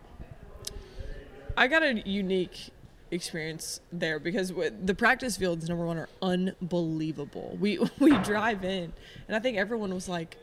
I 1.57 1.67
got 1.67 1.83
a 1.83 2.01
unique 2.07 2.69
experience 3.15 3.79
there 3.91 4.19
because 4.19 4.53
the 4.53 4.95
practice 4.95 5.37
fields 5.37 5.67
number 5.67 5.85
one 5.85 5.97
are 5.97 6.09
unbelievable. 6.21 7.57
We 7.59 7.79
we 7.99 8.17
drive 8.19 8.63
in, 8.63 8.93
and 9.27 9.35
I 9.35 9.39
think 9.39 9.57
everyone 9.57 9.93
was 9.93 10.07
like, 10.07 10.37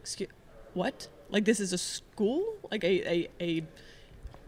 "Excuse, 0.00 0.30
what? 0.74 1.08
Like 1.30 1.44
this 1.44 1.60
is 1.60 1.72
a 1.72 1.78
school? 1.78 2.56
Like 2.70 2.84
a 2.84 3.08
a." 3.10 3.28
a 3.40 3.62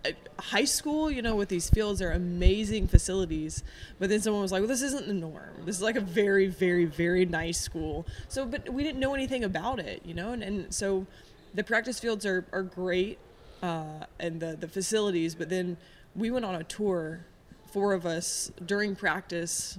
a 0.04 0.14
high 0.40 0.64
school, 0.64 1.10
you 1.10 1.20
know, 1.20 1.34
with 1.34 1.48
these 1.48 1.68
fields 1.70 2.00
are 2.00 2.12
amazing 2.12 2.86
facilities, 2.86 3.64
but 3.98 4.08
then 4.08 4.20
someone 4.20 4.42
was 4.42 4.52
like, 4.52 4.60
"Well, 4.60 4.68
this 4.68 4.82
isn't 4.82 5.06
the 5.06 5.14
norm. 5.14 5.64
This 5.64 5.76
is 5.76 5.82
like 5.82 5.96
a 5.96 6.00
very, 6.00 6.46
very, 6.46 6.84
very 6.84 7.24
nice 7.24 7.60
school." 7.60 8.06
So, 8.28 8.44
but 8.44 8.68
we 8.68 8.84
didn't 8.84 9.00
know 9.00 9.14
anything 9.14 9.42
about 9.42 9.80
it, 9.80 10.02
you 10.04 10.14
know, 10.14 10.32
and, 10.32 10.42
and 10.42 10.72
so 10.72 11.06
the 11.54 11.64
practice 11.64 11.98
fields 11.98 12.24
are 12.24 12.44
are 12.52 12.62
great, 12.62 13.18
uh, 13.62 14.04
and 14.20 14.40
the 14.40 14.56
the 14.56 14.68
facilities, 14.68 15.34
but 15.34 15.48
then 15.48 15.76
we 16.14 16.30
went 16.30 16.44
on 16.44 16.54
a 16.54 16.64
tour 16.64 17.26
four 17.66 17.92
of 17.92 18.06
us 18.06 18.50
during 18.64 18.96
practice 18.96 19.78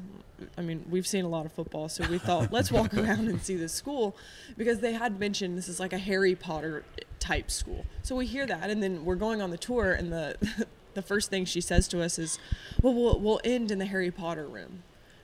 i 0.58 0.62
mean 0.62 0.86
we've 0.90 1.08
seen 1.08 1.26
a 1.26 1.28
lot 1.28 1.46
of 1.46 1.52
football 1.52 1.90
so 1.90 2.08
we 2.10 2.18
thought 2.18 2.52
let's 2.58 2.72
walk 2.72 2.94
around 2.94 3.28
and 3.28 3.42
see 3.42 3.56
this 3.56 3.74
school 3.74 4.16
because 4.58 4.80
they 4.80 4.94
had 4.94 5.20
mentioned 5.20 5.58
this 5.58 5.68
is 5.68 5.80
like 5.80 5.94
a 5.94 5.98
harry 5.98 6.36
potter 6.36 6.84
type 7.20 7.52
school. 7.52 7.86
So 8.04 8.16
we 8.16 8.26
hear 8.26 8.46
that 8.46 8.70
and 8.70 8.82
then 8.82 9.04
we're 9.06 9.16
going 9.16 9.42
on 9.42 9.50
the 9.50 9.58
tour 9.58 9.92
and 9.92 10.12
the 10.12 10.66
the 10.94 11.02
first 11.02 11.30
thing 11.30 11.46
she 11.46 11.62
says 11.62 11.88
to 11.90 12.02
us 12.02 12.18
is 12.18 12.40
well 12.82 12.94
we'll, 12.94 13.20
we'll 13.20 13.42
end 13.44 13.70
in 13.70 13.80
the 13.80 13.86
harry 13.86 14.12
potter 14.12 14.48
room. 14.48 14.84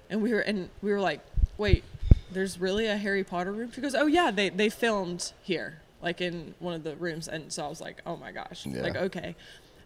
And 0.09 0.21
we 0.21 0.33
were 0.33 0.41
and 0.41 0.69
we 0.81 0.91
were 0.91 0.99
like 0.99 1.21
wait 1.57 1.83
there's 2.31 2.59
really 2.59 2.87
a 2.87 2.97
harry 2.97 3.23
potter 3.23 3.51
room? 3.51 3.71
She 3.71 3.81
goes 3.81 3.95
oh 3.95 4.07
yeah 4.07 4.31
they 4.31 4.49
they 4.49 4.69
filmed 4.69 5.31
here 5.41 5.79
like 6.01 6.19
in 6.19 6.55
one 6.59 6.73
of 6.73 6.83
the 6.83 6.95
rooms. 6.95 7.27
And 7.27 7.51
so 7.51 7.65
i 7.65 7.69
was 7.69 7.81
like 7.81 8.01
oh 8.05 8.17
my 8.17 8.31
gosh. 8.31 8.65
Yeah. 8.65 8.81
like 8.81 8.95
okay 8.95 9.35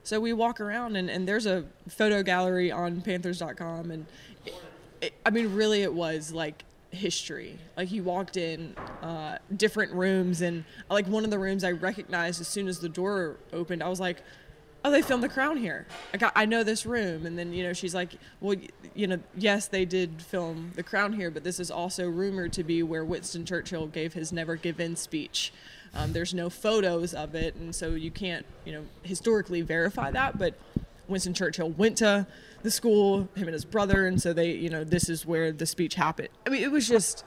so 0.07 0.21
we 0.21 0.31
walk 0.31 0.61
around 0.61 0.95
and, 0.95 1.09
and 1.09 1.27
there's 1.27 1.45
a 1.45 1.65
photo 1.89 2.23
gallery 2.23 2.71
on 2.71 3.01
panthers.com 3.01 3.91
and 3.91 4.05
it, 4.45 4.53
it, 5.01 5.13
I 5.25 5.31
mean 5.31 5.53
really 5.53 5.81
it 5.81 5.93
was 5.93 6.31
like 6.31 6.63
history. 6.91 7.59
Like 7.75 7.91
you 7.91 8.03
walked 8.03 8.37
in 8.37 8.73
uh, 9.01 9.39
different 9.57 9.91
rooms 9.91 10.39
and 10.39 10.63
like 10.89 11.07
one 11.07 11.25
of 11.25 11.29
the 11.29 11.37
rooms 11.37 11.65
I 11.65 11.71
recognized 11.73 12.39
as 12.39 12.47
soon 12.47 12.69
as 12.69 12.79
the 12.79 12.87
door 12.87 13.35
opened. 13.51 13.83
I 13.83 13.89
was 13.89 13.99
like, 13.99 14.19
"Oh, 14.85 14.91
they 14.91 15.01
filmed 15.01 15.23
The 15.23 15.29
Crown 15.29 15.57
here." 15.57 15.85
I 16.13 16.17
got 16.17 16.31
I 16.37 16.45
know 16.45 16.63
this 16.63 16.85
room. 16.85 17.25
And 17.25 17.37
then 17.37 17.51
you 17.51 17.63
know 17.63 17.73
she's 17.73 17.93
like, 17.93 18.13
"Well, 18.39 18.55
you 18.95 19.07
know, 19.07 19.19
yes, 19.35 19.67
they 19.67 19.83
did 19.83 20.21
film 20.21 20.71
The 20.75 20.83
Crown 20.83 21.11
here, 21.11 21.29
but 21.29 21.43
this 21.43 21.59
is 21.59 21.69
also 21.69 22.07
rumored 22.07 22.53
to 22.53 22.63
be 22.63 22.81
where 22.81 23.03
Winston 23.03 23.43
Churchill 23.43 23.87
gave 23.87 24.13
his 24.13 24.31
Never 24.31 24.55
Give 24.55 24.79
In 24.79 24.95
speech." 24.95 25.51
Um, 25.97 26.13
there's 26.13 26.33
no 26.33 26.49
photos 26.49 27.13
of 27.13 27.33
it, 27.33 27.55
and 27.55 27.73
so 27.73 27.89
you 27.89 28.11
can't, 28.11 28.45
you 28.65 28.73
know, 28.73 28.85
historically 29.01 29.61
verify 29.61 30.11
that. 30.11 30.37
But 30.37 30.53
Winston 31.07 31.33
Churchill 31.33 31.71
went 31.71 31.97
to 31.97 32.27
the 32.61 32.69
school, 32.69 33.29
him 33.35 33.47
and 33.47 33.53
his 33.53 33.65
brother, 33.65 34.05
and 34.05 34.21
so 34.21 34.31
they, 34.31 34.51
you 34.51 34.69
know, 34.69 34.83
this 34.83 35.09
is 35.09 35.25
where 35.25 35.51
the 35.51 35.65
speech 35.65 35.95
happened. 35.95 36.29
I 36.45 36.49
mean, 36.49 36.63
it 36.63 36.71
was 36.71 36.87
just 36.87 37.25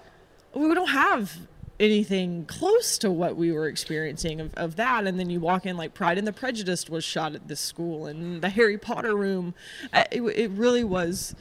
we 0.54 0.72
don't 0.74 0.90
have 0.90 1.36
anything 1.80 2.44
close 2.44 2.98
to 2.98 3.10
what 3.10 3.36
we 3.36 3.50
were 3.50 3.66
experiencing 3.66 4.38
of, 4.38 4.52
of 4.54 4.76
that 4.76 5.06
and 5.06 5.18
then 5.18 5.30
you 5.30 5.40
walk 5.40 5.64
in 5.64 5.78
like 5.78 5.94
pride 5.94 6.18
and 6.18 6.26
the 6.26 6.32
prejudice 6.32 6.90
was 6.90 7.02
shot 7.02 7.34
at 7.34 7.48
this 7.48 7.58
school 7.58 8.04
and 8.04 8.42
the 8.42 8.50
harry 8.50 8.76
potter 8.76 9.16
room 9.16 9.54
Uh, 9.90 10.04
it, 10.12 10.20
it 10.20 10.50
really 10.50 10.84
was 10.84 11.34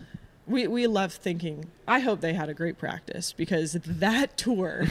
we, 0.49 0.67
we 0.67 0.87
left 0.87 1.21
thinking 1.21 1.65
i 1.87 1.99
hope 1.99 2.19
they 2.21 2.33
had 2.33 2.49
a 2.49 2.53
great 2.53 2.77
practice 2.77 3.33
because 3.33 3.73
that 3.73 4.35
tour 4.37 4.87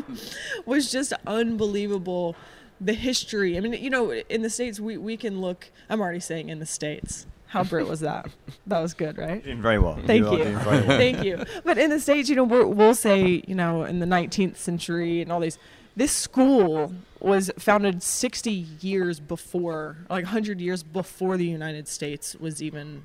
was 0.66 0.90
just 0.90 1.12
unbelievable 1.26 2.34
the 2.80 2.94
history 2.94 3.56
i 3.56 3.60
mean 3.60 3.72
you 3.74 3.90
know 3.90 4.12
in 4.12 4.42
the 4.42 4.50
states 4.50 4.80
we, 4.80 4.96
we 4.96 5.16
can 5.16 5.40
look 5.40 5.70
i'm 5.90 6.00
already 6.00 6.20
saying 6.20 6.48
in 6.48 6.58
the 6.58 6.66
states 6.66 7.26
how 7.48 7.62
Brit 7.62 7.86
was 7.86 8.00
that 8.00 8.30
that 8.66 8.80
was 8.80 8.94
good 8.94 9.18
right 9.18 9.44
Doing 9.44 9.60
very 9.60 9.78
well. 9.78 9.98
Thank 10.06 10.26
are 10.26 10.38
you. 10.38 10.44
well. 10.64 10.82
Thank 10.86 11.22
you. 11.22 11.44
But 11.64 11.76
in 11.76 11.90
the 11.90 12.00
States, 12.00 12.30
you 12.30 12.36
know, 12.36 12.44
we're, 12.44 12.64
we'll 12.64 12.94
say, 12.94 13.42
you 13.46 13.54
know, 13.54 13.84
in 13.84 13.98
the 13.98 14.06
19th 14.06 14.56
century 14.56 15.20
and 15.20 15.30
all 15.30 15.40
these, 15.40 15.58
this 15.94 16.12
school 16.12 16.94
was 17.20 17.50
founded 17.58 18.02
60 18.02 18.50
years 18.50 19.20
before, 19.20 19.98
like 20.08 20.24
100 20.24 20.62
years 20.62 20.82
before 20.82 21.36
the 21.36 21.44
United 21.44 21.88
States 21.88 22.34
was 22.36 22.62
even 22.62 23.04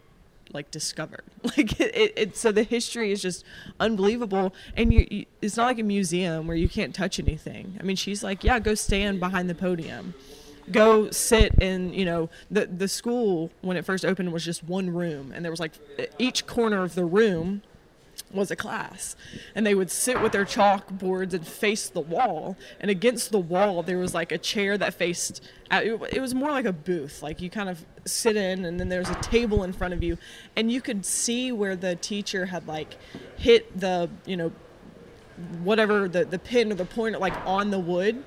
like 0.53 0.71
discovered. 0.71 1.23
Like 1.57 1.79
it, 1.79 1.95
it, 1.95 2.13
it 2.15 2.37
so 2.37 2.51
the 2.51 2.63
history 2.63 3.11
is 3.11 3.21
just 3.21 3.43
unbelievable. 3.79 4.53
And 4.75 4.93
you, 4.93 5.07
you, 5.09 5.25
it's 5.41 5.57
not 5.57 5.65
like 5.65 5.79
a 5.79 5.83
museum 5.83 6.45
where 6.45 6.57
you 6.57 6.67
can't 6.67 6.93
touch 6.93 7.19
anything. 7.19 7.77
I 7.79 7.83
mean, 7.83 7.95
she's 7.95 8.23
like, 8.23 8.43
yeah, 8.43 8.59
go 8.59 8.75
stand 8.75 9.19
behind 9.19 9.49
the 9.49 9.55
podium 9.55 10.13
go 10.69 11.09
sit 11.11 11.53
in 11.61 11.93
you 11.93 12.03
know 12.03 12.29
the 12.51 12.65
the 12.65 12.87
school 12.87 13.49
when 13.61 13.77
it 13.77 13.85
first 13.85 14.03
opened 14.03 14.33
was 14.33 14.43
just 14.43 14.63
one 14.63 14.89
room 14.89 15.31
and 15.33 15.45
there 15.45 15.51
was 15.51 15.61
like 15.61 15.71
each 16.19 16.45
corner 16.45 16.83
of 16.83 16.93
the 16.93 17.05
room 17.05 17.61
was 18.31 18.51
a 18.51 18.55
class. 18.55 19.15
And 19.55 19.65
they 19.65 19.75
would 19.75 19.91
sit 19.91 20.21
with 20.21 20.31
their 20.31 20.45
chalkboards 20.45 21.33
and 21.33 21.47
face 21.47 21.89
the 21.89 22.01
wall. 22.01 22.57
And 22.79 22.91
against 22.91 23.31
the 23.31 23.39
wall 23.39 23.83
there 23.83 23.97
was 23.97 24.13
like 24.13 24.31
a 24.31 24.37
chair 24.37 24.77
that 24.77 24.93
faced 24.93 25.43
uh, 25.69 25.81
it 25.83 26.01
it 26.13 26.21
was 26.21 26.33
more 26.33 26.51
like 26.51 26.65
a 26.65 26.73
booth. 26.73 27.21
Like 27.21 27.41
you 27.41 27.49
kind 27.49 27.69
of 27.69 27.85
sit 28.05 28.35
in 28.35 28.65
and 28.65 28.79
then 28.79 28.89
there's 28.89 29.09
a 29.09 29.15
table 29.15 29.63
in 29.63 29.73
front 29.73 29.93
of 29.93 30.03
you. 30.03 30.17
And 30.55 30.71
you 30.71 30.81
could 30.81 31.05
see 31.05 31.51
where 31.51 31.75
the 31.75 31.95
teacher 31.95 32.45
had 32.47 32.67
like 32.67 32.97
hit 33.37 33.79
the 33.79 34.09
you 34.25 34.37
know 34.37 34.51
whatever 35.61 36.07
the 36.07 36.25
the 36.25 36.39
pin 36.39 36.71
or 36.71 36.75
the 36.75 36.85
point 36.85 37.19
like 37.19 37.33
on 37.45 37.69
the 37.69 37.79
wood 37.79 38.23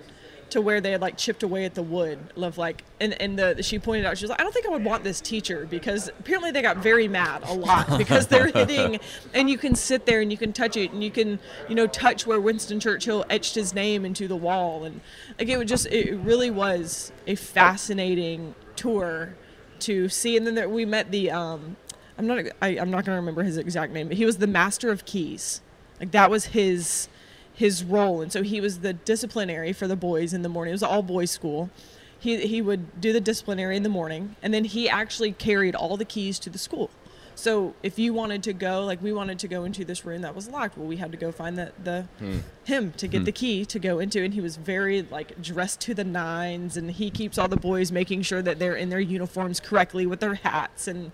to 0.50 0.60
where 0.60 0.80
they 0.80 0.92
had 0.92 1.00
like 1.00 1.16
chipped 1.16 1.42
away 1.42 1.64
at 1.64 1.74
the 1.74 1.82
wood 1.82 2.18
of 2.36 2.58
like 2.58 2.84
and 3.00 3.20
and 3.20 3.38
the 3.38 3.62
she 3.62 3.78
pointed 3.78 4.04
out 4.04 4.18
she 4.18 4.24
was 4.24 4.30
like 4.30 4.40
I 4.40 4.42
don't 4.42 4.52
think 4.52 4.66
I 4.66 4.70
would 4.70 4.84
want 4.84 5.04
this 5.04 5.20
teacher 5.20 5.66
because 5.70 6.08
apparently 6.08 6.50
they 6.50 6.62
got 6.62 6.78
very 6.78 7.08
mad 7.08 7.42
a 7.46 7.54
lot 7.54 7.86
because 7.98 8.26
they're 8.26 8.48
hitting 8.48 9.00
and 9.34 9.48
you 9.48 9.58
can 9.58 9.74
sit 9.74 10.06
there 10.06 10.20
and 10.20 10.30
you 10.30 10.38
can 10.38 10.52
touch 10.52 10.76
it 10.76 10.92
and 10.92 11.02
you 11.02 11.10
can 11.10 11.38
you 11.68 11.74
know 11.74 11.86
touch 11.86 12.26
where 12.26 12.40
Winston 12.40 12.80
Churchill 12.80 13.24
etched 13.30 13.54
his 13.54 13.74
name 13.74 14.04
into 14.04 14.28
the 14.28 14.36
wall 14.36 14.84
and 14.84 15.00
like 15.38 15.48
it 15.48 15.56
would 15.56 15.68
just 15.68 15.86
it 15.86 16.16
really 16.16 16.50
was 16.50 17.12
a 17.26 17.34
fascinating 17.34 18.54
tour 18.76 19.34
to 19.80 20.08
see 20.08 20.36
and 20.36 20.46
then 20.46 20.54
there, 20.54 20.68
we 20.68 20.84
met 20.84 21.10
the 21.10 21.30
um 21.30 21.76
I'm 22.18 22.26
not 22.26 22.44
I, 22.60 22.68
I'm 22.78 22.90
not 22.90 23.04
gonna 23.04 23.16
remember 23.18 23.42
his 23.42 23.56
exact 23.56 23.92
name 23.92 24.08
but 24.08 24.16
he 24.16 24.24
was 24.24 24.38
the 24.38 24.46
master 24.46 24.90
of 24.90 25.04
keys. 25.04 25.60
Like 25.98 26.12
that 26.12 26.30
was 26.30 26.46
his 26.46 27.08
his 27.54 27.84
role. 27.84 28.20
And 28.20 28.32
so 28.32 28.42
he 28.42 28.60
was 28.60 28.80
the 28.80 28.92
disciplinary 28.92 29.72
for 29.72 29.86
the 29.86 29.96
boys 29.96 30.32
in 30.32 30.42
the 30.42 30.48
morning. 30.48 30.72
It 30.72 30.74
was 30.74 30.82
all 30.82 31.02
boys 31.02 31.30
school. 31.30 31.70
He, 32.18 32.46
he 32.46 32.60
would 32.60 33.00
do 33.00 33.12
the 33.12 33.20
disciplinary 33.20 33.76
in 33.76 33.82
the 33.82 33.88
morning 33.88 34.36
and 34.42 34.52
then 34.52 34.64
he 34.64 34.88
actually 34.88 35.32
carried 35.32 35.74
all 35.74 35.96
the 35.96 36.04
keys 36.04 36.38
to 36.40 36.50
the 36.50 36.58
school. 36.58 36.90
So 37.34 37.74
if 37.82 37.98
you 37.98 38.12
wanted 38.12 38.42
to 38.42 38.52
go 38.52 38.84
like 38.84 39.00
we 39.02 39.14
wanted 39.14 39.38
to 39.38 39.48
go 39.48 39.64
into 39.64 39.82
this 39.82 40.04
room 40.04 40.20
that 40.22 40.34
was 40.34 40.48
locked 40.48 40.76
well 40.76 40.86
we 40.86 40.98
had 40.98 41.10
to 41.12 41.16
go 41.16 41.32
find 41.32 41.56
the, 41.56 41.72
the 41.82 42.02
hmm. 42.18 42.38
him 42.64 42.92
to 42.98 43.08
get 43.08 43.24
the 43.24 43.30
hmm. 43.30 43.36
key 43.36 43.64
to 43.64 43.78
go 43.78 43.98
into 43.98 44.22
and 44.22 44.34
he 44.34 44.42
was 44.42 44.56
very 44.56 45.00
like 45.02 45.40
dressed 45.40 45.80
to 45.80 45.94
the 45.94 46.04
nines 46.04 46.76
and 46.76 46.90
he 46.90 47.08
keeps 47.08 47.38
all 47.38 47.48
the 47.48 47.56
boys 47.56 47.90
making 47.90 48.20
sure 48.22 48.42
that 48.42 48.58
they're 48.58 48.76
in 48.76 48.90
their 48.90 49.00
uniforms 49.00 49.58
correctly 49.58 50.04
with 50.04 50.20
their 50.20 50.34
hats 50.34 50.86
and 50.86 51.12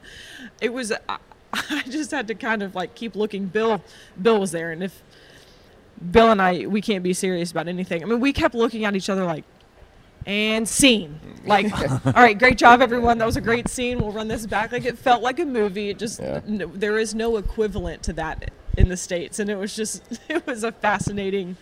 it 0.61 0.73
was 0.73 0.93
I, 1.09 1.19
I 1.53 1.83
just 1.89 2.11
had 2.11 2.27
to 2.29 2.35
kind 2.35 2.63
of 2.63 2.75
like 2.75 2.95
keep 2.95 3.15
looking. 3.15 3.47
Bill 3.47 3.83
bill 4.21 4.41
was 4.41 4.51
there 4.51 4.73
and 4.73 4.83
if 4.83 5.03
Bill 6.11 6.31
and 6.31 6.41
I, 6.43 6.67
we 6.67 6.81
can't 6.81 7.03
be 7.03 7.13
serious 7.13 7.51
about 7.51 7.69
anything. 7.69 8.03
I 8.03 8.07
mean, 8.07 8.21
we 8.21 8.33
kept 8.33 8.55
looking 8.55 8.85
at 8.85 8.95
each 8.97 9.09
other 9.09 9.25
like, 9.25 9.45
and 10.27 10.69
scene. 10.69 11.21
Like, 11.45 11.73
all 12.07 12.13
right, 12.13 12.39
great 12.39 12.59
job, 12.59 12.83
everyone. 12.83 13.19
That 13.19 13.27
was 13.27 13.37
a 13.37 13.41
great 13.41 13.69
scene. 13.69 13.99
We'll 13.99 14.13
run 14.13 14.29
this 14.29 14.45
back. 14.47 14.73
Like, 14.73 14.85
it 14.85 14.99
felt 14.99 15.23
like 15.23 15.39
a 15.39 15.45
movie. 15.45 15.89
It 15.91 15.99
just, 15.99 16.21
Yeah. 16.21 16.41
no, 16.47 16.67
there 16.67 16.99
is 16.99 17.15
no 17.15 17.37
equivalent 17.37 18.03
to 18.05 18.13
that 18.15 18.51
in 18.77 18.89
the 18.89 18.97
States. 18.97 19.39
And 19.39 19.49
it 19.49 19.57
was 19.57 19.75
just, 19.77 20.03
it 20.29 20.45
was 20.47 20.65
a 20.65 20.73
fascinating 20.73 21.57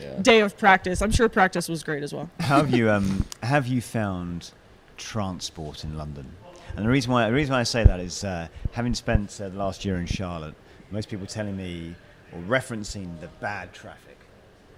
Yeah. 0.00 0.18
day 0.22 0.40
of 0.40 0.56
practice. 0.58 1.02
I'm 1.02 1.10
sure 1.12 1.28
practice 1.28 1.68
was 1.68 1.82
great 1.84 2.02
as 2.02 2.12
well. 2.14 2.30
How 2.40 2.56
have 2.56 2.70
you 2.70 2.90
um, 2.90 3.24
have 3.42 3.66
you 3.66 3.80
found 3.80 4.50
transport 4.96 5.84
in 5.84 5.96
London? 5.96 6.26
And 6.74 6.84
the 6.84 6.90
reason 6.90 7.12
why 7.12 7.26
the 7.28 7.32
reason 7.34 7.52
why 7.54 7.60
I 7.60 7.64
say 7.64 7.84
that 7.84 8.00
is 8.00 8.24
uh, 8.24 8.48
having 8.72 8.94
spent 8.94 9.38
uh, 9.40 9.48
the 9.48 9.58
last 9.58 9.84
year 9.84 9.96
in 9.96 10.06
Charlotte, 10.06 10.54
most 10.90 11.08
people 11.08 11.26
telling 11.26 11.56
me 11.56 11.94
or 12.36 12.42
referencing 12.42 13.20
the 13.20 13.28
bad 13.40 13.72
traffic, 13.72 14.18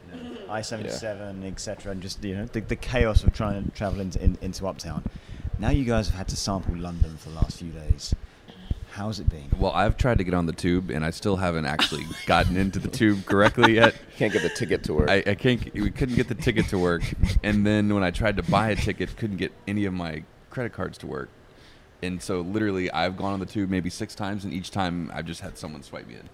you 0.07 0.23
know, 0.23 0.37
I-77, 0.51 1.45
etc., 1.45 1.93
and 1.93 2.03
just 2.03 2.23
you 2.23 2.37
know 2.37 2.47
the, 2.47 2.61
the 2.61 2.77
chaos 2.77 3.25
of 3.25 3.33
trying 3.33 3.65
to 3.65 3.71
travel 3.73 4.01
into 4.01 4.23
in, 4.23 4.39
into 4.41 4.67
Uptown. 4.67 5.05
Now 5.59 5.71
you 5.71 5.85
guys 5.85 6.09
have 6.09 6.19
had 6.19 6.29
to 6.29 6.37
sample 6.37 6.77
London 6.77 7.17
for 7.17 7.31
the 7.31 7.37
last 7.37 7.59
few 7.59 7.71
days. 7.71 8.15
How's 8.93 9.21
it 9.21 9.29
been? 9.29 9.49
Well, 9.59 9.73
I've 9.73 9.97
tried 9.97 10.19
to 10.19 10.25
get 10.25 10.35
on 10.35 10.47
the 10.47 10.53
tube, 10.53 10.91
and 10.91 11.05
I 11.05 11.11
still 11.11 11.37
haven't 11.37 11.67
actually 11.67 12.05
gotten 12.27 12.57
into 12.57 12.79
the 12.79 12.89
tube 12.89 13.27
correctly 13.27 13.75
yet. 13.75 13.95
Can't 14.17 14.33
get 14.33 14.43
the 14.43 14.49
ticket 14.49 14.83
to 14.85 14.95
work. 14.95 15.11
I, 15.11 15.23
I 15.27 15.35
can't. 15.35 15.73
We 15.75 15.91
couldn't 15.91 16.17
get 16.17 16.29
the 16.29 16.35
ticket 16.35 16.69
to 16.69 16.79
work, 16.79 17.03
and 17.45 17.67
then 17.67 17.93
when 17.95 18.03
I 18.03 18.11
tried 18.11 18.37
to 18.39 18.43
buy 18.43 18.71
a 18.71 18.77
ticket, 18.77 19.17
couldn't 19.17 19.37
get 19.37 19.53
any 19.67 19.85
of 19.85 19.93
my 19.93 20.25
credit 20.51 20.73
cards 20.73 20.99
to 20.99 21.07
work. 21.07 21.29
And 22.03 22.23
so, 22.23 22.41
literally, 22.41 22.91
I've 22.91 23.17
gone 23.17 23.35
on 23.35 23.41
the 23.41 23.47
tube 23.47 23.71
maybe 23.71 23.91
six 23.91 24.15
times, 24.15 24.45
and 24.45 24.53
each 24.53 24.71
time 24.71 25.11
I've 25.15 25.27
just 25.27 25.41
had 25.41 25.59
someone 25.59 25.83
swipe 25.83 26.07
me 26.07 26.15
in. 26.15 26.29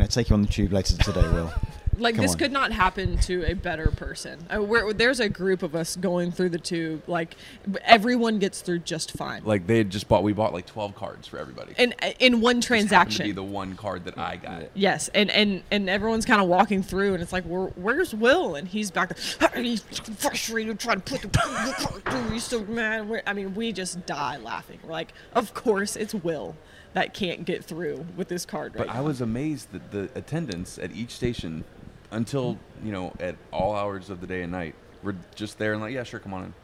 I'm 0.00 0.04
going 0.04 0.08
to 0.08 0.14
take 0.14 0.30
you 0.30 0.34
on 0.34 0.40
the 0.40 0.48
tube 0.48 0.72
later 0.72 0.96
today, 0.96 1.20
Will. 1.28 1.52
Like 1.98 2.14
Come 2.14 2.22
this 2.22 2.32
on. 2.32 2.38
could 2.38 2.52
not 2.52 2.72
happen 2.72 3.18
to 3.18 3.44
a 3.44 3.52
better 3.52 3.90
person. 3.90 4.38
Uh, 4.48 4.62
we're, 4.62 4.94
there's 4.94 5.20
a 5.20 5.28
group 5.28 5.62
of 5.62 5.74
us 5.74 5.96
going 5.96 6.32
through 6.32 6.48
the 6.48 6.58
tube. 6.58 7.02
Like 7.06 7.36
everyone 7.84 8.38
gets 8.38 8.62
through 8.62 8.78
just 8.78 9.10
fine. 9.12 9.44
Like 9.44 9.66
they 9.66 9.76
had 9.76 9.90
just 9.90 10.08
bought. 10.08 10.22
We 10.22 10.32
bought 10.32 10.54
like 10.54 10.64
twelve 10.64 10.94
cards 10.94 11.28
for 11.28 11.36
everybody. 11.36 11.74
and 11.76 11.94
in 12.18 12.40
one 12.40 12.62
Just 12.62 12.68
transaction. 12.68 13.18
to 13.18 13.28
be 13.28 13.32
the 13.32 13.42
one 13.42 13.74
card 13.76 14.06
that 14.06 14.16
I 14.16 14.36
got. 14.36 14.70
Yes, 14.72 15.08
and 15.08 15.30
and 15.30 15.62
and 15.70 15.90
everyone's 15.90 16.24
kind 16.24 16.40
of 16.40 16.48
walking 16.48 16.82
through, 16.82 17.12
and 17.12 17.22
it's 17.22 17.34
like, 17.34 17.44
Where, 17.44 17.66
"Where's 17.76 18.14
Will?" 18.14 18.54
And 18.54 18.66
he's 18.66 18.90
back 18.90 19.14
there, 19.38 19.50
and 19.54 19.66
he's 19.66 19.82
frustrated, 19.82 20.78
trying 20.80 21.02
to 21.02 21.04
put 21.04 21.20
the 21.20 21.28
card 21.28 22.02
through. 22.06 22.30
He's 22.32 22.44
so 22.44 22.64
mad. 22.64 23.10
We're, 23.10 23.20
I 23.26 23.34
mean, 23.34 23.54
we 23.54 23.72
just 23.72 24.06
die 24.06 24.38
laughing. 24.38 24.78
We're 24.82 24.92
like, 24.92 25.12
"Of 25.34 25.52
course, 25.52 25.96
it's 25.96 26.14
Will 26.14 26.56
that 26.94 27.14
can't 27.14 27.44
get 27.44 27.64
through 27.64 28.06
with 28.16 28.28
this 28.28 28.44
card 28.44 28.74
right 28.74 28.86
But 28.86 28.92
now." 28.92 28.98
I 29.00 29.02
was 29.02 29.20
amazed 29.20 29.72
that 29.72 29.90
the 29.90 30.10
attendance 30.14 30.78
at 30.78 30.92
each 30.92 31.12
station, 31.12 31.64
until 32.10 32.58
you 32.84 32.92
know, 32.92 33.12
at 33.20 33.36
all 33.52 33.74
hours 33.74 34.10
of 34.10 34.20
the 34.20 34.26
day 34.26 34.42
and 34.42 34.52
night, 34.52 34.74
were 35.02 35.16
just 35.34 35.58
there 35.58 35.72
and 35.72 35.80
like, 35.80 35.92
yeah, 35.94 36.02
sure, 36.02 36.20
come 36.20 36.34
on 36.34 36.44
in. 36.44 36.54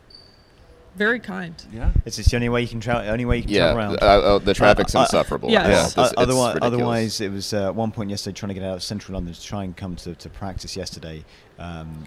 very 0.96 1.20
kind. 1.20 1.54
Yeah. 1.72 1.90
It's 2.06 2.16
just 2.16 2.30
the 2.30 2.36
only 2.36 2.48
way 2.48 2.62
you 2.62 2.68
can 2.68 2.80
travel. 2.80 3.06
Only 3.10 3.26
way 3.26 3.36
you 3.36 3.42
can 3.42 3.52
yeah, 3.52 3.72
travel 3.74 3.96
around. 3.96 4.02
uh, 4.02 4.36
uh, 4.36 4.38
the 4.38 4.54
traffic's 4.54 4.94
Uh, 4.94 5.00
uh, 5.00 5.02
insufferable. 5.02 5.50
yeah. 5.50 5.60
It's 5.60 5.68
Yeah. 5.68 5.74
just- 5.82 5.98
Uh, 5.98 6.02
it's 6.04 6.12
otherwise, 6.16 6.54
ridiculous. 6.54 6.74
otherwise, 6.74 7.20
it 7.20 7.32
was 7.32 7.52
uh, 7.52 7.66
at 7.66 7.74
one 7.74 7.92
point 7.92 8.08
yesterday 8.08 8.34
trying 8.34 8.48
to 8.48 8.54
get 8.54 8.62
out 8.62 8.76
of 8.76 8.82
central 8.82 9.14
London 9.14 9.34
to 9.34 9.42
try 9.42 9.62
and 9.64 9.76
come 9.76 9.94
to, 9.96 10.14
to 10.14 10.30
practice 10.30 10.74
yesterday. 10.74 11.22
Um, 11.58 12.04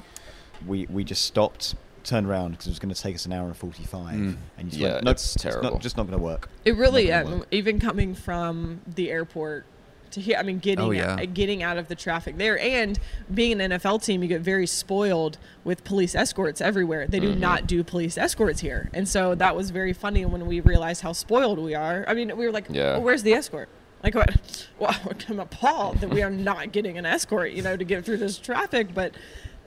we 0.65 0.87
we 0.89 1.03
just 1.03 1.23
stopped, 1.23 1.75
turned 2.03 2.27
around 2.27 2.51
because 2.51 2.67
it 2.67 2.71
was 2.71 2.79
going 2.79 2.93
to 2.93 3.01
take 3.01 3.15
us 3.15 3.25
an 3.25 3.33
hour 3.33 3.45
and 3.47 3.55
forty 3.57 3.83
five, 3.83 4.15
Mm. 4.15 4.35
and 4.57 4.65
you 4.65 4.69
just 4.71 4.77
Yeah, 4.79 4.91
went, 4.93 5.03
nope, 5.05 5.11
it's 5.13 5.35
It's 5.35 5.43
terrible. 5.43 5.71
not, 5.71 5.81
just 5.81 5.97
not 5.97 6.03
going 6.07 6.17
to 6.17 6.23
work. 6.23 6.49
It 6.65 6.75
really, 6.75 7.09
Not 7.09 7.25
um, 7.25 7.39
work. 7.39 7.47
even 7.51 7.79
coming 7.79 8.13
from 8.15 8.81
the 8.87 9.09
airport 9.11 9.65
to 10.11 10.21
here, 10.21 10.37
I 10.39 10.41
mean, 10.43 10.57
getting 10.57 10.83
Oh, 10.85 10.89
yeah. 10.89 11.17
out, 11.19 11.33
getting 11.35 11.61
out 11.61 11.77
of 11.77 11.87
the 11.87 11.93
traffic 11.93 12.37
there, 12.39 12.57
and 12.59 12.97
being 13.31 13.61
an 13.61 13.71
NFL 13.73 14.03
team, 14.03 14.23
you 14.23 14.27
get 14.27 14.41
very 14.41 14.65
spoiled 14.65 15.37
with 15.63 15.83
police 15.83 16.15
escorts 16.15 16.61
everywhere. 16.61 17.05
They 17.07 17.19
do 17.19 17.35
not 17.35 17.67
do 17.67 17.83
police 17.83 18.17
escorts 18.17 18.61
here, 18.61 18.89
and 18.91 19.07
so 19.07 19.35
that 19.35 19.55
was 19.55 19.69
very 19.69 19.93
funny 19.93 20.25
when 20.25 20.47
we 20.47 20.61
realized 20.61 21.01
how 21.03 21.11
spoiled 21.13 21.59
we 21.59 21.75
are. 21.75 22.05
I 22.07 22.15
mean, 22.15 22.35
we 22.35 22.45
were 22.47 22.51
like, 22.51 22.65
Yeah. 22.69 22.95
"Oh, 22.95 23.01
"Where's 23.01 23.21
the 23.21 23.33
escort?" 23.33 23.69
Like, 24.03 24.15
what? 24.15 24.67
Well, 24.79 24.95
I'm 25.27 25.39
appalled 25.41 25.99
that 25.99 26.09
we 26.09 26.23
are 26.23 26.29
not 26.31 26.71
getting 26.71 26.97
an 26.97 27.05
escort, 27.05 27.51
you 27.51 27.61
know, 27.61 27.75
to 27.77 27.83
get 27.83 28.03
through 28.05 28.17
this 28.17 28.37
traffic, 28.39 28.93
but 28.95 29.13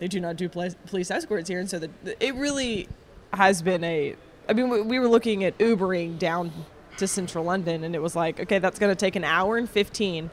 they 0.03 0.09
do 0.09 0.19
not 0.19 0.35
do 0.35 0.49
police, 0.49 0.75
police 0.87 1.13
escorts 1.13 1.49
here, 1.49 1.61
and 1.61 1.71
so 1.71 1.79
the, 1.79 1.89
it 2.19 2.35
really 2.35 2.89
has 3.33 3.63
been 3.63 3.85
a. 3.85 4.17
I 4.49 4.53
mean, 4.53 4.69
we, 4.69 4.81
we 4.81 4.99
were 4.99 5.07
looking 5.07 5.45
at 5.45 5.57
Ubering 5.59 6.19
down 6.19 6.51
to 6.99 7.07
central 7.07 7.45
London, 7.45 7.85
and 7.85 7.95
it 7.95 8.03
was 8.03 8.17
like, 8.17 8.41
okay, 8.41 8.59
that's 8.59 8.81
going 8.81 8.91
to 8.91 8.97
take 8.99 9.15
an 9.15 9.23
hour 9.23 9.57
and 9.57 9.71
15. 9.71 10.29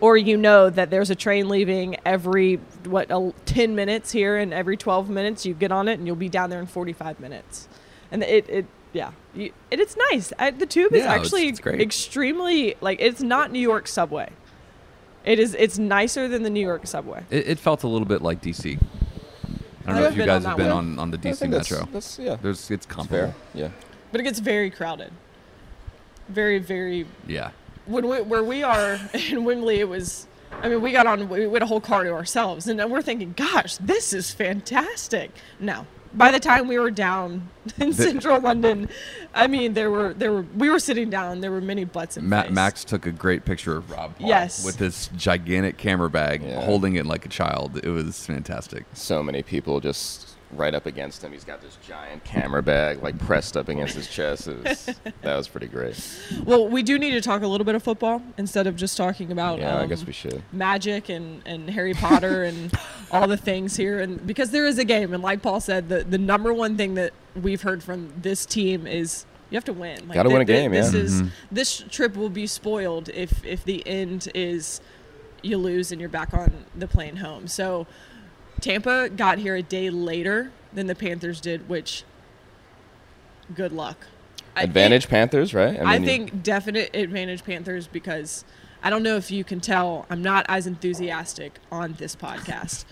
Or 0.00 0.16
you 0.16 0.36
know 0.36 0.70
that 0.70 0.90
there's 0.90 1.10
a 1.10 1.16
train 1.16 1.48
leaving 1.48 1.96
every, 2.06 2.60
what, 2.84 3.10
el- 3.10 3.34
10 3.46 3.74
minutes 3.74 4.12
here, 4.12 4.36
and 4.38 4.54
every 4.54 4.76
12 4.76 5.10
minutes 5.10 5.44
you 5.44 5.52
get 5.52 5.72
on 5.72 5.88
it, 5.88 5.94
and 5.98 6.06
you'll 6.06 6.14
be 6.14 6.28
down 6.28 6.48
there 6.50 6.60
in 6.60 6.66
45 6.66 7.18
minutes. 7.18 7.66
and 8.12 8.22
it 8.22 8.48
it 8.48 8.66
yeah, 8.92 9.10
you, 9.34 9.52
it, 9.72 9.80
it's 9.80 9.96
nice. 10.12 10.32
I, 10.38 10.52
the 10.52 10.64
tube 10.64 10.92
is 10.92 11.00
Yeah, 11.02 11.06
it's- 11.14 11.20
actually 11.26 11.48
it's 11.48 11.58
great. 11.58 11.80
extremely 11.80 12.76
like 12.80 13.00
it's 13.00 13.20
not 13.20 13.50
New 13.50 13.58
York 13.58 13.88
subway. 13.88 14.30
It 15.24 15.40
is. 15.40 15.54
It's 15.58 15.76
nicer 15.78 16.28
than 16.28 16.44
the 16.44 16.48
New 16.50 16.64
York 16.64 16.86
subway. 16.86 17.24
It, 17.28 17.48
it 17.48 17.58
felt 17.58 17.82
a 17.82 17.88
little 17.88 18.06
bit 18.06 18.22
like 18.22 18.40
DC. 18.40 18.80
I 19.88 19.92
don't 19.92 19.96
I've 19.96 20.02
know 20.02 20.08
if 20.10 20.16
you 20.18 20.26
guys 20.26 20.44
have 20.44 20.56
been 20.56 20.70
on, 20.70 20.98
on 20.98 21.10
the 21.10 21.16
DC 21.18 21.38
think 21.38 21.52
that's- 21.52 21.70
Metro. 21.70 21.88
That's, 21.92 22.18
yeah. 22.18 22.36
There's 22.36 22.58
it's 22.60 22.70
It's 22.70 22.86
comparable. 22.86 23.34
Yeah. 23.54 23.70
But 24.12 24.20
it 24.20 24.24
gets 24.24 24.38
very 24.38 24.70
crowded. 24.70 25.12
Very 26.28 26.58
very 26.58 27.06
Yeah. 27.26 27.50
when 27.86 28.06
we, 28.06 28.20
where 28.20 28.44
we 28.44 28.62
are 28.62 29.00
in 29.30 29.44
Wembley, 29.44 29.80
it 29.80 29.88
was. 29.88 30.26
I 30.62 30.68
mean, 30.68 30.80
we 30.82 30.92
got 30.92 31.06
on. 31.06 31.28
We 31.28 31.42
had 31.44 31.62
a 31.62 31.66
whole 31.66 31.80
car 31.80 32.04
to 32.04 32.10
ourselves, 32.10 32.68
and 32.68 32.78
then 32.78 32.90
we're 32.90 33.02
thinking, 33.02 33.32
"Gosh, 33.36 33.76
this 33.78 34.12
is 34.12 34.30
fantastic." 34.30 35.30
No, 35.60 35.86
by 36.14 36.30
the 36.30 36.40
time 36.40 36.68
we 36.68 36.78
were 36.78 36.90
down 36.90 37.48
in 37.78 37.92
central 37.92 38.40
London, 38.40 38.88
I 39.34 39.46
mean, 39.46 39.74
there 39.74 39.90
were 39.90 40.14
there 40.14 40.32
were 40.32 40.42
we 40.56 40.70
were 40.70 40.78
sitting 40.78 41.10
down. 41.10 41.40
There 41.40 41.50
were 41.50 41.60
many 41.60 41.84
butts 41.84 42.16
in 42.16 42.28
Ma- 42.28 42.42
face. 42.44 42.50
Max 42.52 42.84
took 42.84 43.06
a 43.06 43.12
great 43.12 43.44
picture 43.44 43.76
of 43.76 43.90
Rob 43.90 44.16
Paul 44.18 44.28
Yes. 44.28 44.64
with 44.64 44.78
this 44.78 45.08
gigantic 45.16 45.76
camera 45.76 46.08
bag, 46.10 46.42
Yeah. 46.42 46.64
holding 46.64 46.96
it 46.96 47.04
like 47.06 47.26
a 47.26 47.28
child. 47.28 47.78
It 47.84 47.90
was 47.90 48.24
fantastic. 48.24 48.84
So 48.94 49.22
many 49.22 49.42
people 49.42 49.80
just 49.80 50.34
right 50.52 50.74
up 50.74 50.86
against 50.86 51.22
him. 51.22 51.32
He's 51.32 51.44
got 51.44 51.60
this 51.60 51.76
giant 51.86 52.24
camera 52.24 52.62
bag 52.62 53.02
like 53.02 53.18
pressed 53.18 53.56
up 53.56 53.68
against 53.68 53.94
his 53.94 54.08
chest. 54.08 54.46
Was, 54.46 54.86
that 55.22 55.36
was 55.36 55.46
pretty 55.48 55.66
great. 55.66 55.98
Well, 56.44 56.68
we 56.68 56.82
do 56.82 56.98
need 56.98 57.10
to 57.12 57.20
talk 57.20 57.42
a 57.42 57.46
little 57.46 57.64
bit 57.64 57.74
of 57.74 57.82
football 57.82 58.22
instead 58.38 58.66
of 58.66 58.74
just 58.76 58.96
talking 58.96 59.30
about. 59.30 59.58
Yeah, 59.58 59.76
I 59.76 59.82
um, 59.82 59.88
guess 59.88 60.04
we 60.06 60.12
should. 60.12 60.42
magic 60.52 61.08
and, 61.10 61.42
and 61.46 61.68
Harry 61.70 61.92
Potter 61.94 62.44
and 62.44 62.72
all 63.10 63.26
the 63.26 63.36
things 63.36 63.76
here 63.76 64.00
and 64.00 64.26
because 64.26 64.50
there 64.50 64.66
is 64.66 64.78
a 64.78 64.84
game 64.84 65.14
and 65.14 65.22
like 65.22 65.42
Paul 65.42 65.60
said 65.60 65.88
the, 65.88 66.04
the 66.04 66.18
number 66.18 66.52
one 66.52 66.76
thing 66.76 66.94
that 66.94 67.12
we've 67.34 67.62
heard 67.62 67.82
from 67.82 68.12
this 68.20 68.44
team 68.46 68.86
is 68.86 69.24
you 69.50 69.56
have 69.56 69.64
to 69.64 69.72
win. 69.72 70.06
Like, 70.08 70.14
Gotta 70.14 70.28
win 70.28 70.42
a 70.42 70.44
thi- 70.44 70.52
thi- 70.52 70.58
game, 70.60 70.72
This 70.72 70.92
yeah. 70.94 71.00
is 71.00 71.22
this 71.50 71.84
trip 71.90 72.16
will 72.16 72.28
be 72.30 72.46
spoiled 72.46 73.08
if 73.10 73.44
if 73.44 73.64
the 73.64 73.86
end 73.86 74.28
is 74.34 74.80
you 75.42 75.56
lose 75.56 75.92
and 75.92 76.00
you're 76.00 76.10
back 76.10 76.34
on 76.34 76.64
the 76.74 76.88
plane 76.88 77.16
home. 77.16 77.46
So 77.46 77.86
Tampa 78.60 79.08
got 79.08 79.38
here 79.38 79.54
a 79.56 79.62
day 79.62 79.90
later 79.90 80.50
than 80.72 80.86
the 80.86 80.94
Panthers 80.94 81.40
did, 81.40 81.68
which 81.68 82.04
good 83.54 83.72
luck. 83.72 84.06
I 84.56 84.60
think- 84.62 84.70
Advantage 84.70 85.08
Panthers, 85.08 85.54
right? 85.54 85.78
I, 85.80 85.98
mean, 85.98 86.00
you- 86.02 86.06
think 86.06 86.42
definite 86.42 86.94
advantage 86.94 87.44
Panthers 87.44 87.86
because 87.86 88.44
I 88.82 88.90
don't 88.90 89.02
know 89.02 89.16
if 89.16 89.30
you 89.30 89.44
can 89.44 89.60
tell 89.60 90.06
I'm 90.10 90.22
not 90.22 90.46
as 90.48 90.66
enthusiastic 90.66 91.58
on 91.70 91.94
this 91.94 92.14
podcast. 92.16 92.84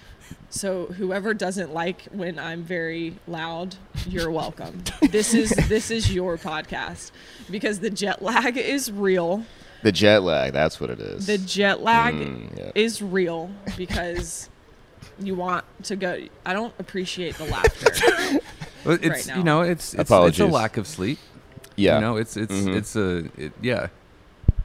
So 0.50 0.86
whoever 0.86 1.34
doesn't 1.34 1.72
like 1.72 2.02
when 2.12 2.38
I'm 2.38 2.62
very 2.64 3.16
loud, 3.28 3.76
you're 4.08 4.30
welcome. 4.30 4.82
this 5.10 5.34
is 5.34 5.50
this 5.68 5.90
is 5.90 6.12
your 6.12 6.36
podcast 6.38 7.10
because 7.50 7.78
the 7.80 7.90
jet 7.90 8.22
lag 8.22 8.56
is 8.56 8.90
real. 8.90 9.44
the 9.82 9.92
jet 9.92 10.22
lag. 10.22 10.52
That's 10.52 10.80
what 10.80 10.90
it 10.90 10.98
is. 11.00 11.26
The 11.26 11.38
jet 11.38 11.80
lag 11.82 12.14
Mm, 12.14 12.58
yeah. 12.58 12.70
is 12.74 13.00
real 13.02 13.50
because 13.76 14.48
you 15.20 15.34
want 15.34 15.64
to 15.84 15.96
go. 15.96 16.18
I 16.44 16.52
don't 16.52 16.74
appreciate 16.78 17.36
the 17.36 17.44
laughter. 17.44 18.40
Well, 18.84 18.98
It's 19.02 19.26
now. 19.26 19.38
you 19.38 19.42
know 19.42 19.62
it's 19.62 19.94
it's, 19.94 20.12
it's 20.12 20.38
a 20.38 20.46
lack 20.46 20.76
of 20.76 20.86
sleep. 20.86 21.18
yeah. 21.74 21.96
You 21.96 22.00
know 22.02 22.16
it's 22.18 22.36
it's 22.36 22.52
Mhm. 22.54 22.76
it's 22.76 22.94
a 22.94 23.16
it, 23.36 23.52
yeah. 23.60 23.88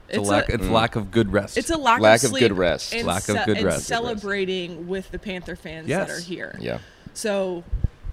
It's, 0.08 0.18
It's 0.18 0.28
a 0.28 0.30
lack. 0.30 0.48
a- 0.48 0.54
it's 0.54 0.64
Mm. 0.64 0.70
lack 0.70 0.94
of 0.94 1.10
good 1.10 1.32
rest. 1.32 1.58
It's 1.58 1.70
a 1.70 1.76
lack, 1.76 2.00
Lack 2.00 2.22
of, 2.22 2.32
of 2.32 2.38
good 2.38 2.56
rest. 2.56 2.94
and 2.94 3.04
Lack 3.04 3.28
of 3.28 3.44
good 3.46 3.56
and 3.56 3.66
rest. 3.66 3.86
celebrating 3.86 4.86
with 4.86 5.10
the 5.10 5.18
Panther 5.18 5.56
fans 5.56 5.88
Yes. 5.88 6.06
that 6.06 6.16
are 6.16 6.20
here. 6.20 6.56
yeah. 6.60 6.78
So 7.14 7.64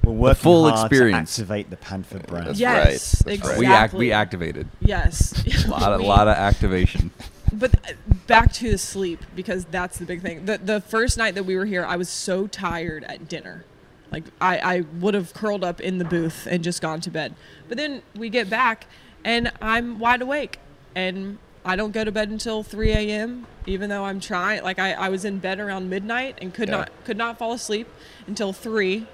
We're 0.03 0.13
working 0.13 0.41
full 0.41 0.67
hard 0.71 0.85
experience. 0.91 1.35
to 1.35 1.41
activate 1.43 1.69
the 1.69 1.77
Panther 1.77 2.19
brand. 2.19 2.47
That's 2.47 2.59
yes, 2.59 2.75
right. 2.75 2.85
That's 2.87 3.25
right. 3.25 3.33
exactly. 3.35 3.67
we 3.67 3.71
act 3.71 3.93
we 3.93 4.11
activated 4.11 4.67
Yes, 4.79 5.43
a 5.65 5.67
lot 5.69 5.93
of 5.93 6.01
lot 6.01 6.27
of 6.27 6.35
activation. 6.35 7.11
But 7.51 7.75
uh, 7.89 7.93
back 8.27 8.51
to 8.53 8.71
the 8.71 8.77
sleep 8.77 9.23
because 9.35 9.65
that's 9.65 9.97
the 9.97 10.05
big 10.05 10.21
thing. 10.21 10.45
The 10.45 10.57
the 10.57 10.81
first 10.81 11.17
night 11.17 11.35
that 11.35 11.43
we 11.43 11.55
were 11.55 11.65
here, 11.65 11.85
I 11.85 11.95
was 11.95 12.09
so 12.09 12.47
tired 12.47 13.03
at 13.05 13.27
dinner. 13.27 13.65
Like 14.11 14.25
I, 14.41 14.57
I 14.57 14.79
would 14.99 15.13
have 15.13 15.33
curled 15.33 15.63
up 15.63 15.79
in 15.79 15.97
the 15.99 16.05
booth 16.05 16.47
and 16.49 16.63
just 16.63 16.81
gone 16.81 16.99
to 17.01 17.11
bed. 17.11 17.35
But 17.67 17.77
then 17.77 18.01
we 18.15 18.29
get 18.29 18.49
back 18.49 18.87
and 19.23 19.51
I'm 19.61 19.99
wide 19.99 20.21
awake 20.21 20.59
and 20.95 21.37
I 21.63 21.75
don't 21.75 21.91
go 21.91 22.03
to 22.03 22.11
bed 22.11 22.29
until 22.29 22.63
3 22.63 22.91
a.m. 22.91 23.45
Even 23.67 23.89
though 23.89 24.05
I'm 24.05 24.19
trying, 24.19 24.63
like 24.63 24.79
I, 24.79 24.93
I 24.93 25.09
was 25.09 25.25
in 25.25 25.37
bed 25.39 25.59
around 25.59 25.89
midnight 25.89 26.39
and 26.41 26.53
could 26.53 26.69
Yeah. 26.69 26.77
not 26.77 26.91
could 27.05 27.17
not 27.17 27.37
fall 27.37 27.53
asleep 27.53 27.87
until 28.27 28.53
three. 28.53 29.05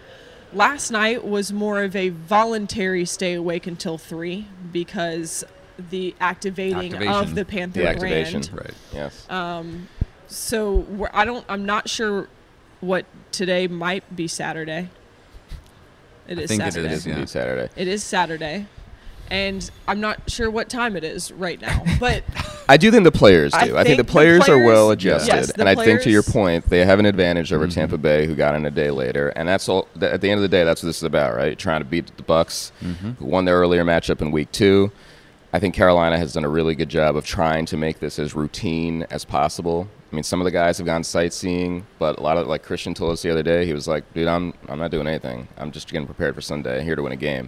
Last 0.54 0.92
night 0.92 1.26
was 1.26 1.52
more 1.52 1.84
of 1.84 1.96
a 1.96 2.10
voluntary 2.10 3.04
stay 3.04 3.34
awake 3.34 3.68
until 3.68 3.98
three 3.98 4.48
because 4.72 5.44
the 5.90 6.16
activating 6.20 6.94
Activation. 6.94 7.08
of 7.14 7.36
the 7.36 7.46
Panther 7.46 7.82
The 7.82 7.90
activation. 7.90 8.42
brand. 8.42 8.54
Right. 8.54 8.74
Yes. 8.94 9.30
Um, 9.30 9.88
So 10.28 10.74
we're, 10.74 11.10
I 11.14 11.26
don't. 11.26 11.46
I'm 11.50 11.66
not 11.66 11.90
sure 11.90 12.28
what 12.82 13.06
today 13.32 13.68
might 13.68 14.16
be 14.16 14.28
Saturday. 14.28 14.90
It 16.28 16.40
is 16.40 16.50
think 16.50 16.62
it 16.64 16.74
Saturday. 16.74 16.88
it 16.88 16.92
is 16.94 17.06
yeah. 17.06 17.26
Saturday. 17.26 17.70
It 17.76 17.88
is 17.88 18.04
Saturday, 18.04 18.66
and 19.30 19.70
I'm 19.88 20.02
not 20.02 20.20
sure 20.30 20.50
what 20.50 20.70
time 20.70 20.96
it 20.96 21.04
is 21.04 21.32
right 21.32 21.62
now. 21.62 21.84
But 22.00 22.24
I 22.68 22.78
do 22.78 22.90
think 22.90 23.04
the 23.04 23.12
players 23.12 23.52
do. 23.52 23.58
I 23.58 23.62
I 23.62 23.66
think, 23.68 23.86
think 23.86 23.98
the 23.98 24.04
the 24.04 24.12
players, 24.12 24.50
are 24.50 24.58
well 24.66 24.90
adjusted, 24.90 25.56
the 25.56 25.60
and 25.60 25.70
I 25.70 25.76
think 25.76 26.02
to 26.02 26.10
your 26.10 26.24
point, 26.24 26.66
they 26.68 26.84
have 26.84 26.98
an 26.98 27.06
advantage 27.06 27.54
over 27.54 27.66
Mm-hmm. 27.68 27.74
Tampa 27.76 27.98
Bay, 28.00 28.26
who 28.26 28.34
got 28.34 28.56
in 28.56 28.66
a 28.66 28.72
day 28.72 28.90
later, 28.90 29.30
and 29.30 29.48
that's 29.48 29.70
all. 29.70 29.84
th- 30.00 30.12
At 30.12 30.22
the 30.22 30.32
end 30.32 30.40
of 30.40 30.42
the 30.42 30.48
day, 30.48 30.64
that's 30.64 30.82
what 30.82 30.88
this 30.88 30.98
is 30.98 31.04
about, 31.04 31.36
right? 31.36 31.58
Trying 31.60 31.82
to 31.82 31.86
beat 31.86 32.18
the 32.18 32.24
Bucks, 32.24 32.72
Mm-hmm. 32.82 33.12
who 33.12 33.26
won 33.26 33.46
their 33.46 33.58
earlier 33.60 33.86
matchup 33.86 34.22
in 34.22 34.32
Week 34.32 34.52
Two. 34.52 34.92
I 35.56 35.60
think 35.60 35.74
Carolina 35.74 36.18
has 36.18 36.34
done 36.34 36.44
a 36.44 36.50
really 36.50 36.76
good 36.76 36.90
job 36.90 37.16
of 37.16 37.26
trying 37.26 37.66
to 37.68 37.78
make 37.78 38.02
this 38.02 38.20
as 38.20 38.36
routine 38.36 39.04
as 39.04 39.24
possible. 39.24 39.88
I 40.12 40.14
mean, 40.14 40.24
some 40.24 40.42
of 40.42 40.44
the 40.44 40.52
guys 40.52 40.80
have 40.80 40.86
gone 40.86 41.06
sightseeing, 41.06 41.88
but 41.98 42.20
a 42.20 42.22
lot 42.22 42.36
of 42.36 42.46
like 42.48 42.62
Christian 42.62 42.94
told 42.94 43.14
us 43.14 43.22
the 43.22 43.32
other 43.32 43.42
day, 43.42 43.66
he 43.66 43.72
was 43.72 43.88
like, 43.88 44.04
"Dude, 44.14 44.28
I'm 44.28 44.54
I'm 44.68 44.80
not 44.80 44.92
doing 44.92 45.08
anything. 45.08 45.48
I'm 45.58 45.72
just 45.72 45.90
getting 45.90 46.08
prepared 46.08 46.36
for 46.36 46.42
Sunday. 46.42 46.84
Here 46.84 46.98
to 46.98 47.02
win 47.02 47.14
a 47.14 47.16
game." 47.16 47.48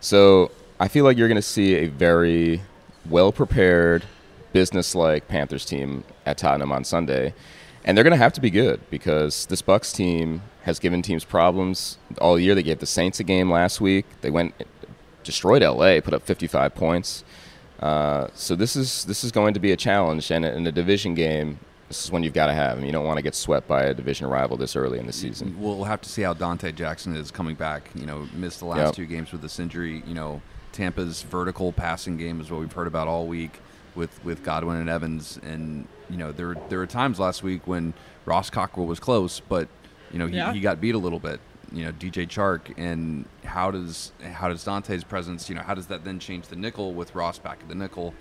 So 0.00 0.52
I 0.80 0.88
feel 0.88 1.04
like 1.04 1.18
you're 1.18 1.28
going 1.28 1.36
to 1.36 1.42
see 1.42 1.74
a 1.74 1.88
very 1.88 2.62
well 3.10 3.30
prepared, 3.30 4.06
business 4.54 4.94
like 4.94 5.28
Panthers 5.28 5.66
team 5.66 6.04
at 6.24 6.38
Tottenham 6.38 6.72
on 6.72 6.82
Sunday. 6.82 7.34
And 7.84 7.94
they're 7.94 8.04
going 8.04 8.12
to 8.12 8.24
have 8.24 8.32
to 8.32 8.40
be 8.40 8.48
good 8.48 8.80
because 8.88 9.44
this 9.46 9.60
Bucks 9.60 9.92
team 9.92 10.40
has 10.62 10.78
given 10.78 11.02
teams 11.02 11.24
problems 11.24 11.98
all 12.18 12.38
year. 12.38 12.54
They 12.54 12.62
gave 12.62 12.78
the 12.78 12.86
Saints 12.86 13.20
a 13.20 13.24
game 13.24 13.50
last 13.50 13.82
week. 13.82 14.06
They 14.22 14.30
went 14.30 14.54
destroyed 15.24 15.62
LA, 15.62 16.00
put 16.00 16.14
up 16.14 16.22
55 16.22 16.74
points. 16.74 17.24
Uh, 17.80 18.28
so 18.34 18.54
this 18.54 18.76
is 18.76 19.04
this 19.06 19.24
is 19.24 19.32
going 19.32 19.54
to 19.54 19.60
be 19.60 19.72
a 19.72 19.76
challenge, 19.76 20.30
and 20.30 20.44
in 20.44 20.66
a 20.66 20.72
division 20.72 21.14
game, 21.14 21.58
this 21.88 22.04
is 22.04 22.10
when 22.10 22.22
you've 22.22 22.32
got 22.32 22.46
to 22.46 22.52
have. 22.54 22.72
I 22.76 22.80
mean, 22.80 22.86
you 22.86 22.92
don't 22.92 23.04
want 23.04 23.18
to 23.18 23.22
get 23.22 23.34
swept 23.34 23.66
by 23.68 23.82
a 23.82 23.92
division 23.94 24.26
rival 24.28 24.56
this 24.56 24.76
early 24.76 24.98
in 24.98 25.06
the 25.06 25.12
season. 25.12 25.56
We'll 25.60 25.84
have 25.84 26.00
to 26.02 26.08
see 26.08 26.22
how 26.22 26.34
Donte 26.34 26.74
Jackson 26.74 27.16
is 27.16 27.30
coming 27.30 27.56
back. 27.56 27.90
You 27.94 28.06
know, 28.06 28.28
missed 28.32 28.60
the 28.60 28.66
last 28.66 28.78
Yep. 28.86 28.94
two 28.94 29.06
games 29.06 29.32
with 29.32 29.42
this 29.42 29.58
injury. 29.58 30.02
You 30.06 30.14
know, 30.14 30.40
Tampa's 30.72 31.22
vertical 31.22 31.72
passing 31.72 32.16
game 32.16 32.40
is 32.40 32.50
what 32.50 32.60
we've 32.60 32.72
heard 32.72 32.86
about 32.86 33.08
all 33.08 33.26
week 33.26 33.60
with 33.94 34.22
with 34.24 34.42
Godwin 34.44 34.76
and 34.76 34.88
Evans. 34.88 35.38
And 35.42 35.86
you 36.08 36.16
know, 36.16 36.30
there 36.32 36.54
there 36.68 36.78
were 36.78 36.86
times 36.86 37.18
last 37.18 37.42
week 37.42 37.66
when 37.66 37.92
Ross 38.24 38.50
Cockrell 38.50 38.86
was 38.86 39.00
close, 39.00 39.40
but 39.40 39.68
you 40.12 40.18
know 40.20 40.26
he, 40.28 40.36
Yeah. 40.36 40.52
he 40.52 40.60
got 40.60 40.80
beat 40.80 40.94
a 40.94 40.98
little 40.98 41.20
bit. 41.20 41.40
You 41.74 41.84
know, 41.84 41.92
DJ 41.92 42.26
Chark, 42.28 42.72
and 42.78 43.24
how 43.44 43.70
does 43.72 44.12
how 44.22 44.48
does 44.48 44.62
Donte's 44.64 45.02
presence? 45.04 45.48
You 45.48 45.56
know, 45.56 45.62
how 45.62 45.74
does 45.74 45.88
that 45.88 46.04
then 46.04 46.18
change 46.20 46.46
the 46.46 46.56
nickel 46.56 46.94
with 46.94 47.14
Ross 47.14 47.38
back 47.38 47.58
at 47.62 47.68
the 47.68 47.74
nickel? 47.74 48.14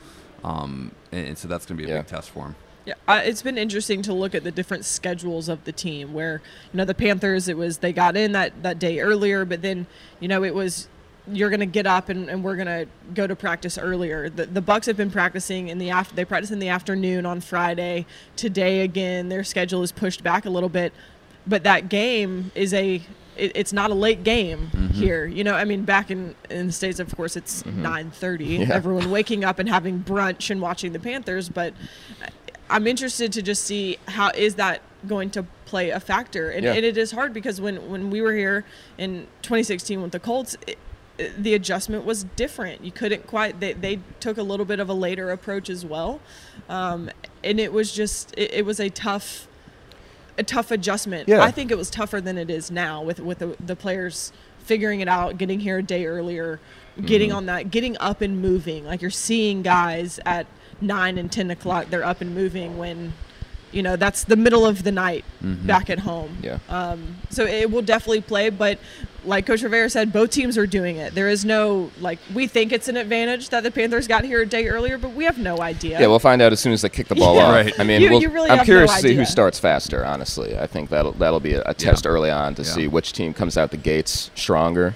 Um, 0.43 0.91
and, 1.11 1.27
and 1.27 1.37
so 1.37 1.47
that's 1.47 1.65
going 1.65 1.77
to 1.77 1.83
be 1.85 1.89
a 1.89 1.93
Yeah. 1.95 2.01
big 2.01 2.07
test 2.09 2.31
for 2.31 2.47
him. 2.47 2.55
yeah, 2.85 2.95
uh, 3.07 3.21
it's 3.23 3.41
been 3.43 3.57
interesting 3.57 4.01
to 4.01 4.11
look 4.13 4.35
at 4.35 4.43
the 4.43 4.51
different 4.51 4.83
schedules 4.85 5.47
of 5.49 5.63
the 5.65 5.71
team. 5.71 6.13
Where 6.13 6.41
you 6.73 6.77
know 6.79 6.85
the 6.85 6.95
Panthers, 6.95 7.47
it 7.47 7.55
was 7.55 7.77
they 7.77 7.93
got 7.93 8.17
in 8.17 8.31
that 8.31 8.63
that 8.63 8.79
day 8.79 8.99
earlier, 8.99 9.45
but 9.45 9.61
then 9.61 9.85
you 10.19 10.27
know 10.27 10.43
it 10.43 10.55
was 10.55 10.87
you're 11.31 11.49
gonna 11.51 11.65
get 11.65 11.85
up 11.87 12.09
and, 12.09 12.29
and 12.29 12.43
we're 12.43 12.55
gonna 12.57 12.85
go 13.13 13.27
to 13.27 13.35
practice 13.35 13.77
earlier. 13.77 14.29
The 14.29 14.47
the 14.47 14.61
Bucks 14.61 14.87
have 14.87 14.97
been 14.97 15.11
practicing 15.11 15.67
in 15.69 15.77
the 15.77 15.91
after 15.91 16.15
they 16.15 16.25
practice 16.25 16.49
in 16.51 16.57
the 16.59 16.69
afternoon 16.69 17.25
on 17.27 17.39
Friday. 17.39 18.05
Today 18.35 18.81
again, 18.81 19.29
their 19.29 19.43
schedule 19.43 19.83
is 19.83 19.91
pushed 19.91 20.23
back 20.23 20.45
a 20.45 20.49
little 20.49 20.69
bit, 20.69 20.91
but 21.47 21.63
that 21.63 21.87
game 21.87 22.51
is 22.55 22.73
a 22.73 23.01
it, 23.37 23.51
it's 23.55 23.73
not 23.73 23.91
a 23.91 23.93
late 23.93 24.23
game 24.23 24.67
here. 24.93 25.25
You 25.25 25.43
know, 25.43 25.53
I 25.55 25.65
mean, 25.65 25.83
back 25.83 26.11
in 26.11 26.35
in 26.49 26.67
the 26.67 26.73
states, 26.73 26.99
of 26.99 27.15
course, 27.15 27.35
it's 27.35 27.65
nine 27.65 28.11
thirty. 28.11 28.45
Yeah. 28.57 28.69
Everyone 28.73 29.09
waking 29.11 29.43
up 29.43 29.59
and 29.59 29.67
having 29.69 30.03
brunch 30.03 30.49
and 30.49 30.61
watching 30.61 30.93
the 30.93 30.99
Panthers, 30.99 31.49
but 31.49 31.73
I'm 32.69 32.87
interested 32.87 33.31
to 33.33 33.41
just 33.41 33.63
see 33.65 33.97
how 34.07 34.29
is 34.31 34.55
that 34.55 34.81
going 35.07 35.29
to 35.31 35.43
play 35.65 35.89
a 35.89 35.99
factor, 35.99 36.49
and, 36.49 36.63
Yeah. 36.63 36.73
and 36.73 36.85
it 36.85 36.97
is 36.97 37.11
hard 37.11 37.33
because 37.33 37.59
when 37.59 37.89
when 37.89 38.09
we 38.09 38.21
were 38.21 38.33
here 38.33 38.65
in 38.97 39.27
2016 39.41 40.01
with 40.01 40.11
the 40.11 40.19
Colts. 40.19 40.55
It, 40.67 40.69
it- 40.69 40.77
the 41.37 41.53
adjustment 41.53 42.05
was 42.05 42.23
different. 42.23 42.83
You 42.83 42.91
couldn't 42.91 43.27
quite. 43.27 43.59
They, 43.59 43.73
they 43.73 43.99
took 44.19 44.39
a 44.39 44.41
little 44.41 44.65
bit 44.65 44.79
of 44.79 44.89
a 44.89 44.95
later 44.95 45.29
approach 45.29 45.69
as 45.69 45.85
well, 45.85 46.19
um, 46.67 47.07
and 47.43 47.59
it 47.59 47.71
was 47.71 47.91
just 47.91 48.33
it, 48.35 48.51
it 48.51 48.65
was 48.65 48.79
a 48.79 48.89
tough, 48.89 49.47
a 50.37 50.43
tough 50.43 50.71
adjustment. 50.71 51.27
Yeah. 51.29 51.41
I 51.43 51.51
think 51.51 51.71
it 51.71 51.77
was 51.77 51.89
tougher 51.89 52.19
than 52.21 52.37
it 52.37 52.49
is 52.49 52.71
now 52.71 53.01
with 53.01 53.19
with 53.19 53.39
the, 53.39 53.55
the 53.59 53.75
players 53.75 54.31
figuring 54.59 55.01
it 55.01 55.07
out, 55.07 55.37
getting 55.37 55.59
here 55.59 55.79
a 55.79 55.83
day 55.83 56.05
earlier, 56.05 56.59
getting 57.05 57.29
Mm-hmm. 57.29 57.37
on 57.37 57.45
that, 57.47 57.69
getting 57.71 57.97
up 57.99 58.21
and 58.21 58.41
moving. 58.41 58.85
Like 58.85 59.01
you're 59.01 59.11
seeing 59.11 59.61
guys 59.61 60.19
at 60.25 60.47
nine 60.81 61.17
and 61.17 61.31
ten 61.31 61.51
o'clock, 61.51 61.87
they're 61.89 62.05
up 62.05 62.21
and 62.21 62.33
moving 62.33 62.77
when, 62.77 63.13
you 63.73 63.81
know, 63.83 63.95
that's 63.95 64.23
the 64.25 64.35
middle 64.35 64.65
of 64.65 64.83
the 64.83 64.91
night 64.91 65.25
back 65.41 65.89
at 65.89 65.99
home. 65.99 66.37
Yeah. 66.41 66.59
Um, 66.69 67.17
so 67.29 67.45
it 67.45 67.71
will 67.71 67.81
definitely 67.81 68.21
play, 68.21 68.49
but 68.49 68.79
like 69.25 69.45
Coach 69.45 69.61
Rivera 69.61 69.89
said, 69.89 70.11
both 70.11 70.31
teams 70.31 70.57
are 70.57 70.67
doing 70.67 70.97
it. 70.97 71.15
There 71.15 71.29
is 71.29 71.45
no 71.45 71.89
like 72.01 72.19
we 72.33 72.45
think 72.47 72.71
it's 72.73 72.87
an 72.89 72.97
advantage 72.97 73.49
that 73.49 73.63
the 73.63 73.71
Panthers 73.71 74.07
got 74.07 74.25
here 74.25 74.41
a 74.41 74.45
day 74.45 74.67
earlier, 74.67 74.97
but 74.97 75.13
we 75.13 75.23
have 75.23 75.37
no 75.37 75.59
idea. 75.61 75.99
Yeah, 75.99 76.07
we'll 76.07 76.19
find 76.19 76.41
out 76.41 76.51
as 76.51 76.59
soon 76.59 76.73
as 76.73 76.81
they 76.81 76.89
kick 76.89 77.07
the 77.07 77.15
ball 77.15 77.35
Yeah. 77.37 77.43
off. 77.45 77.53
Right. 77.53 77.79
I 77.79 77.83
mean, 77.83 78.01
You- 78.01 78.09
we'll- 78.11 78.21
you 78.21 78.29
really 78.29 78.49
I'm 78.49 78.57
have 78.57 78.65
curious 78.65 78.91
no 78.91 78.95
to 78.97 79.01
see 79.01 79.15
who 79.15 79.25
starts 79.25 79.59
faster. 79.59 80.05
Honestly, 80.05 80.57
I 80.57 80.67
think 80.67 80.89
that'll 80.89 81.13
that'll 81.13 81.39
be 81.39 81.53
a, 81.53 81.63
a 81.65 81.73
test 81.73 82.05
early 82.05 82.29
on 82.29 82.53
to 82.55 82.63
Yeah. 82.63 82.67
see 82.69 82.87
which 82.87 83.13
team 83.13 83.33
comes 83.33 83.57
out 83.57 83.71
the 83.71 83.77
gates 83.77 84.29
stronger. 84.35 84.95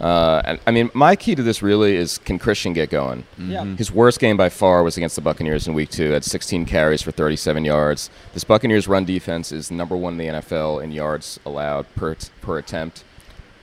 Uh, 0.00 0.42
and 0.44 0.60
I 0.66 0.70
mean, 0.72 0.90
my 0.92 1.14
key 1.14 1.34
to 1.34 1.42
this 1.42 1.62
really 1.62 1.96
is 1.96 2.18
can 2.18 2.38
Christian 2.38 2.72
get 2.72 2.90
going? 2.90 3.24
Yeah. 3.38 3.64
His 3.64 3.92
worst 3.92 4.18
game 4.18 4.36
by 4.36 4.48
far 4.48 4.82
was 4.82 4.96
against 4.96 5.14
the 5.14 5.22
Buccaneers 5.22 5.68
in 5.68 5.74
Week 5.74 5.88
Two. 5.90 6.10
Had 6.10 6.24
16 6.24 6.66
carries 6.66 7.00
for 7.02 7.12
37 7.12 7.64
yards. 7.64 8.10
This 8.32 8.44
Buccaneers 8.44 8.88
run 8.88 9.04
defense 9.04 9.52
is 9.52 9.70
number 9.70 9.96
one 9.96 10.14
in 10.14 10.18
the 10.18 10.40
NFL 10.40 10.82
in 10.82 10.90
yards 10.92 11.38
allowed 11.46 11.86
per 11.94 12.16
per 12.40 12.58
attempt. 12.58 13.04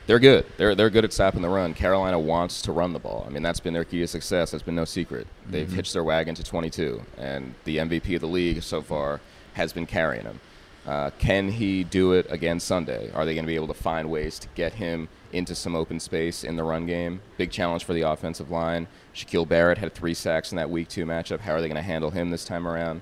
They're 0.06 0.18
good. 0.18 0.46
They're 0.56 0.74
they're 0.74 0.90
good 0.90 1.04
at 1.04 1.12
stopping 1.12 1.42
the 1.42 1.48
run. 1.48 1.74
Carolina 1.74 2.18
wants 2.18 2.62
to 2.62 2.72
run 2.72 2.92
the 2.92 2.98
ball. 2.98 3.24
I 3.26 3.30
mean, 3.30 3.42
that's 3.42 3.60
been 3.60 3.74
their 3.74 3.84
key 3.84 4.00
to 4.00 4.06
success. 4.08 4.50
That's 4.50 4.64
been 4.64 4.74
no 4.74 4.84
secret. 4.84 5.26
They've 5.46 5.70
hitched 5.70 5.92
their 5.92 6.02
wagon 6.02 6.34
to 6.34 6.42
22, 6.42 7.02
and 7.18 7.54
the 7.64 7.76
MVP 7.76 8.14
of 8.16 8.20
the 8.20 8.26
league 8.26 8.62
so 8.62 8.82
far 8.82 9.20
has 9.52 9.72
been 9.72 9.86
carrying 9.86 10.24
him. 10.24 10.40
Uh, 10.86 11.10
can 11.18 11.48
he 11.48 11.84
do 11.84 12.12
it 12.12 12.26
again 12.28 12.58
Sunday? 12.58 13.10
Are 13.12 13.24
they 13.24 13.34
going 13.34 13.44
to 13.44 13.50
be 13.50 13.54
able 13.54 13.68
to 13.68 13.74
find 13.74 14.10
ways 14.10 14.38
to 14.40 14.48
get 14.54 14.74
him 14.74 15.08
into 15.32 15.54
some 15.54 15.76
open 15.76 16.00
space 16.00 16.42
in 16.42 16.56
the 16.56 16.64
run 16.64 16.86
game? 16.86 17.20
Big 17.36 17.52
challenge 17.52 17.84
for 17.84 17.92
the 17.92 18.02
offensive 18.02 18.50
line. 18.50 18.88
Shaquille 19.14 19.48
Barrett 19.48 19.78
had 19.78 19.94
three 19.94 20.14
sacks 20.14 20.50
in 20.50 20.56
that 20.56 20.70
Week 20.70 20.88
Two 20.88 21.06
matchup. 21.06 21.40
How 21.40 21.52
are 21.52 21.60
they 21.60 21.68
going 21.68 21.76
to 21.76 21.82
handle 21.82 22.10
him 22.10 22.30
this 22.30 22.44
time 22.44 22.66
around? 22.66 23.00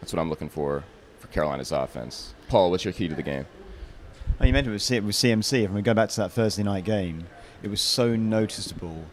That's 0.00 0.12
what 0.12 0.20
I'm 0.20 0.28
looking 0.28 0.50
for 0.50 0.84
for 1.20 1.28
Carolina's 1.28 1.72
offense. 1.72 2.34
Paul, 2.48 2.70
what's 2.70 2.84
your 2.84 2.92
key 2.92 3.08
to 3.08 3.14
the 3.14 3.22
game? 3.22 3.46
You 4.40 4.52
mentioned 4.52 4.74
it 4.74 5.04
was 5.04 5.16
CMC. 5.16 5.64
If 5.64 5.70
we 5.70 5.82
go 5.82 5.94
back 5.94 6.08
to 6.10 6.16
that 6.22 6.32
Thursday 6.32 6.64
night 6.64 6.84
game, 6.84 7.26
it 7.62 7.70
was 7.70 7.80
so 7.80 8.16
noticeable 8.16 9.04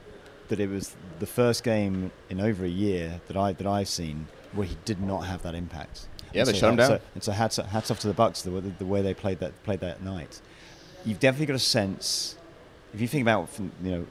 that 0.48 0.60
it 0.60 0.70
was 0.70 0.96
the 1.20 1.28
first 1.28 1.64
game 1.64 2.12
in 2.30 2.42
over 2.42 2.66
a 2.66 2.70
year 2.70 3.22
that 3.28 3.38
I 3.38 3.54
that 3.54 3.68
I've 3.68 3.88
seen 3.88 4.28
where 4.54 4.66
he 4.66 4.76
did 4.86 5.00
not 5.00 5.22
have 5.22 5.44
that 5.44 5.54
impact. 5.54 6.08
Yeah, 6.34 6.42
And 6.42 6.48
they 6.50 6.54
so 6.54 6.60
shut 6.60 6.70
him 6.72 6.76
that- 6.78 6.88
down. 6.90 7.00
So, 7.00 7.04
and 7.16 7.24
so 7.24 7.32
hats 7.32 7.56
hats 7.58 7.92
off 7.92 8.00
to 8.02 8.08
the 8.08 8.14
Bucks 8.14 8.42
the, 8.44 8.52
way- 8.52 8.74
the 8.78 8.86
way 8.86 9.02
they 9.02 9.14
played 9.14 9.40
that 9.40 9.62
played 9.64 9.80
that 9.82 10.02
night. 10.04 10.42
You've 11.06 11.20
definitely 11.20 11.48
got 11.48 11.56
a 11.56 11.60
sense. 11.60 12.36
If 12.94 13.02
you 13.02 13.08
think 13.08 13.22
about 13.22 13.50
from, 13.50 13.72
you 13.84 13.92
know 13.92 14.08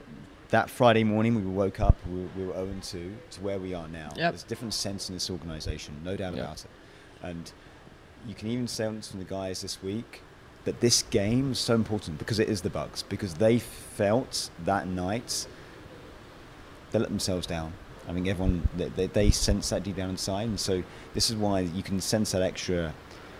that 0.49 0.69
Friday 0.69 1.03
morning 1.03 1.35
we 1.35 1.41
woke 1.43 1.79
up 1.79 1.95
we, 2.09 2.21
we 2.35 2.45
were 2.47 2.53
0 2.53 2.67
2 2.81 3.15
to 3.31 3.41
where 3.41 3.59
we 3.59 3.73
are 3.73 3.87
now. 3.87 4.09
Yep. 4.15 4.31
There's 4.31 4.43
a 4.43 4.47
different 4.47 4.73
sense 4.73 5.07
in 5.09 5.15
this 5.15 5.29
organisation, 5.29 5.95
no 6.03 6.15
doubt 6.15 6.33
Yeah. 6.35 6.41
about 6.43 6.61
it. 6.65 6.71
And 7.21 7.51
you 8.27 8.33
can 8.35 8.47
even 8.49 8.67
sense 8.67 9.09
from 9.11 9.19
the 9.19 9.25
guys 9.25 9.61
this 9.61 9.81
week 9.83 10.21
that 10.65 10.81
this 10.81 11.03
game 11.03 11.51
is 11.53 11.59
so 11.59 11.73
important 11.75 12.17
because 12.19 12.39
it 12.39 12.49
is 12.49 12.61
the 12.61 12.69
Bucks 12.69 13.03
because 13.03 13.35
they 13.35 13.59
felt 13.59 14.49
that 14.65 14.87
night 14.87 15.45
they 16.91 16.99
let 16.99 17.09
themselves 17.09 17.45
down. 17.45 17.73
I 18.09 18.13
think 18.13 18.27
everyone 18.27 18.67
they, 18.75 18.89
they, 18.89 19.07
they 19.07 19.29
sense 19.29 19.69
that 19.69 19.83
deep 19.83 19.95
down 19.95 20.09
inside, 20.09 20.47
and 20.47 20.59
so 20.59 20.83
this 21.13 21.29
is 21.29 21.35
why 21.35 21.61
you 21.61 21.83
can 21.83 22.01
sense 22.01 22.31
that 22.31 22.41
extra. 22.41 22.93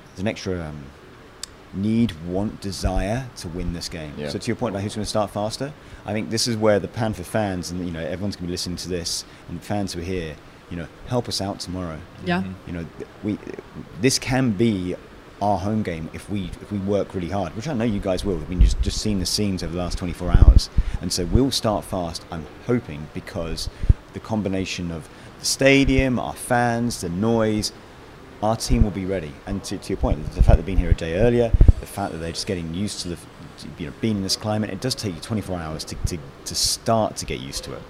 There's 0.09 0.19
an 0.19 0.27
extra 0.27 0.63
um, 0.63 0.83
need, 1.73 2.11
want, 2.27 2.61
desire 2.61 3.27
to 3.37 3.47
win 3.47 3.73
this 3.73 3.89
game. 3.89 4.13
Yeah. 4.17 4.29
So 4.29 4.37
to 4.37 4.47
your 4.47 4.55
point 4.55 4.73
about 4.73 4.83
who's 4.83 4.95
going 4.95 5.03
to 5.03 5.09
start 5.09 5.31
faster, 5.31 5.73
I 6.05 6.13
think 6.13 6.29
this 6.29 6.47
is 6.47 6.55
where 6.55 6.79
the 6.79 6.87
Panther 6.87 7.23
fans 7.23 7.71
and 7.71 7.83
you 7.85 7.91
know 7.91 7.99
everyone's 7.99 8.35
going 8.35 8.45
to 8.45 8.47
be 8.47 8.51
listening 8.51 8.77
to 8.77 8.89
this, 8.89 9.25
and 9.49 9.61
fans 9.61 9.93
who 9.93 10.01
are 10.01 10.03
here, 10.03 10.35
you 10.69 10.77
know, 10.77 10.87
help 11.07 11.27
us 11.27 11.41
out 11.41 11.59
tomorrow. 11.59 11.99
Yeah. 12.23 12.43
You 12.67 12.73
know, 12.73 12.85
we 13.23 13.39
this 14.01 14.19
can 14.19 14.51
be 14.51 14.95
our 15.41 15.57
home 15.57 15.83
game 15.83 16.09
if 16.13 16.29
we 16.29 16.45
if 16.61 16.71
we 16.71 16.77
work 16.77 17.15
really 17.15 17.29
hard, 17.29 17.55
which 17.55 17.67
I 17.67 17.73
know 17.73 17.85
you 17.85 17.99
guys 17.99 18.23
will. 18.23 18.39
I 18.39 18.47
mean, 18.47 18.61
just 18.61 18.79
just 18.81 19.01
seen 19.01 19.19
the 19.19 19.25
scenes 19.25 19.63
over 19.63 19.71
the 19.73 19.79
last 19.79 19.97
24 19.97 20.31
hours, 20.31 20.69
and 21.01 21.11
so 21.11 21.25
we'll 21.25 21.51
start 21.51 21.85
fast. 21.85 22.23
I'm 22.31 22.45
hoping 22.65 23.07
because 23.13 23.67
the 24.13 24.19
combination 24.19 24.91
of 24.91 25.07
the 25.39 25.45
stadium, 25.45 26.19
our 26.19 26.33
fans, 26.33 27.01
the 27.01 27.09
noise, 27.09 27.71
our 28.41 28.55
team 28.55 28.83
will 28.83 28.91
be 28.91 29.05
ready. 29.05 29.33
And 29.45 29.63
to, 29.65 29.77
to 29.77 29.89
your 29.89 29.97
point, 29.97 30.23
the 30.33 30.43
fact 30.43 30.57
they've 30.57 30.65
been 30.65 30.77
here 30.77 30.91
a 30.91 30.95
day 30.95 31.15
earlier, 31.19 31.49
the 31.79 31.85
fact 31.85 32.11
that 32.11 32.17
they're 32.19 32.31
just 32.31 32.47
getting 32.47 32.73
used 32.73 33.01
to 33.01 33.09
the, 33.09 33.17
you 33.77 33.87
know, 33.87 33.93
being 34.01 34.17
in 34.17 34.23
this 34.23 34.35
climate, 34.35 34.69
it 34.69 34.81
does 34.81 34.95
take 34.95 35.15
you 35.15 35.21
24 35.21 35.57
hours 35.59 35.83
to, 35.85 35.95
to, 35.95 36.17
to 36.45 36.55
start 36.55 37.15
to 37.17 37.25
get 37.25 37.39
used 37.39 37.63
to 37.65 37.73
it. 37.73 37.81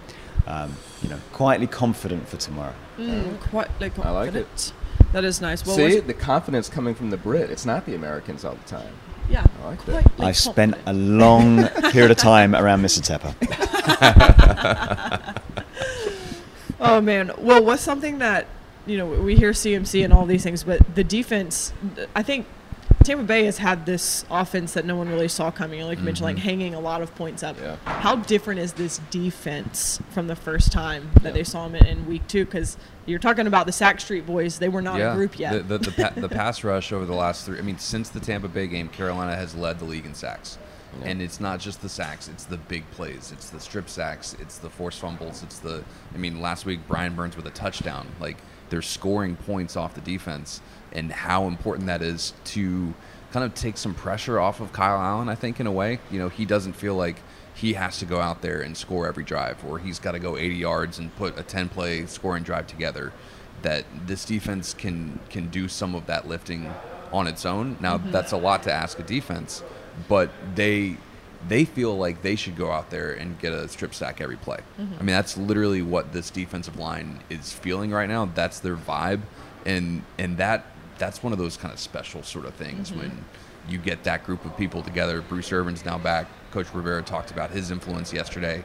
Um, 0.48 0.76
you 1.04 1.10
know, 1.10 1.20
quietly 1.34 1.68
confident 1.68 2.28
for 2.28 2.38
tomorrow. 2.38 2.74
Mm, 2.98 3.40
quite 3.42 3.70
like 3.80 3.98
I 4.00 4.10
like 4.10 4.34
it. 4.34 4.74
That 5.12 5.24
is 5.24 5.42
nice. 5.42 5.64
Well, 5.66 5.76
See, 5.76 5.84
what's- 5.96 6.08
the 6.08 6.14
confidence 6.14 6.70
coming 6.70 6.96
from 6.96 7.10
the 7.12 7.18
Brit. 7.18 7.50
It's 7.52 7.66
not 7.66 7.86
the 7.86 7.94
Americans 7.96 8.44
all 8.46 8.56
the 8.56 8.64
time. 8.70 8.92
yeah. 9.30 9.46
I 9.64 9.68
like 9.68 9.86
that. 9.86 10.04
quietly 10.06 10.26
I've 10.26 10.38
spent 10.38 10.76
a 10.88 10.94
long 10.94 11.68
period 11.92 12.10
of 12.12 12.18
time 12.18 12.56
around 12.56 12.82
Mr. 12.82 13.02
Tepper. 13.02 13.36
Oh 16.80 17.02
man. 17.02 17.32
Well, 17.38 17.64
what's 17.64 17.82
something 17.82 18.20
that 18.20 18.48
you 18.86 18.98
know 18.98 19.08
we 19.08 19.36
hear 19.36 19.52
CMC 19.52 20.04
and 20.04 20.14
all 20.14 20.26
these 20.26 20.44
things, 20.44 20.64
but 20.64 20.96
the 20.96 21.04
defense. 21.04 21.74
I 22.16 22.24
think 22.24 22.46
Tampa 23.04 23.24
Bay 23.24 23.46
has 23.46 23.58
had 23.58 23.86
this 23.86 24.26
offense 24.30 24.74
that 24.74 24.86
no 24.86 24.96
one 24.96 25.10
really 25.10 25.28
saw 25.28 25.52
coming. 25.52 25.82
Like 25.82 26.00
you 26.00 26.04
mentioned, 26.04 26.26
like 26.26 26.36
mm-hmm. 26.36 26.46
hanging 26.46 26.76
a 26.76 26.80
lot 26.80 27.02
of 27.02 27.14
points 27.16 27.44
up. 27.44 27.58
Yeah. 27.60 27.78
How 27.86 28.18
different 28.18 28.60
is 28.60 28.74
this 28.74 29.00
defense 29.10 30.00
from 30.10 30.28
the 30.28 30.36
first 30.36 30.72
time 30.72 31.12
that 31.16 31.26
Yeah. 31.26 31.32
they 31.32 31.44
saw 31.44 31.68
them 31.68 31.76
in, 31.76 32.06
week 32.08 32.28
two? 32.28 32.46
Because 32.46 32.78
you're 33.06 33.20
talking 33.20 33.48
about 33.48 33.66
the 33.66 33.72
Sack 33.72 34.00
Street 34.02 34.26
boys; 34.26 34.60
they 34.60 34.70
were 34.70 34.82
not 34.82 35.00
a 35.00 35.16
group 35.16 35.40
yet. 35.40 35.68
The 35.68 35.78
the, 35.78 35.90
the, 35.90 35.92
pa- 35.92 36.20
the 36.20 36.30
pass 36.42 36.64
rush 36.64 36.92
over 36.92 37.06
the 37.06 37.16
last 37.16 37.46
three. 37.46 37.58
I 37.58 37.62
mean, 37.62 37.78
since 37.78 38.10
the 38.10 38.20
Tampa 38.20 38.48
Bay 38.48 38.68
game, 38.68 38.90
Carolina 38.90 39.36
has 39.36 39.56
led 39.56 39.80
the 39.80 39.86
league 39.86 40.06
in 40.06 40.14
sacks, 40.14 40.58
Yeah. 41.00 41.10
and 41.10 41.22
it's 41.22 41.40
not 41.40 41.60
just 41.60 41.82
the 41.82 41.90
sacks; 41.90 42.28
it's 42.28 42.46
the 42.46 42.58
big 42.58 42.90
plays, 42.92 43.32
it's 43.32 43.50
the 43.50 43.60
strip 43.60 43.90
sacks, 43.90 44.36
it's 44.40 44.58
the 44.58 44.70
forced 44.70 45.00
fumbles, 45.00 45.44
it's 45.44 45.60
the. 45.60 45.84
I 46.14 46.18
mean, 46.18 46.42
last 46.42 46.66
week 46.66 46.80
Brian 46.88 47.16
Burns 47.16 47.36
with 47.36 47.46
a 47.46 47.52
touchdown. 47.52 48.08
Like 48.20 48.38
they're 48.70 48.82
scoring 48.82 49.36
points 49.36 49.76
off 49.76 49.94
the 49.94 50.02
defense, 50.02 50.62
and 50.92 51.12
how 51.12 51.48
important 51.48 51.88
that 51.88 52.02
is 52.02 52.34
to 52.46 52.94
kind 53.32 53.46
of 53.46 53.54
take 53.54 53.78
some 53.78 53.94
pressure 53.94 54.40
off 54.40 54.60
of 54.60 54.74
Kyle 54.74 55.00
Allen. 55.00 55.30
I 55.30 55.36
think 55.36 55.60
in 55.60 55.68
a 55.68 55.72
way, 55.72 56.00
you 56.10 56.20
know, 56.20 56.30
he 56.30 56.46
doesn't 56.46 56.74
feel 56.74 56.96
like 56.96 57.22
he 57.54 57.74
has 57.74 58.00
to 58.00 58.06
go 58.06 58.20
out 58.20 58.42
there 58.42 58.62
and 58.62 58.76
score 58.76 59.08
every 59.08 59.24
drive, 59.24 59.64
or 59.66 59.80
he's 59.80 60.00
got 60.00 60.14
to 60.14 60.20
go 60.20 60.38
80 60.38 60.56
yards 60.56 61.00
and 61.00 61.16
put 61.16 61.38
a 61.38 61.44
10 61.44 61.70
play 61.70 62.06
scoring 62.06 62.44
drive 62.44 62.68
together. 62.68 63.12
That 63.62 63.84
this 64.08 64.24
defense 64.24 64.74
can 64.74 65.20
can 65.30 65.50
do 65.50 65.68
some 65.68 65.94
of 65.94 66.06
that 66.06 66.28
lifting 66.28 66.74
on 67.12 67.28
its 67.28 67.46
own. 67.46 67.78
Now 67.82 67.98
mm-hmm. 67.98 68.12
that's 68.12 68.32
a 68.32 68.38
lot 68.38 68.64
to 68.64 68.72
ask 68.72 69.00
a 69.00 69.04
defense, 69.04 69.64
but 70.08 70.30
they 70.56 70.98
they 71.48 71.64
feel 71.64 71.98
like 71.98 72.22
they 72.22 72.36
should 72.36 72.58
go 72.58 72.70
out 72.70 72.90
there 72.90 73.14
and 73.14 73.40
get 73.40 73.54
a 73.54 73.68
strip 73.70 73.94
sack 73.94 74.20
every 74.20 74.36
play. 74.36 74.60
Mm-hmm. 74.80 74.94
I 74.96 74.98
mean 74.98 75.08
that's 75.08 75.38
literally 75.38 75.82
what 75.82 76.12
this 76.14 76.30
defensive 76.30 76.78
line 76.78 77.20
is 77.30 77.54
feeling 77.54 77.92
right 77.92 78.10
now. 78.10 78.26
That's 78.26 78.60
their 78.60 78.76
vibe, 78.76 79.22
and 79.66 80.04
and 80.18 80.38
that 80.38 80.66
that's 80.98 81.24
one 81.24 81.34
of 81.34 81.40
those 81.40 81.58
kind 81.58 81.74
of 81.74 81.80
special 81.80 82.24
sort 82.24 82.46
of 82.46 82.54
things 82.56 82.90
mm-hmm. 82.90 83.00
when 83.00 83.26
you 83.70 83.78
get 83.78 84.04
that 84.04 84.26
group 84.26 84.46
of 84.46 84.56
people 84.58 84.82
together. 84.82 85.22
Bruce 85.22 85.52
Irvin's 85.52 85.86
now 85.86 85.98
back. 85.98 86.28
Coach 86.52 86.68
Rivera 86.74 87.02
talked 87.04 87.32
about 87.32 87.52
his 87.52 87.72
influence 87.72 88.14
yesterday, 88.14 88.64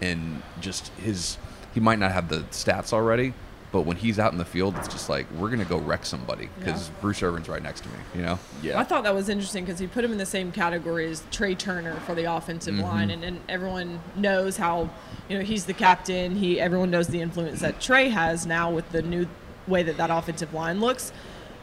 and 0.00 0.42
just 0.60 0.88
his. 0.98 1.38
He 1.74 1.80
might 1.80 1.98
not 1.98 2.12
have 2.12 2.30
the 2.30 2.38
stats 2.50 2.94
already, 2.94 3.34
but 3.72 3.82
when 3.82 3.96
he's 3.96 4.18
out 4.18 4.32
in 4.32 4.38
the 4.38 4.44
field, 4.44 4.76
it's 4.76 4.88
just 4.88 5.08
like 5.08 5.26
we're 5.32 5.50
gonna 5.50 5.64
go 5.64 5.78
wreck 5.78 6.04
somebody 6.06 6.48
because 6.58 6.90
Bruce 7.00 7.22
Irvin's 7.22 7.48
right 7.48 7.62
next 7.62 7.82
to 7.82 7.88
me. 7.88 7.94
You 8.14 8.22
know. 8.22 8.38
Yeah. 8.62 8.78
I 8.78 8.84
thought 8.84 9.04
that 9.04 9.14
was 9.14 9.28
interesting 9.28 9.64
because 9.64 9.78
he 9.78 9.86
put 9.86 10.04
him 10.04 10.12
in 10.12 10.18
the 10.18 10.26
same 10.26 10.52
category 10.52 11.10
as 11.10 11.22
Trai 11.32 11.56
Turner 11.58 11.94
for 12.06 12.14
the 12.14 12.24
offensive 12.24 12.74
Mm-hmm. 12.74 12.82
line, 12.84 13.10
and, 13.10 13.24
and 13.24 13.40
everyone 13.48 14.00
knows 14.16 14.56
how, 14.56 14.90
you 15.28 15.38
know, 15.38 15.44
he's 15.44 15.66
the 15.66 15.74
captain. 15.74 16.36
He 16.36 16.60
everyone 16.60 16.90
knows 16.90 17.08
the 17.08 17.20
influence 17.20 17.60
that 17.60 17.78
Trai 17.80 18.10
has 18.10 18.46
now 18.46 18.70
with 18.70 18.90
the 18.90 19.02
new 19.02 19.26
way 19.66 19.82
that 19.82 19.96
that 19.96 20.10
offensive 20.10 20.54
line 20.54 20.80
looks. 20.80 21.12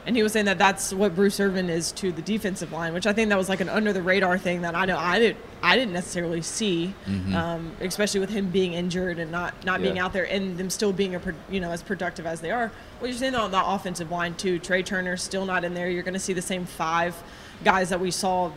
And 0.06 0.16
he 0.18 0.24
was 0.24 0.34
saying 0.34 0.46
that 0.48 0.58
that's 0.58 0.92
what 0.94 1.16
Bruce 1.16 1.40
Irvin 1.40 1.70
is 1.70 1.92
to 1.94 2.12
the 2.12 2.22
defensive 2.22 2.74
line, 2.74 2.94
which 2.94 3.08
I 3.08 3.14
think 3.14 3.30
that 3.30 3.38
was 3.38 3.48
like 3.48 3.62
an 3.62 3.70
under 3.70 3.94
the 3.94 4.02
radar 4.02 4.38
thing 4.38 4.62
that 4.64 4.76
I 4.76 4.84
know 4.86 4.98
I 4.98 5.18
didn't 5.18 5.38
I 5.62 5.78
didn't 5.78 5.94
necessarily 5.94 6.42
see, 6.42 6.94
um, 7.34 7.72
especially 7.80 8.20
with 8.20 8.30
him 8.30 8.50
being 8.50 8.74
injured 8.74 9.18
and 9.18 9.32
not 9.32 9.64
not 9.64 9.82
being 9.82 9.96
out 10.00 10.12
there 10.12 10.26
and 10.30 10.58
them 10.58 10.70
still 10.70 10.92
being 10.92 11.16
a 11.16 11.22
you 11.50 11.62
know 11.62 11.72
as 11.72 11.82
productive 11.82 12.26
as 12.26 12.42
they 12.42 12.52
are. 12.52 12.70
Well, 13.00 13.10
you're 13.10 13.18
saying 13.18 13.34
on 13.36 13.52
the 13.52 13.66
offensive 13.66 14.12
line 14.12 14.36
too, 14.36 14.60
Trai 14.60 14.86
Turner 14.86 15.16
still 15.16 15.46
not 15.46 15.64
in 15.64 15.74
there. 15.74 15.90
You're 15.90 16.04
going 16.04 16.14
to 16.16 16.20
see 16.20 16.34
the 16.34 16.42
same 16.42 16.66
five 16.66 17.16
guys 17.64 17.88
that 17.90 18.00
we 18.02 18.12
saw, 18.12 18.52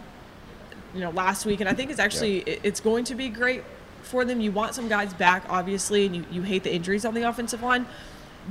you 0.94 1.00
know, 1.00 1.10
last 1.10 1.46
week, 1.46 1.60
and 1.60 1.68
I 1.68 1.74
think 1.74 1.90
it's 1.92 2.00
actually 2.00 2.38
it- 2.40 2.60
it's 2.64 2.80
going 2.80 3.04
to 3.04 3.14
be 3.14 3.28
great 3.28 3.62
for 4.02 4.24
them. 4.24 4.40
You 4.40 4.50
want 4.52 4.74
some 4.74 4.88
guys 4.88 5.14
back, 5.14 5.44
obviously, 5.48 6.06
and 6.06 6.16
you, 6.16 6.24
you 6.30 6.42
hate 6.42 6.64
the 6.64 6.72
injuries 6.74 7.04
on 7.04 7.14
the 7.14 7.22
offensive 7.22 7.62
line. 7.62 7.86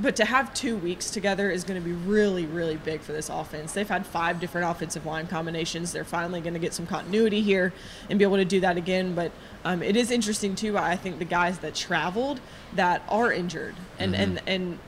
But 0.00 0.16
to 0.16 0.24
have 0.24 0.52
two 0.52 0.76
weeks 0.76 1.10
together 1.10 1.50
is 1.50 1.64
going 1.64 1.80
to 1.80 1.84
be 1.84 1.94
really, 1.94 2.44
really 2.46 2.76
big 2.76 3.00
for 3.00 3.12
this 3.12 3.28
offense. 3.30 3.72
They've 3.72 3.88
had 3.88 4.06
five 4.06 4.40
different 4.40 4.70
offensive 4.70 5.06
line 5.06 5.26
combinations. 5.26 5.92
They're 5.92 6.04
finally 6.04 6.40
going 6.40 6.54
to 6.54 6.60
get 6.60 6.74
some 6.74 6.86
continuity 6.86 7.40
here 7.42 7.72
and 8.10 8.18
be 8.18 8.24
able 8.24 8.36
to 8.36 8.44
do 8.44 8.60
that 8.60 8.76
again. 8.76 9.14
But 9.14 9.32
um, 9.64 9.82
it 9.82 9.96
is 9.96 10.10
interesting 10.10 10.54
too. 10.54 10.76
I 10.76 10.96
think 10.96 11.18
the 11.18 11.24
guys 11.24 11.58
that 11.60 11.74
traveled 11.74 12.40
that 12.74 13.02
are 13.08 13.32
injured 13.32 13.74
and 13.98 14.14
and 14.14 14.42
and. 14.46 14.78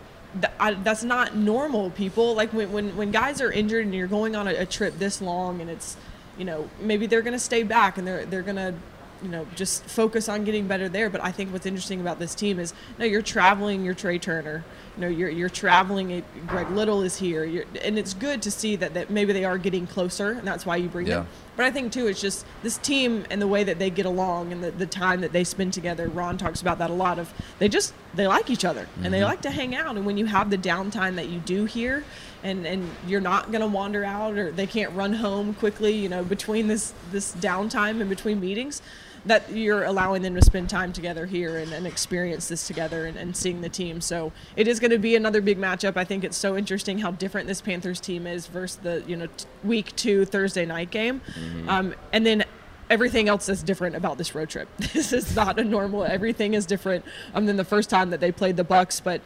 th- 0.40 0.52
I, 0.60 0.74
that's 0.74 1.02
not 1.02 1.34
normal 1.36 1.90
people 1.90 2.34
like 2.34 2.52
when, 2.52 2.70
when 2.70 2.96
when 2.96 3.10
guys 3.10 3.40
are 3.40 3.50
injured 3.50 3.86
and 3.86 3.94
you're 3.94 4.06
going 4.06 4.36
on 4.36 4.46
a, 4.46 4.54
a 4.56 4.66
trip 4.66 4.98
this 4.98 5.22
long 5.22 5.62
and 5.62 5.70
it's 5.70 5.96
you 6.36 6.44
know 6.44 6.68
maybe 6.80 7.06
they're 7.06 7.22
going 7.22 7.32
to 7.32 7.38
stay 7.38 7.62
back 7.62 7.96
and 7.96 8.06
they're 8.06 8.26
they're 8.26 8.42
going 8.42 8.56
to 8.56 8.74
you 9.22 9.28
know 9.28 9.46
just 9.56 9.84
focus 9.84 10.28
on 10.28 10.44
getting 10.44 10.66
better 10.68 10.88
there 10.88 11.10
but 11.10 11.22
i 11.22 11.32
think 11.32 11.52
what's 11.52 11.66
interesting 11.66 12.00
about 12.00 12.18
this 12.18 12.34
team 12.34 12.58
is 12.58 12.72
no 12.98 13.04
you're 13.04 13.22
traveling 13.22 13.84
you're 13.84 13.94
Trai 13.94 14.20
Turner 14.20 14.64
you 14.98 15.02
know 15.04 15.08
you're 15.08 15.28
you're 15.28 15.48
traveling 15.48 16.24
greg. 16.46 16.68
Little 16.70 17.02
is 17.02 17.16
here. 17.16 17.44
You're, 17.44 17.64
and 17.82 17.96
it's 17.96 18.14
good 18.14 18.42
to 18.42 18.50
see 18.50 18.74
that, 18.76 18.94
that 18.94 19.10
maybe 19.10 19.32
they 19.32 19.44
are 19.44 19.56
getting 19.56 19.86
closer 19.86 20.30
and 20.30 20.46
that's 20.46 20.66
why 20.66 20.76
you 20.76 20.88
bring 20.88 21.06
them. 21.06 21.24
Yeah. 21.24 21.30
but 21.56 21.66
i 21.66 21.70
think 21.70 21.92
too 21.92 22.08
it's 22.08 22.20
just 22.20 22.44
this 22.62 22.78
team 22.78 23.24
and 23.30 23.40
the 23.40 23.46
way 23.46 23.62
that 23.62 23.78
they 23.78 23.90
get 23.90 24.06
along 24.06 24.52
and 24.52 24.62
the, 24.62 24.70
the 24.72 24.86
time 24.86 25.20
that 25.20 25.32
they 25.32 25.44
spend 25.44 25.72
together. 25.72 26.08
Ron 26.08 26.36
talks 26.36 26.60
about 26.60 26.78
that 26.78 26.90
a 26.90 26.94
lot 26.94 27.18
of 27.18 27.32
they 27.60 27.68
just 27.68 27.94
they 28.14 28.26
like 28.26 28.50
each 28.50 28.64
other 28.64 28.88
and 29.02 29.14
they 29.14 29.18
mm-hmm. 29.18 29.26
like 29.26 29.42
to 29.42 29.50
hang 29.50 29.76
out. 29.76 29.96
And 29.96 30.04
when 30.04 30.16
you 30.16 30.26
have 30.26 30.50
the 30.50 30.58
downtime 30.58 31.14
that 31.14 31.28
you 31.28 31.38
do 31.40 31.64
here 31.64 32.04
and 32.42 32.66
and 32.66 32.90
you're 33.06 33.20
not 33.20 33.52
going 33.52 33.60
to 33.60 33.66
wander 33.66 34.04
out 34.04 34.36
or 34.36 34.50
they 34.50 34.66
can't 34.66 34.92
run 34.94 35.12
home 35.12 35.54
quickly 35.54 35.92
you 35.92 36.08
know 36.08 36.24
between 36.24 36.68
this 36.68 36.92
this 37.12 37.34
downtime 37.36 38.00
and 38.00 38.08
between 38.08 38.40
meetings 38.40 38.82
that 39.26 39.50
you're 39.52 39.84
allowing 39.84 40.22
them 40.22 40.34
to 40.34 40.42
spend 40.42 40.70
time 40.70 40.92
together 40.92 41.26
here 41.26 41.58
and, 41.58 41.72
and 41.72 41.86
experience 41.86 42.48
this 42.48 42.66
together 42.66 43.06
and, 43.06 43.16
and 43.16 43.36
seeing 43.36 43.60
the 43.60 43.68
team. 43.68 44.00
So 44.00 44.32
it 44.56 44.68
is 44.68 44.80
going 44.80 44.90
to 44.90 44.98
be 44.98 45.16
another 45.16 45.40
big 45.40 45.58
matchup. 45.58 45.96
I 45.96 46.04
think 46.04 46.24
it's 46.24 46.36
so 46.36 46.56
interesting 46.56 46.98
how 46.98 47.10
different 47.10 47.46
this 47.48 47.60
panthers 47.60 48.00
team 48.00 48.26
is 48.26 48.46
versus 48.46 48.76
the 48.76 49.02
you 49.06 49.16
know 49.16 49.26
t- 49.26 49.46
week 49.64 49.94
two 49.96 50.24
thursday 50.24 50.64
night 50.66 50.90
game. 50.90 51.20
Um, 51.68 51.94
and 52.12 52.24
then 52.24 52.44
everything 52.90 53.28
else 53.28 53.48
is 53.48 53.62
different 53.62 53.96
about 53.96 54.18
this 54.18 54.34
road 54.34 54.48
trip. 54.48 54.68
This 54.92 55.12
is 55.12 55.36
not 55.36 55.58
a 55.58 55.64
normal 55.64 56.04
everything 56.04 56.54
is 56.54 56.66
different 56.66 57.04
um, 57.34 57.46
than 57.46 57.56
the 57.56 57.64
first 57.64 57.90
time 57.90 58.10
that 58.10 58.20
they 58.20 58.32
played 58.32 58.56
the 58.56 58.64
bucks 58.64 58.98
but 59.00 59.20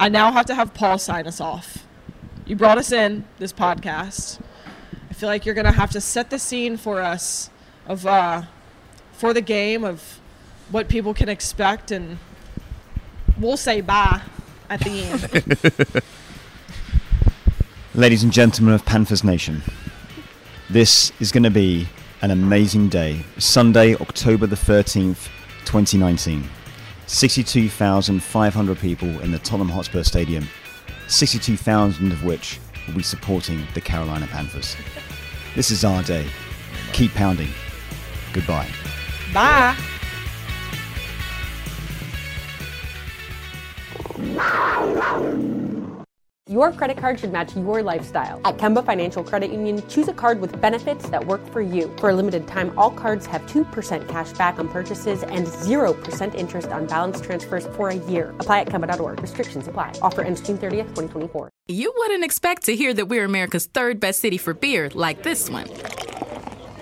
i 0.00 0.08
now 0.08 0.32
have 0.32 0.46
to 0.46 0.54
have 0.54 0.74
paul 0.74 0.98
sign 0.98 1.26
us 1.26 1.40
off. 1.40 1.86
You 2.46 2.56
brought 2.56 2.76
us 2.76 2.92
in 2.92 3.24
this 3.38 3.52
podcast. 3.54 4.38
I 5.08 5.14
feel 5.14 5.28
like 5.28 5.46
you're 5.46 5.54
gonna 5.54 5.72
have 5.72 5.90
to 5.92 6.00
set 6.00 6.28
the 6.28 6.38
scene 6.38 6.76
for 6.76 7.00
us 7.00 7.48
of 7.86 8.04
uh, 8.06 8.42
for 9.16 9.32
the 9.32 9.40
game 9.40 9.84
of 9.84 10.20
what 10.70 10.88
people 10.88 11.14
can 11.14 11.28
expect, 11.28 11.90
and 11.90 12.18
we'll 13.38 13.56
say 13.56 13.80
bye 13.80 14.20
at 14.68 14.80
the 14.80 14.90
end. 14.90 16.02
Ladies 17.94 18.22
and 18.22 18.32
gentlemen 18.32 18.74
of 18.74 18.84
Panthers 18.84 19.22
Nation, 19.22 19.62
this 20.68 21.12
is 21.20 21.30
going 21.30 21.44
to 21.44 21.50
be 21.50 21.88
an 22.22 22.30
amazing 22.30 22.88
day. 22.88 23.24
Sunday, 23.38 23.94
October 23.96 24.46
the 24.46 24.56
13th, 24.56 25.28
2019. 25.64 26.48
62,500 27.06 28.78
people 28.78 29.20
in 29.20 29.30
the 29.30 29.38
Tottenham 29.38 29.68
Hotspur 29.68 30.02
Stadium, 30.02 30.48
62,000 31.06 32.12
of 32.12 32.24
which 32.24 32.58
will 32.86 32.94
be 32.94 33.02
supporting 33.02 33.62
the 33.74 33.80
Carolina 33.80 34.26
Panthers. 34.26 34.74
This 35.54 35.70
is 35.70 35.84
our 35.84 36.02
day. 36.02 36.26
Keep 36.92 37.12
pounding. 37.12 37.50
Goodbye. 38.32 38.68
Bye. 39.32 39.76
Your 46.54 46.72
credit 46.72 46.98
card 46.98 47.18
should 47.18 47.32
match 47.32 47.56
your 47.56 47.82
lifestyle. 47.82 48.40
At 48.44 48.58
Kemba 48.58 48.84
Financial 48.84 49.24
Credit 49.24 49.50
Union, 49.50 49.82
choose 49.88 50.08
a 50.08 50.12
card 50.12 50.40
with 50.40 50.60
benefits 50.60 51.08
that 51.08 51.26
work 51.26 51.44
for 51.50 51.62
you. 51.62 51.90
For 51.98 52.10
a 52.10 52.14
limited 52.14 52.46
time, 52.46 52.72
all 52.78 52.90
cards 52.90 53.24
have 53.26 53.44
2% 53.46 54.06
cash 54.08 54.32
back 54.34 54.58
on 54.58 54.68
purchases 54.68 55.22
and 55.22 55.46
0% 55.46 56.34
interest 56.34 56.68
on 56.68 56.86
balance 56.86 57.20
transfers 57.20 57.66
for 57.68 57.88
a 57.88 57.94
year. 57.94 58.34
Apply 58.40 58.60
at 58.60 58.68
Kemba.org. 58.68 59.20
Restrictions 59.20 59.66
apply. 59.66 59.94
Offer 60.02 60.22
ends 60.22 60.42
June 60.42 60.58
30th, 60.58 60.94
2024. 60.94 61.50
You 61.66 61.92
wouldn't 61.96 62.24
expect 62.24 62.64
to 62.64 62.76
hear 62.76 62.92
that 62.94 63.06
we're 63.06 63.24
America's 63.24 63.66
third 63.66 63.98
best 63.98 64.20
city 64.20 64.36
for 64.36 64.54
beer 64.54 64.90
like 64.94 65.22
this 65.22 65.48
one. 65.48 65.66